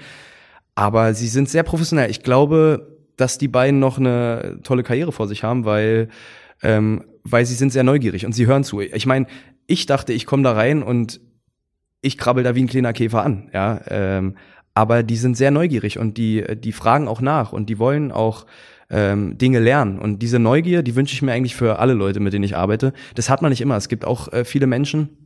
aber 0.74 1.14
sie 1.14 1.28
sind 1.28 1.48
sehr 1.48 1.62
professionell. 1.62 2.10
Ich 2.10 2.22
glaube, 2.22 2.98
dass 3.16 3.38
die 3.38 3.48
beiden 3.48 3.78
noch 3.78 3.98
eine 3.98 4.58
tolle 4.62 4.82
Karriere 4.82 5.12
vor 5.12 5.28
sich 5.28 5.44
haben, 5.44 5.64
weil 5.64 6.08
ähm, 6.62 7.04
weil 7.24 7.46
sie 7.46 7.54
sind 7.54 7.72
sehr 7.72 7.84
neugierig 7.84 8.26
und 8.26 8.32
sie 8.32 8.46
hören 8.46 8.64
zu. 8.64 8.80
Ich 8.80 9.06
meine, 9.06 9.26
ich 9.66 9.86
dachte, 9.86 10.12
ich 10.12 10.26
komme 10.26 10.42
da 10.42 10.52
rein 10.52 10.82
und 10.82 11.20
ich 12.00 12.18
krabbel 12.18 12.42
da 12.42 12.54
wie 12.54 12.62
ein 12.62 12.68
kleiner 12.68 12.92
Käfer 12.92 13.22
an, 13.22 13.50
ja. 13.52 13.80
Ähm, 13.88 14.36
aber 14.74 15.02
die 15.02 15.16
sind 15.16 15.36
sehr 15.36 15.50
neugierig 15.50 15.98
und 15.98 16.16
die, 16.16 16.44
die 16.56 16.72
fragen 16.72 17.06
auch 17.06 17.20
nach 17.20 17.52
und 17.52 17.68
die 17.68 17.78
wollen 17.78 18.10
auch 18.10 18.46
ähm, 18.88 19.36
Dinge 19.36 19.58
lernen. 19.58 19.98
Und 19.98 20.20
diese 20.20 20.38
Neugier, 20.38 20.82
die 20.82 20.96
wünsche 20.96 21.14
ich 21.14 21.22
mir 21.22 21.32
eigentlich 21.32 21.54
für 21.54 21.78
alle 21.78 21.92
Leute, 21.92 22.20
mit 22.20 22.32
denen 22.32 22.44
ich 22.44 22.56
arbeite. 22.56 22.92
Das 23.14 23.28
hat 23.28 23.42
man 23.42 23.50
nicht 23.50 23.60
immer. 23.60 23.76
Es 23.76 23.88
gibt 23.88 24.04
auch 24.04 24.32
äh, 24.32 24.44
viele 24.44 24.66
Menschen, 24.66 25.21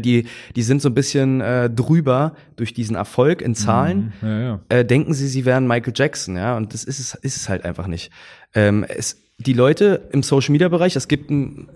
die, 0.00 0.26
die 0.56 0.62
sind 0.62 0.82
so 0.82 0.88
ein 0.88 0.94
bisschen 0.94 1.40
äh, 1.40 1.70
drüber 1.70 2.34
durch 2.56 2.74
diesen 2.74 2.96
Erfolg 2.96 3.42
in 3.42 3.54
Zahlen. 3.54 4.12
Mhm. 4.20 4.28
Ja, 4.28 4.40
ja. 4.40 4.60
Äh, 4.68 4.84
denken 4.84 5.14
sie, 5.14 5.28
sie 5.28 5.44
wären 5.44 5.66
Michael 5.66 5.92
Jackson, 5.94 6.36
ja, 6.36 6.56
und 6.56 6.74
das 6.74 6.84
ist 6.84 6.98
es, 6.98 7.14
ist 7.14 7.36
es 7.36 7.48
halt 7.48 7.64
einfach 7.64 7.86
nicht. 7.86 8.10
Ähm, 8.54 8.84
es, 8.88 9.20
die 9.38 9.52
Leute 9.52 10.08
im 10.12 10.22
Social 10.22 10.52
Media 10.52 10.68
Bereich, 10.68 10.96
es 10.96 11.08
gibt 11.08 11.30
ein, 11.30 11.68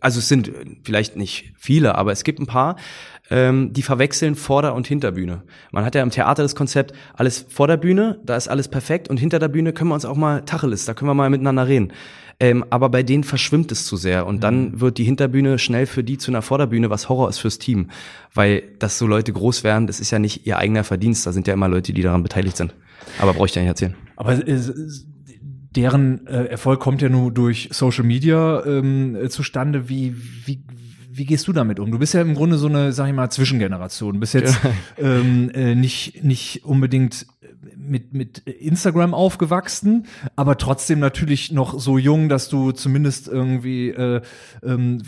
also 0.00 0.18
es 0.18 0.28
sind 0.28 0.50
vielleicht 0.84 1.16
nicht 1.16 1.52
viele, 1.56 1.94
aber 1.94 2.12
es 2.12 2.24
gibt 2.24 2.38
ein 2.38 2.46
paar, 2.46 2.76
ähm, 3.30 3.72
die 3.72 3.82
verwechseln 3.82 4.34
Vorder- 4.34 4.74
und 4.74 4.86
Hinterbühne. 4.86 5.42
Man 5.70 5.84
hat 5.84 5.94
ja 5.94 6.02
im 6.02 6.10
Theater 6.10 6.42
das 6.42 6.54
Konzept, 6.54 6.92
alles 7.14 7.46
vor 7.48 7.66
der 7.66 7.76
Bühne, 7.76 8.20
da 8.24 8.36
ist 8.36 8.48
alles 8.48 8.68
perfekt 8.68 9.08
und 9.08 9.18
hinter 9.18 9.38
der 9.38 9.48
Bühne 9.48 9.72
können 9.72 9.90
wir 9.90 9.94
uns 9.94 10.04
auch 10.04 10.16
mal 10.16 10.42
Tacheles, 10.42 10.84
da 10.84 10.94
können 10.94 11.10
wir 11.10 11.14
mal 11.14 11.30
miteinander 11.30 11.66
reden. 11.66 11.92
Ähm, 12.40 12.64
aber 12.70 12.88
bei 12.88 13.02
denen 13.02 13.24
verschwimmt 13.24 13.72
es 13.72 13.84
zu 13.84 13.96
sehr 13.96 14.26
und 14.26 14.44
dann 14.44 14.80
wird 14.80 14.98
die 14.98 15.04
Hinterbühne 15.04 15.58
schnell 15.58 15.86
für 15.86 16.04
die 16.04 16.18
zu 16.18 16.30
einer 16.30 16.42
Vorderbühne, 16.42 16.88
was 16.88 17.08
Horror 17.08 17.28
ist 17.28 17.38
fürs 17.38 17.58
Team. 17.58 17.88
Weil, 18.32 18.62
dass 18.78 18.96
so 18.96 19.08
Leute 19.08 19.32
groß 19.32 19.64
werden, 19.64 19.88
das 19.88 19.98
ist 19.98 20.12
ja 20.12 20.20
nicht 20.20 20.46
ihr 20.46 20.56
eigener 20.56 20.84
Verdienst, 20.84 21.26
da 21.26 21.32
sind 21.32 21.48
ja 21.48 21.54
immer 21.54 21.68
Leute, 21.68 21.92
die 21.92 22.02
daran 22.02 22.22
beteiligt 22.22 22.56
sind. 22.56 22.74
Aber 23.18 23.34
brauche 23.34 23.46
ich 23.46 23.52
dir 23.52 23.60
nicht 23.60 23.68
erzählen. 23.68 23.94
Aber 24.14 24.32
es, 24.46 24.68
es, 24.68 25.06
deren 25.74 26.26
äh, 26.28 26.44
Erfolg 26.44 26.80
kommt 26.80 27.02
ja 27.02 27.08
nur 27.08 27.32
durch 27.32 27.70
Social 27.72 28.04
Media 28.04 28.64
ähm, 28.64 29.16
äh, 29.16 29.28
zustande. 29.28 29.88
Wie, 29.88 30.14
wie, 30.44 30.62
wie 31.10 31.24
gehst 31.24 31.48
du 31.48 31.52
damit 31.52 31.80
um? 31.80 31.90
Du 31.90 31.98
bist 31.98 32.14
ja 32.14 32.20
im 32.20 32.34
Grunde 32.34 32.56
so 32.56 32.68
eine, 32.68 32.92
sag 32.92 33.08
ich 33.08 33.14
mal, 33.14 33.30
Zwischengeneration. 33.30 34.14
Du 34.14 34.20
bist 34.20 34.34
jetzt 34.34 34.58
ähm, 34.98 35.50
äh, 35.50 35.74
nicht, 35.74 36.22
nicht 36.22 36.64
unbedingt 36.64 37.26
mit, 37.88 38.12
mit 38.14 38.38
Instagram 38.46 39.14
aufgewachsen, 39.14 40.06
aber 40.36 40.56
trotzdem 40.58 40.98
natürlich 40.98 41.52
noch 41.52 41.78
so 41.78 41.98
jung, 41.98 42.28
dass 42.28 42.48
du 42.48 42.72
zumindest 42.72 43.28
irgendwie 43.28 43.90
äh, 43.90 44.20
ähm, 44.62 45.02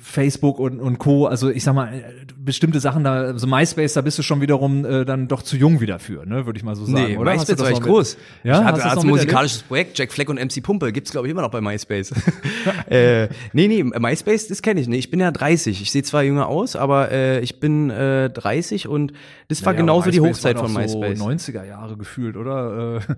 Facebook 0.00 0.58
und, 0.58 0.80
und 0.80 0.98
Co., 0.98 1.26
also 1.26 1.48
ich 1.50 1.62
sag 1.64 1.74
mal, 1.74 1.92
äh, 1.94 2.02
bestimmte 2.36 2.80
Sachen 2.80 3.04
da, 3.04 3.12
also 3.14 3.46
MySpace, 3.46 3.92
da 3.94 4.00
bist 4.00 4.18
du 4.18 4.22
schon 4.22 4.40
wiederum 4.40 4.84
äh, 4.84 5.04
dann 5.04 5.28
doch 5.28 5.42
zu 5.42 5.56
jung 5.56 5.80
wieder 5.80 5.98
für, 5.98 6.26
ne, 6.26 6.44
würde 6.46 6.56
ich 6.58 6.64
mal 6.64 6.74
so 6.74 6.84
sagen, 6.84 7.06
Nee, 7.12 7.16
oder? 7.16 7.32
MySpace 7.32 7.58
war 7.60 7.70
mit- 7.70 7.80
groß. 7.82 8.16
Ja? 8.42 8.60
ich 8.60 8.64
hatte 8.66 8.96
noch 8.96 9.04
musikalisches 9.04 9.62
Projekt, 9.62 9.96
Jack 9.98 10.12
Fleck 10.12 10.28
und 10.28 10.38
MC 10.38 10.62
Pumpe, 10.62 10.92
gibt's 10.92 11.12
glaube 11.12 11.26
ich 11.28 11.30
immer 11.30 11.42
noch 11.42 11.50
bei 11.50 11.60
MySpace. 11.60 12.12
äh, 12.90 13.28
nee, 13.52 13.68
nee, 13.68 13.84
MySpace, 13.84 14.48
das 14.48 14.62
kenne 14.62 14.80
ich 14.80 14.88
nicht. 14.88 14.98
Ich 15.00 15.10
bin 15.10 15.20
ja 15.20 15.30
30. 15.30 15.80
Ich 15.82 15.90
sehe 15.90 16.02
zwar 16.02 16.22
jünger 16.22 16.48
aus, 16.48 16.74
aber 16.76 17.10
äh, 17.12 17.40
ich 17.40 17.60
bin 17.60 17.90
äh, 17.90 18.30
30 18.30 18.88
und 18.88 19.12
das 19.48 19.64
war 19.64 19.72
Ja, 19.74 19.80
genauso 19.80 20.10
die 20.10 20.20
Hochzeit 20.20 20.58
von 20.58 20.72
MySpace. 20.72 21.18
So 21.18 21.26
90er 21.26 21.64
Jahre 21.64 21.96
gefühlt, 21.96 22.36
oder? 22.36 22.98
Äh, 23.08 23.14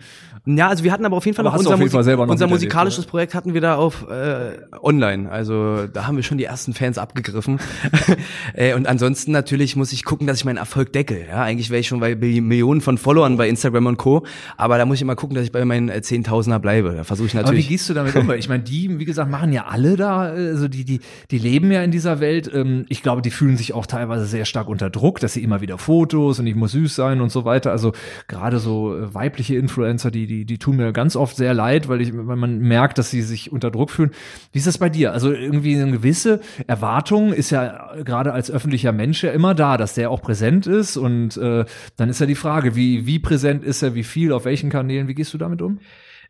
Ja, 0.57 0.69
also 0.69 0.85
wir 0.85 0.93
hatten 0.93 1.05
aber 1.05 1.17
auf 1.17 1.25
jeden 1.25 1.35
Fall 1.37 1.45
noch 1.45 1.57
unser, 1.57 1.77
Musik 1.77 1.95
unser 2.29 2.47
musikalisches? 2.47 3.07
Projekt 3.07 3.35
hatten 3.35 3.55
wir 3.55 3.61
da 3.61 3.77
auf 3.77 4.07
äh, 4.11 4.59
online. 4.83 5.31
Also 5.31 5.87
da 5.87 6.07
haben 6.07 6.17
wir 6.17 6.23
schon 6.23 6.39
die 6.39 6.44
ersten 6.45 6.75
Fans 6.75 6.99
abgegriffen. 6.99 7.59
äh, 8.55 8.75
und 8.75 8.87
ansonsten 8.87 9.33
natürlich 9.33 9.77
muss 9.77 9.93
ich 9.93 10.05
gucken, 10.05 10.27
dass 10.27 10.39
ich 10.39 10.45
meinen 10.45 10.57
Erfolg 10.57 10.93
decke. 10.93 11.27
Ja, 11.29 11.43
eigentlich 11.43 11.71
wäre 11.71 11.81
ich 11.81 11.89
schon 11.89 12.01
bei 12.01 12.15
Millionen 12.15 12.81
von 12.81 12.99
Followern 12.99 13.37
bei 13.37 13.49
Instagram 13.49 13.87
und 13.87 13.97
Co. 13.97 14.25
Aber 14.57 14.79
da 14.79 14.87
muss 14.87 14.97
ich 14.97 15.03
immer 15.03 15.17
gucken, 15.17 15.35
dass 15.35 15.45
ich 15.45 15.53
bei 15.53 15.65
meinen 15.65 15.89
äh, 15.89 16.03
Zehntausender 16.03 16.59
bleibe. 16.59 16.95
Da 16.97 17.05
versuche 17.05 17.27
ich 17.29 17.35
Aber 17.35 17.43
wie 17.43 17.47
natürlich. 17.47 17.69
gehst 17.69 17.89
du 17.89 17.95
damit 17.95 18.15
um? 18.17 18.31
Ich 18.33 18.49
meine, 18.49 18.63
die, 18.63 18.99
wie 18.99 19.05
gesagt, 19.05 19.31
machen 19.31 19.53
ja 19.53 19.67
alle 19.67 19.97
da, 19.97 20.21
also 20.23 20.69
die, 20.69 20.85
die, 20.85 21.01
die 21.31 21.39
leben 21.39 21.71
ja 21.71 21.83
in 21.83 21.91
dieser 21.91 22.21
Welt. 22.21 22.51
Ähm, 22.53 22.85
Ich 22.89 23.03
glaube, 23.03 23.23
die 23.23 23.31
fühlen 23.31 23.57
sich 23.57 23.73
auch 23.73 23.87
teilweise 23.87 24.27
sehr 24.27 24.45
stark 24.45 24.69
unter 24.69 24.91
Druck, 24.91 25.21
dass 25.21 25.33
sie 25.33 25.43
immer 25.43 25.61
wieder 25.61 25.79
Fotos 25.79 26.39
und 26.39 26.47
ich 26.47 26.55
muss 26.55 26.73
süß 26.73 26.95
sein 26.95 27.21
und 27.21 27.31
so 27.31 27.45
weiter. 27.45 27.71
Also 27.71 27.93
gerade 28.29 28.59
so 28.59 28.97
äh, 28.97 29.15
weibliche 29.15 29.57
Influencer, 29.57 30.11
die, 30.11 30.27
die, 30.27 30.45
die 30.45 30.59
tun 30.59 30.77
mir 30.77 30.93
ganz 30.93 31.17
oft 31.17 31.37
sehr 31.37 31.55
leid, 31.55 31.89
weil 31.89 32.01
ich, 32.01 32.13
weil 32.15 32.37
man 32.37 32.59
merkt, 32.59 32.99
dass 32.99 33.11
sie 33.11 33.23
sich 33.23 33.53
unter 33.53 33.71
Druck 33.71 33.91
fühlen. 33.91 34.11
Wie 34.53 34.59
ist 34.59 34.67
das 34.67 34.79
bei 34.79 34.89
dir? 34.89 35.13
Also 35.13 35.33
irgendwie 35.33 35.77
eine 35.77 35.93
gewisse 35.93 36.34
Erwartung 36.67 37.33
ist 37.33 37.51
ja 37.51 37.95
gerade 38.03 38.33
als 38.33 38.51
öffentlicher 38.51 38.93
Mensch 38.93 39.23
ja 39.23 39.33
immer 39.33 39.55
da, 39.55 39.77
dass 39.77 39.95
der 39.95 40.11
auch 40.11 40.23
präsent 40.23 40.67
ist 40.67 40.97
und 40.97 41.37
äh, 41.37 41.65
dann 41.97 42.09
ist 42.09 42.21
ja 42.21 42.27
die 42.27 42.35
Frage, 42.35 42.77
wie, 42.77 43.07
wie 43.07 43.19
präsent 43.19 43.65
ist 43.65 43.83
er, 43.83 43.95
wie 43.95 44.05
viel, 44.05 44.33
auf 44.33 44.45
welchen 44.45 44.71
Kanälen, 44.71 45.09
wie 45.09 45.15
gehst 45.15 45.35
du 45.35 45.39
damit 45.39 45.63
um? 45.63 45.79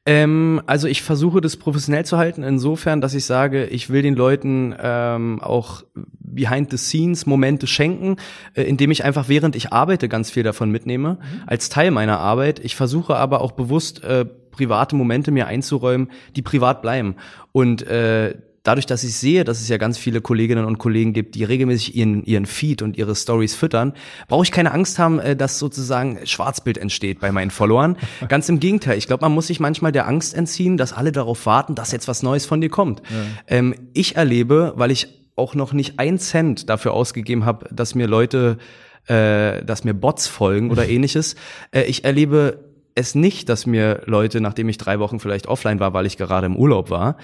Ähm, 0.06 0.60
also 0.66 0.86
ich 0.86 1.02
versuche 1.02 1.40
das 1.40 1.56
professionell 1.56 2.04
zu 2.04 2.18
halten, 2.18 2.42
insofern, 2.42 3.00
dass 3.00 3.14
ich 3.14 3.24
sage, 3.24 3.64
ich 3.66 3.88
will 3.88 4.02
den 4.02 4.14
Leuten 4.14 4.74
ähm, 4.78 5.40
auch 5.40 5.84
behind 5.94 6.70
the 6.70 6.76
scenes 6.76 7.24
Momente 7.24 7.66
schenken, 7.66 8.16
äh, 8.54 8.62
indem 8.62 8.90
ich 8.90 9.04
einfach 9.04 9.28
während 9.28 9.56
ich 9.56 9.72
arbeite 9.72 10.10
ganz 10.10 10.30
viel 10.30 10.42
davon 10.42 10.70
mitnehme, 10.70 11.18
als 11.46 11.70
Teil 11.70 11.90
meiner 11.90 12.18
Arbeit. 12.18 12.60
Ich 12.62 12.76
versuche 12.76 13.16
aber 13.16 13.40
auch 13.40 13.52
bewusst 13.52 14.04
äh, 14.04 14.26
private 14.50 14.94
Momente 14.94 15.30
mir 15.30 15.46
einzuräumen, 15.46 16.10
die 16.36 16.42
privat 16.42 16.82
bleiben. 16.82 17.16
Und 17.52 17.86
äh, 17.86 18.34
dadurch, 18.64 18.86
dass 18.86 19.04
ich 19.04 19.14
sehe, 19.16 19.44
dass 19.44 19.60
es 19.60 19.68
ja 19.68 19.76
ganz 19.76 19.96
viele 19.96 20.20
Kolleginnen 20.20 20.64
und 20.64 20.78
Kollegen 20.78 21.12
gibt, 21.12 21.36
die 21.36 21.44
regelmäßig 21.44 21.94
ihren, 21.94 22.24
ihren 22.24 22.46
Feed 22.46 22.82
und 22.82 22.96
ihre 22.96 23.14
Stories 23.14 23.54
füttern, 23.54 23.92
brauche 24.26 24.42
ich 24.42 24.50
keine 24.50 24.72
Angst 24.72 24.98
haben, 24.98 25.20
äh, 25.20 25.36
dass 25.36 25.58
sozusagen 25.60 26.26
Schwarzbild 26.26 26.78
entsteht 26.78 27.20
bei 27.20 27.30
meinen 27.30 27.52
Followern. 27.52 27.96
Ganz 28.28 28.48
im 28.48 28.58
Gegenteil. 28.58 28.98
Ich 28.98 29.06
glaube, 29.06 29.22
man 29.24 29.32
muss 29.32 29.46
sich 29.46 29.60
manchmal 29.60 29.92
der 29.92 30.08
Angst 30.08 30.34
entziehen, 30.34 30.76
dass 30.76 30.92
alle 30.92 31.12
darauf 31.12 31.46
warten, 31.46 31.76
dass 31.76 31.92
jetzt 31.92 32.08
was 32.08 32.22
Neues 32.22 32.46
von 32.46 32.60
dir 32.60 32.70
kommt. 32.70 33.02
Ähm, 33.46 33.74
ich 33.92 34.16
erlebe, 34.16 34.72
weil 34.76 34.90
ich 34.90 35.08
auch 35.36 35.54
noch 35.54 35.72
nicht 35.72 35.98
ein 35.98 36.18
Cent 36.18 36.68
dafür 36.68 36.94
ausgegeben 36.94 37.44
habe, 37.44 37.68
dass 37.70 37.94
mir 37.94 38.06
Leute, 38.06 38.58
äh, 39.06 39.62
dass 39.64 39.84
mir 39.84 39.94
Bots 39.94 40.26
folgen 40.26 40.70
oder 40.70 40.88
ähnliches. 40.88 41.36
Äh, 41.70 41.82
ich 41.82 42.04
erlebe 42.04 42.60
es 42.94 43.14
nicht, 43.14 43.48
dass 43.48 43.66
mir 43.66 44.02
Leute, 44.06 44.40
nachdem 44.40 44.68
ich 44.68 44.78
drei 44.78 45.00
Wochen 45.00 45.18
vielleicht 45.18 45.48
offline 45.48 45.80
war, 45.80 45.92
weil 45.92 46.06
ich 46.06 46.16
gerade 46.16 46.46
im 46.46 46.56
Urlaub 46.56 46.90
war, 46.90 47.16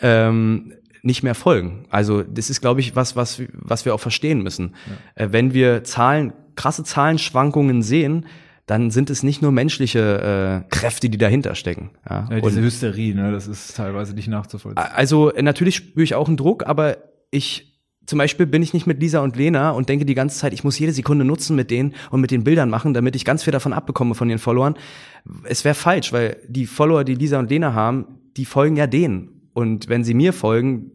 ähm, 0.00 0.72
nicht 1.08 1.24
mehr 1.24 1.34
folgen. 1.34 1.84
Also 1.90 2.22
das 2.22 2.48
ist, 2.50 2.60
glaube 2.60 2.78
ich, 2.80 2.94
was, 2.94 3.16
was, 3.16 3.42
was 3.52 3.84
wir 3.84 3.94
auch 3.94 4.00
verstehen 4.00 4.42
müssen. 4.42 4.74
Äh, 5.16 5.28
wenn 5.32 5.52
wir 5.52 5.82
Zahlen, 5.82 6.32
krasse 6.54 6.84
Zahlenschwankungen 6.84 7.82
sehen, 7.82 8.26
dann 8.66 8.90
sind 8.90 9.08
es 9.10 9.22
nicht 9.22 9.40
nur 9.42 9.50
menschliche 9.50 10.62
äh, 10.64 10.68
Kräfte, 10.68 11.08
die 11.08 11.18
dahinter 11.18 11.54
stecken. 11.54 11.90
Ja? 12.08 12.28
Ja, 12.30 12.36
Und- 12.36 12.44
diese 12.50 12.60
Hysterie, 12.62 13.14
ne, 13.14 13.32
das 13.32 13.48
ist 13.48 13.76
teilweise 13.76 14.14
nicht 14.14 14.28
nachzuvollziehen. 14.28 14.86
also 14.94 15.32
äh, 15.32 15.42
natürlich 15.42 15.76
spüre 15.76 16.04
ich 16.04 16.14
auch 16.14 16.28
einen 16.28 16.36
Druck, 16.36 16.66
aber 16.66 16.98
ich 17.30 17.64
zum 18.06 18.18
Beispiel 18.18 18.46
bin 18.46 18.62
ich 18.62 18.72
nicht 18.72 18.86
mit 18.86 19.00
Lisa 19.00 19.20
und 19.20 19.36
Lena 19.36 19.70
und 19.72 19.88
denke 19.90 20.06
die 20.06 20.14
ganze 20.14 20.38
Zeit, 20.38 20.54
ich 20.54 20.64
muss 20.64 20.78
jede 20.78 20.92
Sekunde 20.92 21.26
nutzen 21.26 21.54
mit 21.56 21.70
denen 21.70 21.94
und 22.10 22.22
mit 22.22 22.30
den 22.30 22.42
Bildern 22.42 22.70
machen, 22.70 22.94
damit 22.94 23.14
ich 23.16 23.24
ganz 23.26 23.42
viel 23.44 23.52
davon 23.52 23.74
abbekomme 23.74 24.14
von 24.14 24.28
den 24.28 24.38
Followern. 24.38 24.76
Es 25.44 25.62
wäre 25.64 25.74
falsch, 25.74 26.10
weil 26.12 26.38
die 26.48 26.64
Follower, 26.64 27.04
die 27.04 27.14
Lisa 27.16 27.38
und 27.38 27.50
Lena 27.50 27.74
haben, 27.74 28.06
die 28.38 28.46
folgen 28.46 28.76
ja 28.76 28.86
denen. 28.86 29.50
Und 29.52 29.88
wenn 29.90 30.04
sie 30.04 30.14
mir 30.14 30.32
folgen, 30.32 30.90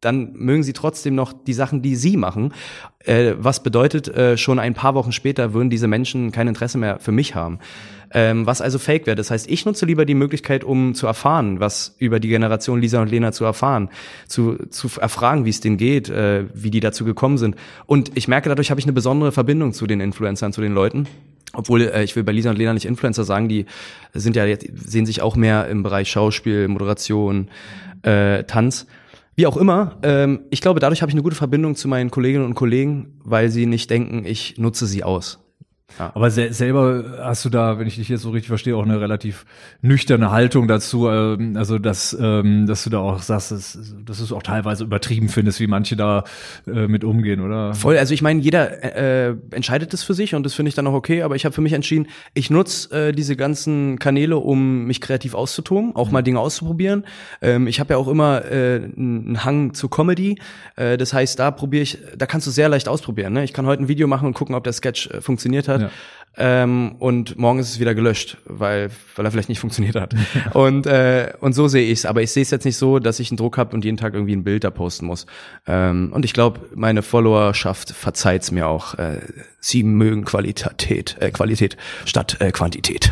dann 0.00 0.32
mögen 0.34 0.62
sie 0.62 0.72
trotzdem 0.72 1.14
noch 1.14 1.32
die 1.32 1.54
Sachen, 1.54 1.82
die 1.82 1.96
sie 1.96 2.16
machen. 2.16 2.52
Äh, 2.98 3.34
was 3.38 3.62
bedeutet, 3.62 4.08
äh, 4.08 4.36
schon 4.36 4.58
ein 4.58 4.74
paar 4.74 4.94
Wochen 4.94 5.12
später 5.12 5.54
würden 5.54 5.70
diese 5.70 5.88
Menschen 5.88 6.32
kein 6.32 6.48
Interesse 6.48 6.76
mehr 6.78 6.98
für 6.98 7.12
mich 7.12 7.34
haben. 7.34 7.58
Ähm, 8.12 8.46
was 8.46 8.60
also 8.60 8.78
fake 8.78 9.06
wäre. 9.06 9.16
Das 9.16 9.30
heißt, 9.30 9.50
ich 9.50 9.64
nutze 9.64 9.86
lieber 9.86 10.04
die 10.04 10.14
Möglichkeit, 10.14 10.64
um 10.64 10.94
zu 10.94 11.06
erfahren, 11.06 11.60
was 11.60 11.96
über 11.98 12.20
die 12.20 12.28
Generation 12.28 12.80
Lisa 12.80 13.00
und 13.00 13.10
Lena 13.10 13.32
zu 13.32 13.44
erfahren, 13.44 13.88
zu, 14.28 14.56
zu 14.68 14.88
erfragen, 15.00 15.44
wie 15.44 15.50
es 15.50 15.60
denen 15.60 15.76
geht, 15.76 16.08
äh, 16.08 16.44
wie 16.54 16.70
die 16.70 16.80
dazu 16.80 17.04
gekommen 17.04 17.38
sind. 17.38 17.56
Und 17.86 18.16
ich 18.16 18.28
merke, 18.28 18.48
dadurch 18.48 18.70
habe 18.70 18.78
ich 18.78 18.86
eine 18.86 18.92
besondere 18.92 19.32
Verbindung 19.32 19.72
zu 19.72 19.86
den 19.86 20.00
Influencern, 20.00 20.52
zu 20.52 20.60
den 20.60 20.72
Leuten. 20.72 21.08
Obwohl, 21.52 21.82
äh, 21.82 22.04
ich 22.04 22.14
will 22.14 22.22
bei 22.22 22.32
Lisa 22.32 22.50
und 22.50 22.58
Lena 22.58 22.74
nicht 22.74 22.86
Influencer 22.86 23.24
sagen, 23.24 23.48
die 23.48 23.66
sind 24.12 24.36
ja 24.36 24.44
jetzt, 24.44 24.66
sehen 24.74 25.06
sich 25.06 25.22
auch 25.22 25.36
mehr 25.36 25.68
im 25.68 25.82
Bereich 25.82 26.10
Schauspiel, 26.10 26.68
Moderation, 26.68 27.48
äh, 28.02 28.44
Tanz. 28.44 28.86
Wie 29.36 29.46
auch 29.46 29.58
immer, 29.58 29.98
ähm, 30.02 30.40
ich 30.48 30.62
glaube, 30.62 30.80
dadurch 30.80 31.02
habe 31.02 31.10
ich 31.10 31.14
eine 31.14 31.22
gute 31.22 31.36
Verbindung 31.36 31.76
zu 31.76 31.88
meinen 31.88 32.10
Kolleginnen 32.10 32.46
und 32.46 32.54
Kollegen, 32.54 33.20
weil 33.22 33.50
sie 33.50 33.66
nicht 33.66 33.90
denken, 33.90 34.24
ich 34.24 34.56
nutze 34.56 34.86
sie 34.86 35.04
aus. 35.04 35.45
Aber 35.98 36.30
se 36.30 36.52
selber 36.52 37.18
hast 37.22 37.44
du 37.44 37.48
da, 37.48 37.78
wenn 37.78 37.86
ich 37.86 37.94
dich 37.94 38.08
jetzt 38.08 38.22
so 38.22 38.30
richtig 38.30 38.48
verstehe, 38.48 38.76
auch 38.76 38.82
eine 38.82 39.00
relativ 39.00 39.46
nüchterne 39.82 40.30
Haltung 40.30 40.68
dazu. 40.68 41.08
Ähm, 41.08 41.56
also, 41.56 41.78
dass, 41.78 42.16
ähm, 42.20 42.66
dass 42.66 42.84
du 42.84 42.90
da 42.90 42.98
auch 42.98 43.22
sagst, 43.22 43.52
dass, 43.52 43.78
dass 44.04 44.18
du 44.18 44.24
es 44.24 44.32
auch 44.32 44.42
teilweise 44.42 44.84
übertrieben 44.84 45.28
findest, 45.28 45.60
wie 45.60 45.68
manche 45.68 45.96
da 45.96 46.24
äh, 46.66 46.88
mit 46.88 47.04
umgehen, 47.04 47.40
oder? 47.40 47.72
Voll, 47.74 47.96
also 47.98 48.12
ich 48.12 48.20
meine, 48.20 48.40
jeder 48.40 49.28
äh, 49.28 49.36
entscheidet 49.52 49.92
das 49.92 50.02
für 50.02 50.12
sich 50.12 50.34
und 50.34 50.42
das 50.44 50.54
finde 50.54 50.68
ich 50.68 50.74
dann 50.74 50.86
auch 50.86 50.92
okay, 50.92 51.22
aber 51.22 51.36
ich 51.36 51.44
habe 51.44 51.54
für 51.54 51.62
mich 51.62 51.72
entschieden, 51.72 52.08
ich 52.34 52.50
nutze 52.50 53.08
äh, 53.08 53.12
diese 53.12 53.36
ganzen 53.36 53.98
Kanäle, 53.98 54.38
um 54.38 54.84
mich 54.84 55.00
kreativ 55.00 55.34
auszutoben, 55.34 55.94
auch 55.94 56.10
mal 56.10 56.22
Dinge 56.22 56.40
auszuprobieren. 56.40 57.04
Ähm, 57.40 57.68
ich 57.68 57.80
habe 57.80 57.94
ja 57.94 57.96
auch 57.96 58.08
immer 58.08 58.44
äh, 58.44 58.82
einen 58.96 59.44
Hang 59.44 59.72
zu 59.72 59.88
Comedy, 59.88 60.38
äh, 60.74 60.98
das 60.98 61.14
heißt, 61.14 61.38
da 61.38 61.52
probiere 61.52 61.84
ich, 61.84 61.98
da 62.16 62.26
kannst 62.26 62.46
du 62.46 62.50
sehr 62.50 62.68
leicht 62.68 62.88
ausprobieren. 62.88 63.32
Ne? 63.32 63.44
Ich 63.44 63.52
kann 63.52 63.66
heute 63.66 63.84
ein 63.84 63.88
Video 63.88 64.08
machen 64.08 64.26
und 64.26 64.34
gucken, 64.34 64.54
ob 64.54 64.64
der 64.64 64.72
Sketch 64.72 65.08
äh, 65.10 65.20
funktioniert 65.20 65.68
hat 65.68 65.75
hat. 65.84 65.90
Ja. 65.90 65.90
Ähm, 66.38 66.96
und 66.98 67.38
morgen 67.38 67.58
ist 67.58 67.70
es 67.70 67.80
wieder 67.80 67.94
gelöscht, 67.94 68.36
weil, 68.44 68.90
weil 69.14 69.24
er 69.24 69.30
vielleicht 69.30 69.48
nicht 69.48 69.58
funktioniert 69.58 69.96
hat. 69.96 70.14
und, 70.52 70.86
äh, 70.86 71.32
und 71.40 71.54
so 71.54 71.66
sehe 71.66 71.84
ich 71.84 72.00
es. 72.00 72.06
Aber 72.06 72.20
ich 72.20 72.30
sehe 72.30 72.42
es 72.42 72.50
jetzt 72.50 72.64
nicht 72.64 72.76
so, 72.76 72.98
dass 72.98 73.20
ich 73.20 73.30
einen 73.30 73.38
Druck 73.38 73.56
habe 73.56 73.74
und 73.74 73.84
jeden 73.84 73.96
Tag 73.96 74.12
irgendwie 74.12 74.36
ein 74.36 74.44
Bild 74.44 74.64
da 74.64 74.70
posten 74.70 75.06
muss. 75.06 75.24
Ähm, 75.66 76.10
und 76.12 76.26
ich 76.26 76.34
glaube, 76.34 76.60
meine 76.74 77.02
Followerschaft 77.02 77.90
verzeiht's 77.90 78.50
mir 78.50 78.66
auch. 78.66 78.94
Äh, 78.94 79.20
sie 79.60 79.82
mögen 79.82 80.26
Qualität, 80.26 81.16
äh, 81.20 81.30
Qualität 81.30 81.78
statt 82.04 82.36
äh, 82.40 82.52
Quantität. 82.52 83.10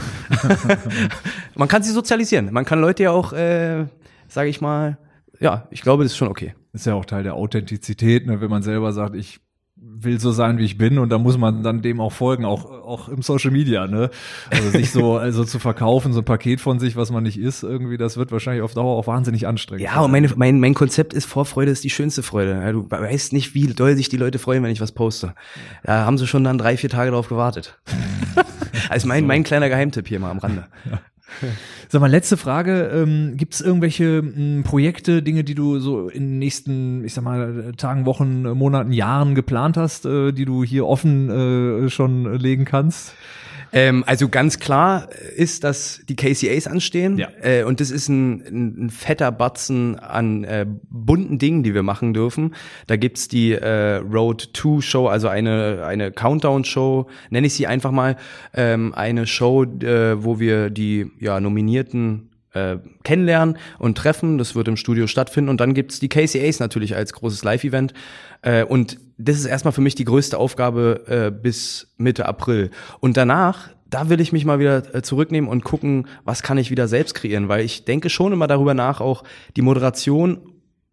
man 1.55 1.69
kann 1.69 1.83
sie 1.83 1.93
sozialisieren. 1.93 2.53
Man 2.53 2.67
kann 2.67 2.81
Leute 2.81 3.05
ja 3.05 3.11
auch, 3.11 3.33
äh, 3.33 3.87
sage 4.29 4.51
ich 4.51 4.61
mal, 4.61 4.99
ja, 5.41 5.67
ich 5.71 5.81
glaube, 5.81 6.03
das 6.03 6.13
ist 6.13 6.19
schon 6.19 6.29
okay. 6.29 6.55
Ist 6.75 6.87
ja 6.87 6.95
auch 6.95 7.05
Teil 7.05 7.23
der 7.23 7.35
Authentizität, 7.35 8.27
ne, 8.27 8.41
wenn 8.41 8.51
man 8.51 8.63
selber 8.63 8.93
sagt, 8.93 9.15
ich 9.15 9.41
will 9.87 10.21
so 10.21 10.33
sein, 10.33 10.59
wie 10.59 10.65
ich 10.65 10.79
bin 10.79 10.99
und 10.99 11.11
da 11.11 11.19
muss 11.19 11.39
man 11.39 11.63
dann 11.63 11.83
dem 11.83 12.01
auch 12.01 12.13
folgen, 12.13 12.45
auch 12.45 12.65
auch 12.65 13.09
im 13.09 13.23
Social 13.23 13.51
Media, 13.51 13.87
ne? 13.87 14.11
Also 14.51 14.71
sich 14.71 14.91
so 14.91 15.17
also 15.19 15.45
zu 15.45 15.59
verkaufen, 15.59 16.13
so 16.13 16.21
ein 16.21 16.25
Paket 16.25 16.61
von 16.61 16.79
sich, 16.79 16.97
was 16.97 17.11
man 17.11 17.23
nicht 17.23 17.39
ist, 17.39 17.63
irgendwie, 17.63 17.97
das 17.97 18.17
wird 18.17 18.33
wahrscheinlich 18.33 18.63
auf 18.63 18.75
Dauer 18.75 18.97
auch 18.97 19.07
wahnsinnig 19.07 19.47
anstrengend. 19.47 19.85
Ja, 19.85 20.01
und 20.01 20.11
meine, 20.11 20.31
mein 20.37 20.61
mein 20.61 20.75
Konzept 20.75 21.15
ist 21.15 21.27
Vorfreude 21.27 21.71
ist 21.71 21.85
die 21.85 21.91
schönste 21.91 22.23
Freude. 22.23 22.53
Ja, 22.53 22.73
du 22.73 22.91
weißt 22.91 23.33
nicht, 23.33 23.55
wie 23.55 23.67
doll 23.67 23.97
sich 23.97 24.09
die 24.09 24.17
Leute 24.17 24.39
freuen, 24.39 24.63
wenn 24.63 24.71
ich 24.71 24.81
was 24.81 24.93
poste. 24.93 25.35
Da 25.83 26.05
haben 26.05 26.19
sie 26.19 26.27
schon 26.27 26.45
dann 26.45 26.59
drei, 26.59 26.77
vier 26.77 26.91
Tage 26.91 27.11
drauf 27.11 27.29
gewartet. 27.29 27.79
also 28.89 29.09
mein 29.09 29.27
mein 29.27 29.45
kleiner 29.45 29.69
Geheimtipp 29.69 30.09
hier 30.09 30.21
mal 30.21 30.31
am 30.31 30.39
Rande. 30.39 30.67
Sag 31.89 32.01
mal, 32.01 32.11
letzte 32.11 32.37
Frage. 32.37 32.91
Ähm, 32.93 33.37
Gibt 33.37 33.55
es 33.55 33.61
irgendwelche 33.61 34.19
m, 34.19 34.63
Projekte, 34.65 35.23
Dinge, 35.23 35.45
die 35.45 35.55
du 35.55 35.79
so 35.79 36.09
in 36.09 36.23
den 36.25 36.39
nächsten, 36.39 37.05
ich 37.05 37.15
sag 37.15 37.25
mal, 37.25 37.73
Tagen, 37.77 38.07
Wochen, 38.07 38.43
Monaten, 38.43 38.93
Jahren 38.93 39.35
geplant 39.35 39.77
hast, 39.77 40.07
äh, 40.07 40.33
die 40.33 40.45
du 40.45 40.65
hier 40.65 40.87
offen 40.87 41.87
äh, 41.87 41.91
schon 41.91 42.39
legen 42.39 42.65
kannst? 42.65 43.15
Ähm, 43.75 44.05
also 44.07 44.29
ganz 44.29 44.61
klar 44.61 45.09
ist, 45.37 45.65
dass 45.65 46.01
die 46.09 46.17
KCAs 46.17 46.67
anstehen. 46.67 47.19
Ja. 47.19 47.29
Äh, 47.43 47.65
und 47.65 47.81
das 47.81 47.91
ist 47.91 48.09
ein, 48.09 48.85
ein, 48.87 48.91
fetter 48.91 49.33
Batzen 49.33 49.99
an 49.99 50.45
äh, 50.45 50.65
bunten 50.91 51.39
Dingen, 51.39 51.63
die 51.63 51.75
wir 51.75 51.83
machen 51.83 52.15
dürfen. 52.15 52.55
Da 52.87 52.97
gibt's 52.97 53.29
die 53.29 53.53
äh, 53.53 53.97
Road 53.97 54.51
2 54.55 54.81
Show, 54.81 55.09
also 55.09 55.29
eine, 55.29 55.85
eine 55.85 56.13
Countdown-Show, 56.13 57.09
nenne 57.31 57.47
ich 57.49 57.55
sie 57.55 57.67
einfach 57.67 57.91
mal. 57.91 58.17
Ähm, 58.55 58.95
eine 58.95 59.27
Show, 59.27 59.65
äh, 59.65 60.23
wo 60.23 60.39
wir 60.39 60.71
die 60.71 61.11
ja, 61.19 61.41
Nominierten 61.41 62.31
äh, 62.55 62.79
kennenlernen 63.03 63.59
und 63.79 63.99
treffen. 63.99 64.39
Das 64.39 64.55
wird 64.55 64.69
im 64.69 64.77
Studio 64.77 65.07
stattfinden. 65.07 65.51
Und 65.51 65.61
dann 65.61 65.75
gibt's 65.75 66.01
die 66.01 66.09
KCAs 66.09 66.61
natürlich 66.61 66.97
als 66.97 67.13
großes 67.13 67.45
Live-Event. 67.45 67.93
Äh, 68.43 68.65
und 68.65 68.99
das 69.19 69.37
ist 69.37 69.47
erstmal 69.47 69.73
für 69.73 69.81
mich 69.81 69.95
die 69.95 70.05
größte 70.05 70.39
Aufgabe 70.39 71.05
äh, 71.07 71.31
bis 71.31 71.95
Mitte 71.97 72.27
April. 72.27 72.71
Und 73.01 73.17
danach, 73.17 73.71
da 73.89 74.09
will 74.09 74.21
ich 74.21 74.33
mich 74.33 74.45
mal 74.45 74.59
wieder 74.59 74.95
äh, 74.95 75.03
zurücknehmen 75.03 75.51
und 75.51 75.65
gucken, 75.65 76.09
was 76.25 76.43
kann 76.43 76.59
ich 76.59 76.71
wieder 76.71 76.89
selbst 76.89 77.15
kreieren. 77.15 77.49
Weil 77.49 77.65
ich 77.65 77.85
denke 77.85 78.09
schon 78.09 78.33
immer 78.33 78.47
darüber 78.47 78.75
nach, 78.75 79.01
auch 79.01 79.25
die 79.57 79.63
Moderation 79.63 80.39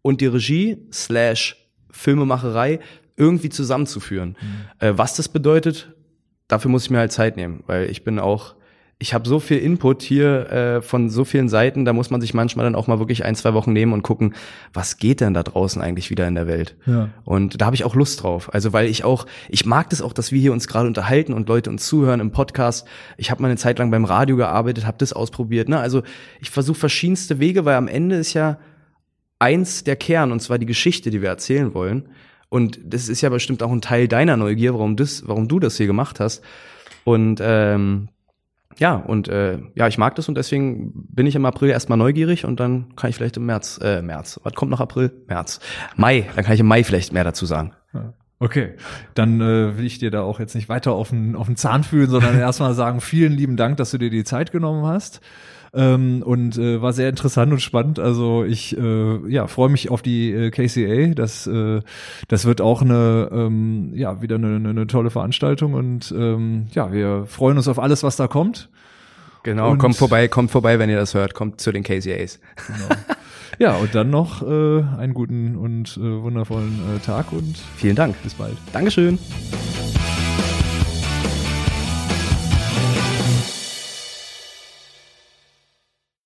und 0.01 0.21
die 0.21 0.27
Regie 0.27 0.77
slash 0.91 1.57
Filmemacherei 1.91 2.79
irgendwie 3.17 3.49
zusammenzuführen. 3.49 4.35
Äh, 4.79 4.93
was 4.95 5.15
das 5.15 5.29
bedeutet, 5.29 5.93
dafür 6.47 6.71
muss 6.71 6.85
ich 6.85 6.89
mir 6.89 6.97
halt 6.97 7.11
Zeit 7.11 7.37
nehmen, 7.37 7.63
weil 7.67 7.89
ich 7.89 8.03
bin 8.03 8.19
auch 8.19 8.55
ich 9.01 9.15
habe 9.15 9.27
so 9.27 9.39
viel 9.39 9.57
Input 9.57 10.03
hier 10.03 10.51
äh, 10.51 10.81
von 10.83 11.09
so 11.09 11.25
vielen 11.25 11.49
Seiten, 11.49 11.85
da 11.85 11.91
muss 11.91 12.11
man 12.11 12.21
sich 12.21 12.35
manchmal 12.35 12.65
dann 12.65 12.75
auch 12.75 12.85
mal 12.85 12.99
wirklich 12.99 13.25
ein, 13.25 13.33
zwei 13.33 13.55
Wochen 13.55 13.73
nehmen 13.73 13.93
und 13.93 14.03
gucken, 14.03 14.35
was 14.73 14.97
geht 14.97 15.21
denn 15.21 15.33
da 15.33 15.41
draußen 15.41 15.81
eigentlich 15.81 16.11
wieder 16.11 16.27
in 16.27 16.35
der 16.35 16.45
Welt? 16.45 16.75
Ja. 16.85 17.09
Und 17.25 17.59
da 17.59 17.65
habe 17.65 17.75
ich 17.75 17.83
auch 17.83 17.95
Lust 17.95 18.21
drauf. 18.21 18.53
Also 18.53 18.73
weil 18.73 18.85
ich 18.85 19.03
auch, 19.03 19.25
ich 19.49 19.65
mag 19.65 19.89
das 19.89 20.03
auch, 20.03 20.13
dass 20.13 20.31
wir 20.31 20.39
hier 20.39 20.53
uns 20.53 20.67
gerade 20.67 20.87
unterhalten 20.87 21.33
und 21.33 21.49
Leute 21.49 21.71
uns 21.71 21.87
zuhören 21.87 22.19
im 22.19 22.29
Podcast. 22.29 22.87
Ich 23.17 23.31
habe 23.31 23.41
mal 23.41 23.47
eine 23.47 23.57
Zeit 23.57 23.79
lang 23.79 23.89
beim 23.89 24.05
Radio 24.05 24.35
gearbeitet, 24.37 24.85
habe 24.85 24.99
das 24.99 25.13
ausprobiert. 25.13 25.67
Ne? 25.67 25.79
Also 25.79 26.03
ich 26.39 26.51
versuche 26.51 26.77
verschiedenste 26.77 27.39
Wege, 27.39 27.65
weil 27.65 27.77
am 27.77 27.87
Ende 27.87 28.17
ist 28.17 28.35
ja 28.35 28.59
eins 29.39 29.83
der 29.83 29.95
Kern, 29.95 30.31
und 30.31 30.41
zwar 30.41 30.59
die 30.59 30.67
Geschichte, 30.67 31.09
die 31.09 31.23
wir 31.23 31.29
erzählen 31.29 31.73
wollen. 31.73 32.07
Und 32.49 32.79
das 32.83 33.09
ist 33.09 33.21
ja 33.21 33.29
bestimmt 33.29 33.63
auch 33.63 33.71
ein 33.71 33.81
Teil 33.81 34.07
deiner 34.07 34.37
Neugier, 34.37 34.75
warum, 34.75 34.95
das, 34.95 35.27
warum 35.27 35.47
du 35.47 35.59
das 35.59 35.77
hier 35.77 35.87
gemacht 35.87 36.19
hast. 36.19 36.43
Und 37.03 37.39
ähm, 37.41 38.09
ja, 38.77 38.95
und 38.95 39.27
äh, 39.27 39.59
ja, 39.75 39.87
ich 39.87 39.97
mag 39.97 40.15
das 40.15 40.27
und 40.29 40.35
deswegen 40.35 40.91
bin 41.09 41.27
ich 41.27 41.35
im 41.35 41.45
April 41.45 41.69
erstmal 41.69 41.97
neugierig 41.97 42.45
und 42.45 42.59
dann 42.59 42.95
kann 42.95 43.09
ich 43.09 43.15
vielleicht 43.15 43.37
im 43.37 43.45
März, 43.45 43.79
äh, 43.81 44.01
März, 44.01 44.39
was 44.43 44.53
kommt 44.53 44.71
nach 44.71 44.79
April? 44.79 45.11
März. 45.27 45.59
Mai, 45.95 46.29
dann 46.35 46.45
kann 46.45 46.53
ich 46.53 46.59
im 46.59 46.67
Mai 46.67 46.83
vielleicht 46.83 47.13
mehr 47.13 47.23
dazu 47.23 47.45
sagen. 47.45 47.73
Okay, 48.41 48.73
dann 49.13 49.39
äh, 49.39 49.77
will 49.77 49.85
ich 49.85 49.99
dir 49.99 50.09
da 50.09 50.23
auch 50.23 50.39
jetzt 50.39 50.55
nicht 50.55 50.67
weiter 50.67 50.93
auf 50.93 51.09
den, 51.09 51.35
auf 51.35 51.45
den 51.45 51.57
Zahn 51.57 51.83
fühlen, 51.83 52.09
sondern 52.09 52.39
erstmal 52.39 52.73
sagen, 52.73 52.99
vielen 52.99 53.33
lieben 53.33 53.55
Dank, 53.55 53.77
dass 53.77 53.91
du 53.91 53.99
dir 53.99 54.09
die 54.09 54.23
Zeit 54.23 54.51
genommen 54.51 54.83
hast. 54.83 55.21
Ähm, 55.73 56.21
und 56.25 56.57
äh, 56.57 56.81
war 56.81 56.91
sehr 56.91 57.07
interessant 57.07 57.53
und 57.53 57.61
spannend. 57.61 57.97
Also 57.97 58.43
ich 58.43 58.77
äh, 58.77 59.31
ja, 59.31 59.47
freue 59.47 59.69
mich 59.69 59.89
auf 59.89 60.01
die 60.01 60.31
äh, 60.31 60.51
KCA. 60.51 61.13
Das, 61.13 61.47
äh, 61.47 61.79
das 62.27 62.43
wird 62.45 62.59
auch 62.59 62.81
eine, 62.81 63.29
ähm, 63.31 63.91
ja, 63.93 64.21
wieder 64.21 64.35
eine, 64.35 64.69
eine 64.69 64.87
tolle 64.87 65.09
Veranstaltung 65.11 65.73
und 65.73 66.13
ähm, 66.17 66.67
ja, 66.73 66.91
wir 66.91 67.25
freuen 67.25 67.55
uns 67.55 67.69
auf 67.69 67.79
alles, 67.79 68.03
was 68.03 68.17
da 68.17 68.27
kommt. 68.27 68.69
Genau, 69.43 69.71
Und- 69.71 69.77
kommt 69.77 69.95
vorbei, 69.95 70.27
kommt 70.27 70.51
vorbei, 70.51 70.77
wenn 70.77 70.89
ihr 70.89 70.97
das 70.97 71.13
hört, 71.13 71.33
kommt 71.33 71.61
zu 71.61 71.71
den 71.71 71.83
KCAs. 71.83 72.39
Ja, 73.57 73.75
und 73.77 73.95
dann 73.95 74.09
noch 74.09 74.41
äh, 74.41 74.83
einen 74.97 75.13
guten 75.13 75.55
und 75.55 75.95
äh, 75.97 76.01
wundervollen 76.21 76.79
äh, 76.95 76.99
Tag 76.99 77.31
und 77.31 77.57
Vielen 77.77 77.95
Dank. 77.95 78.15
bis 78.23 78.33
bald. 78.33 78.57
Dankeschön. 78.73 79.17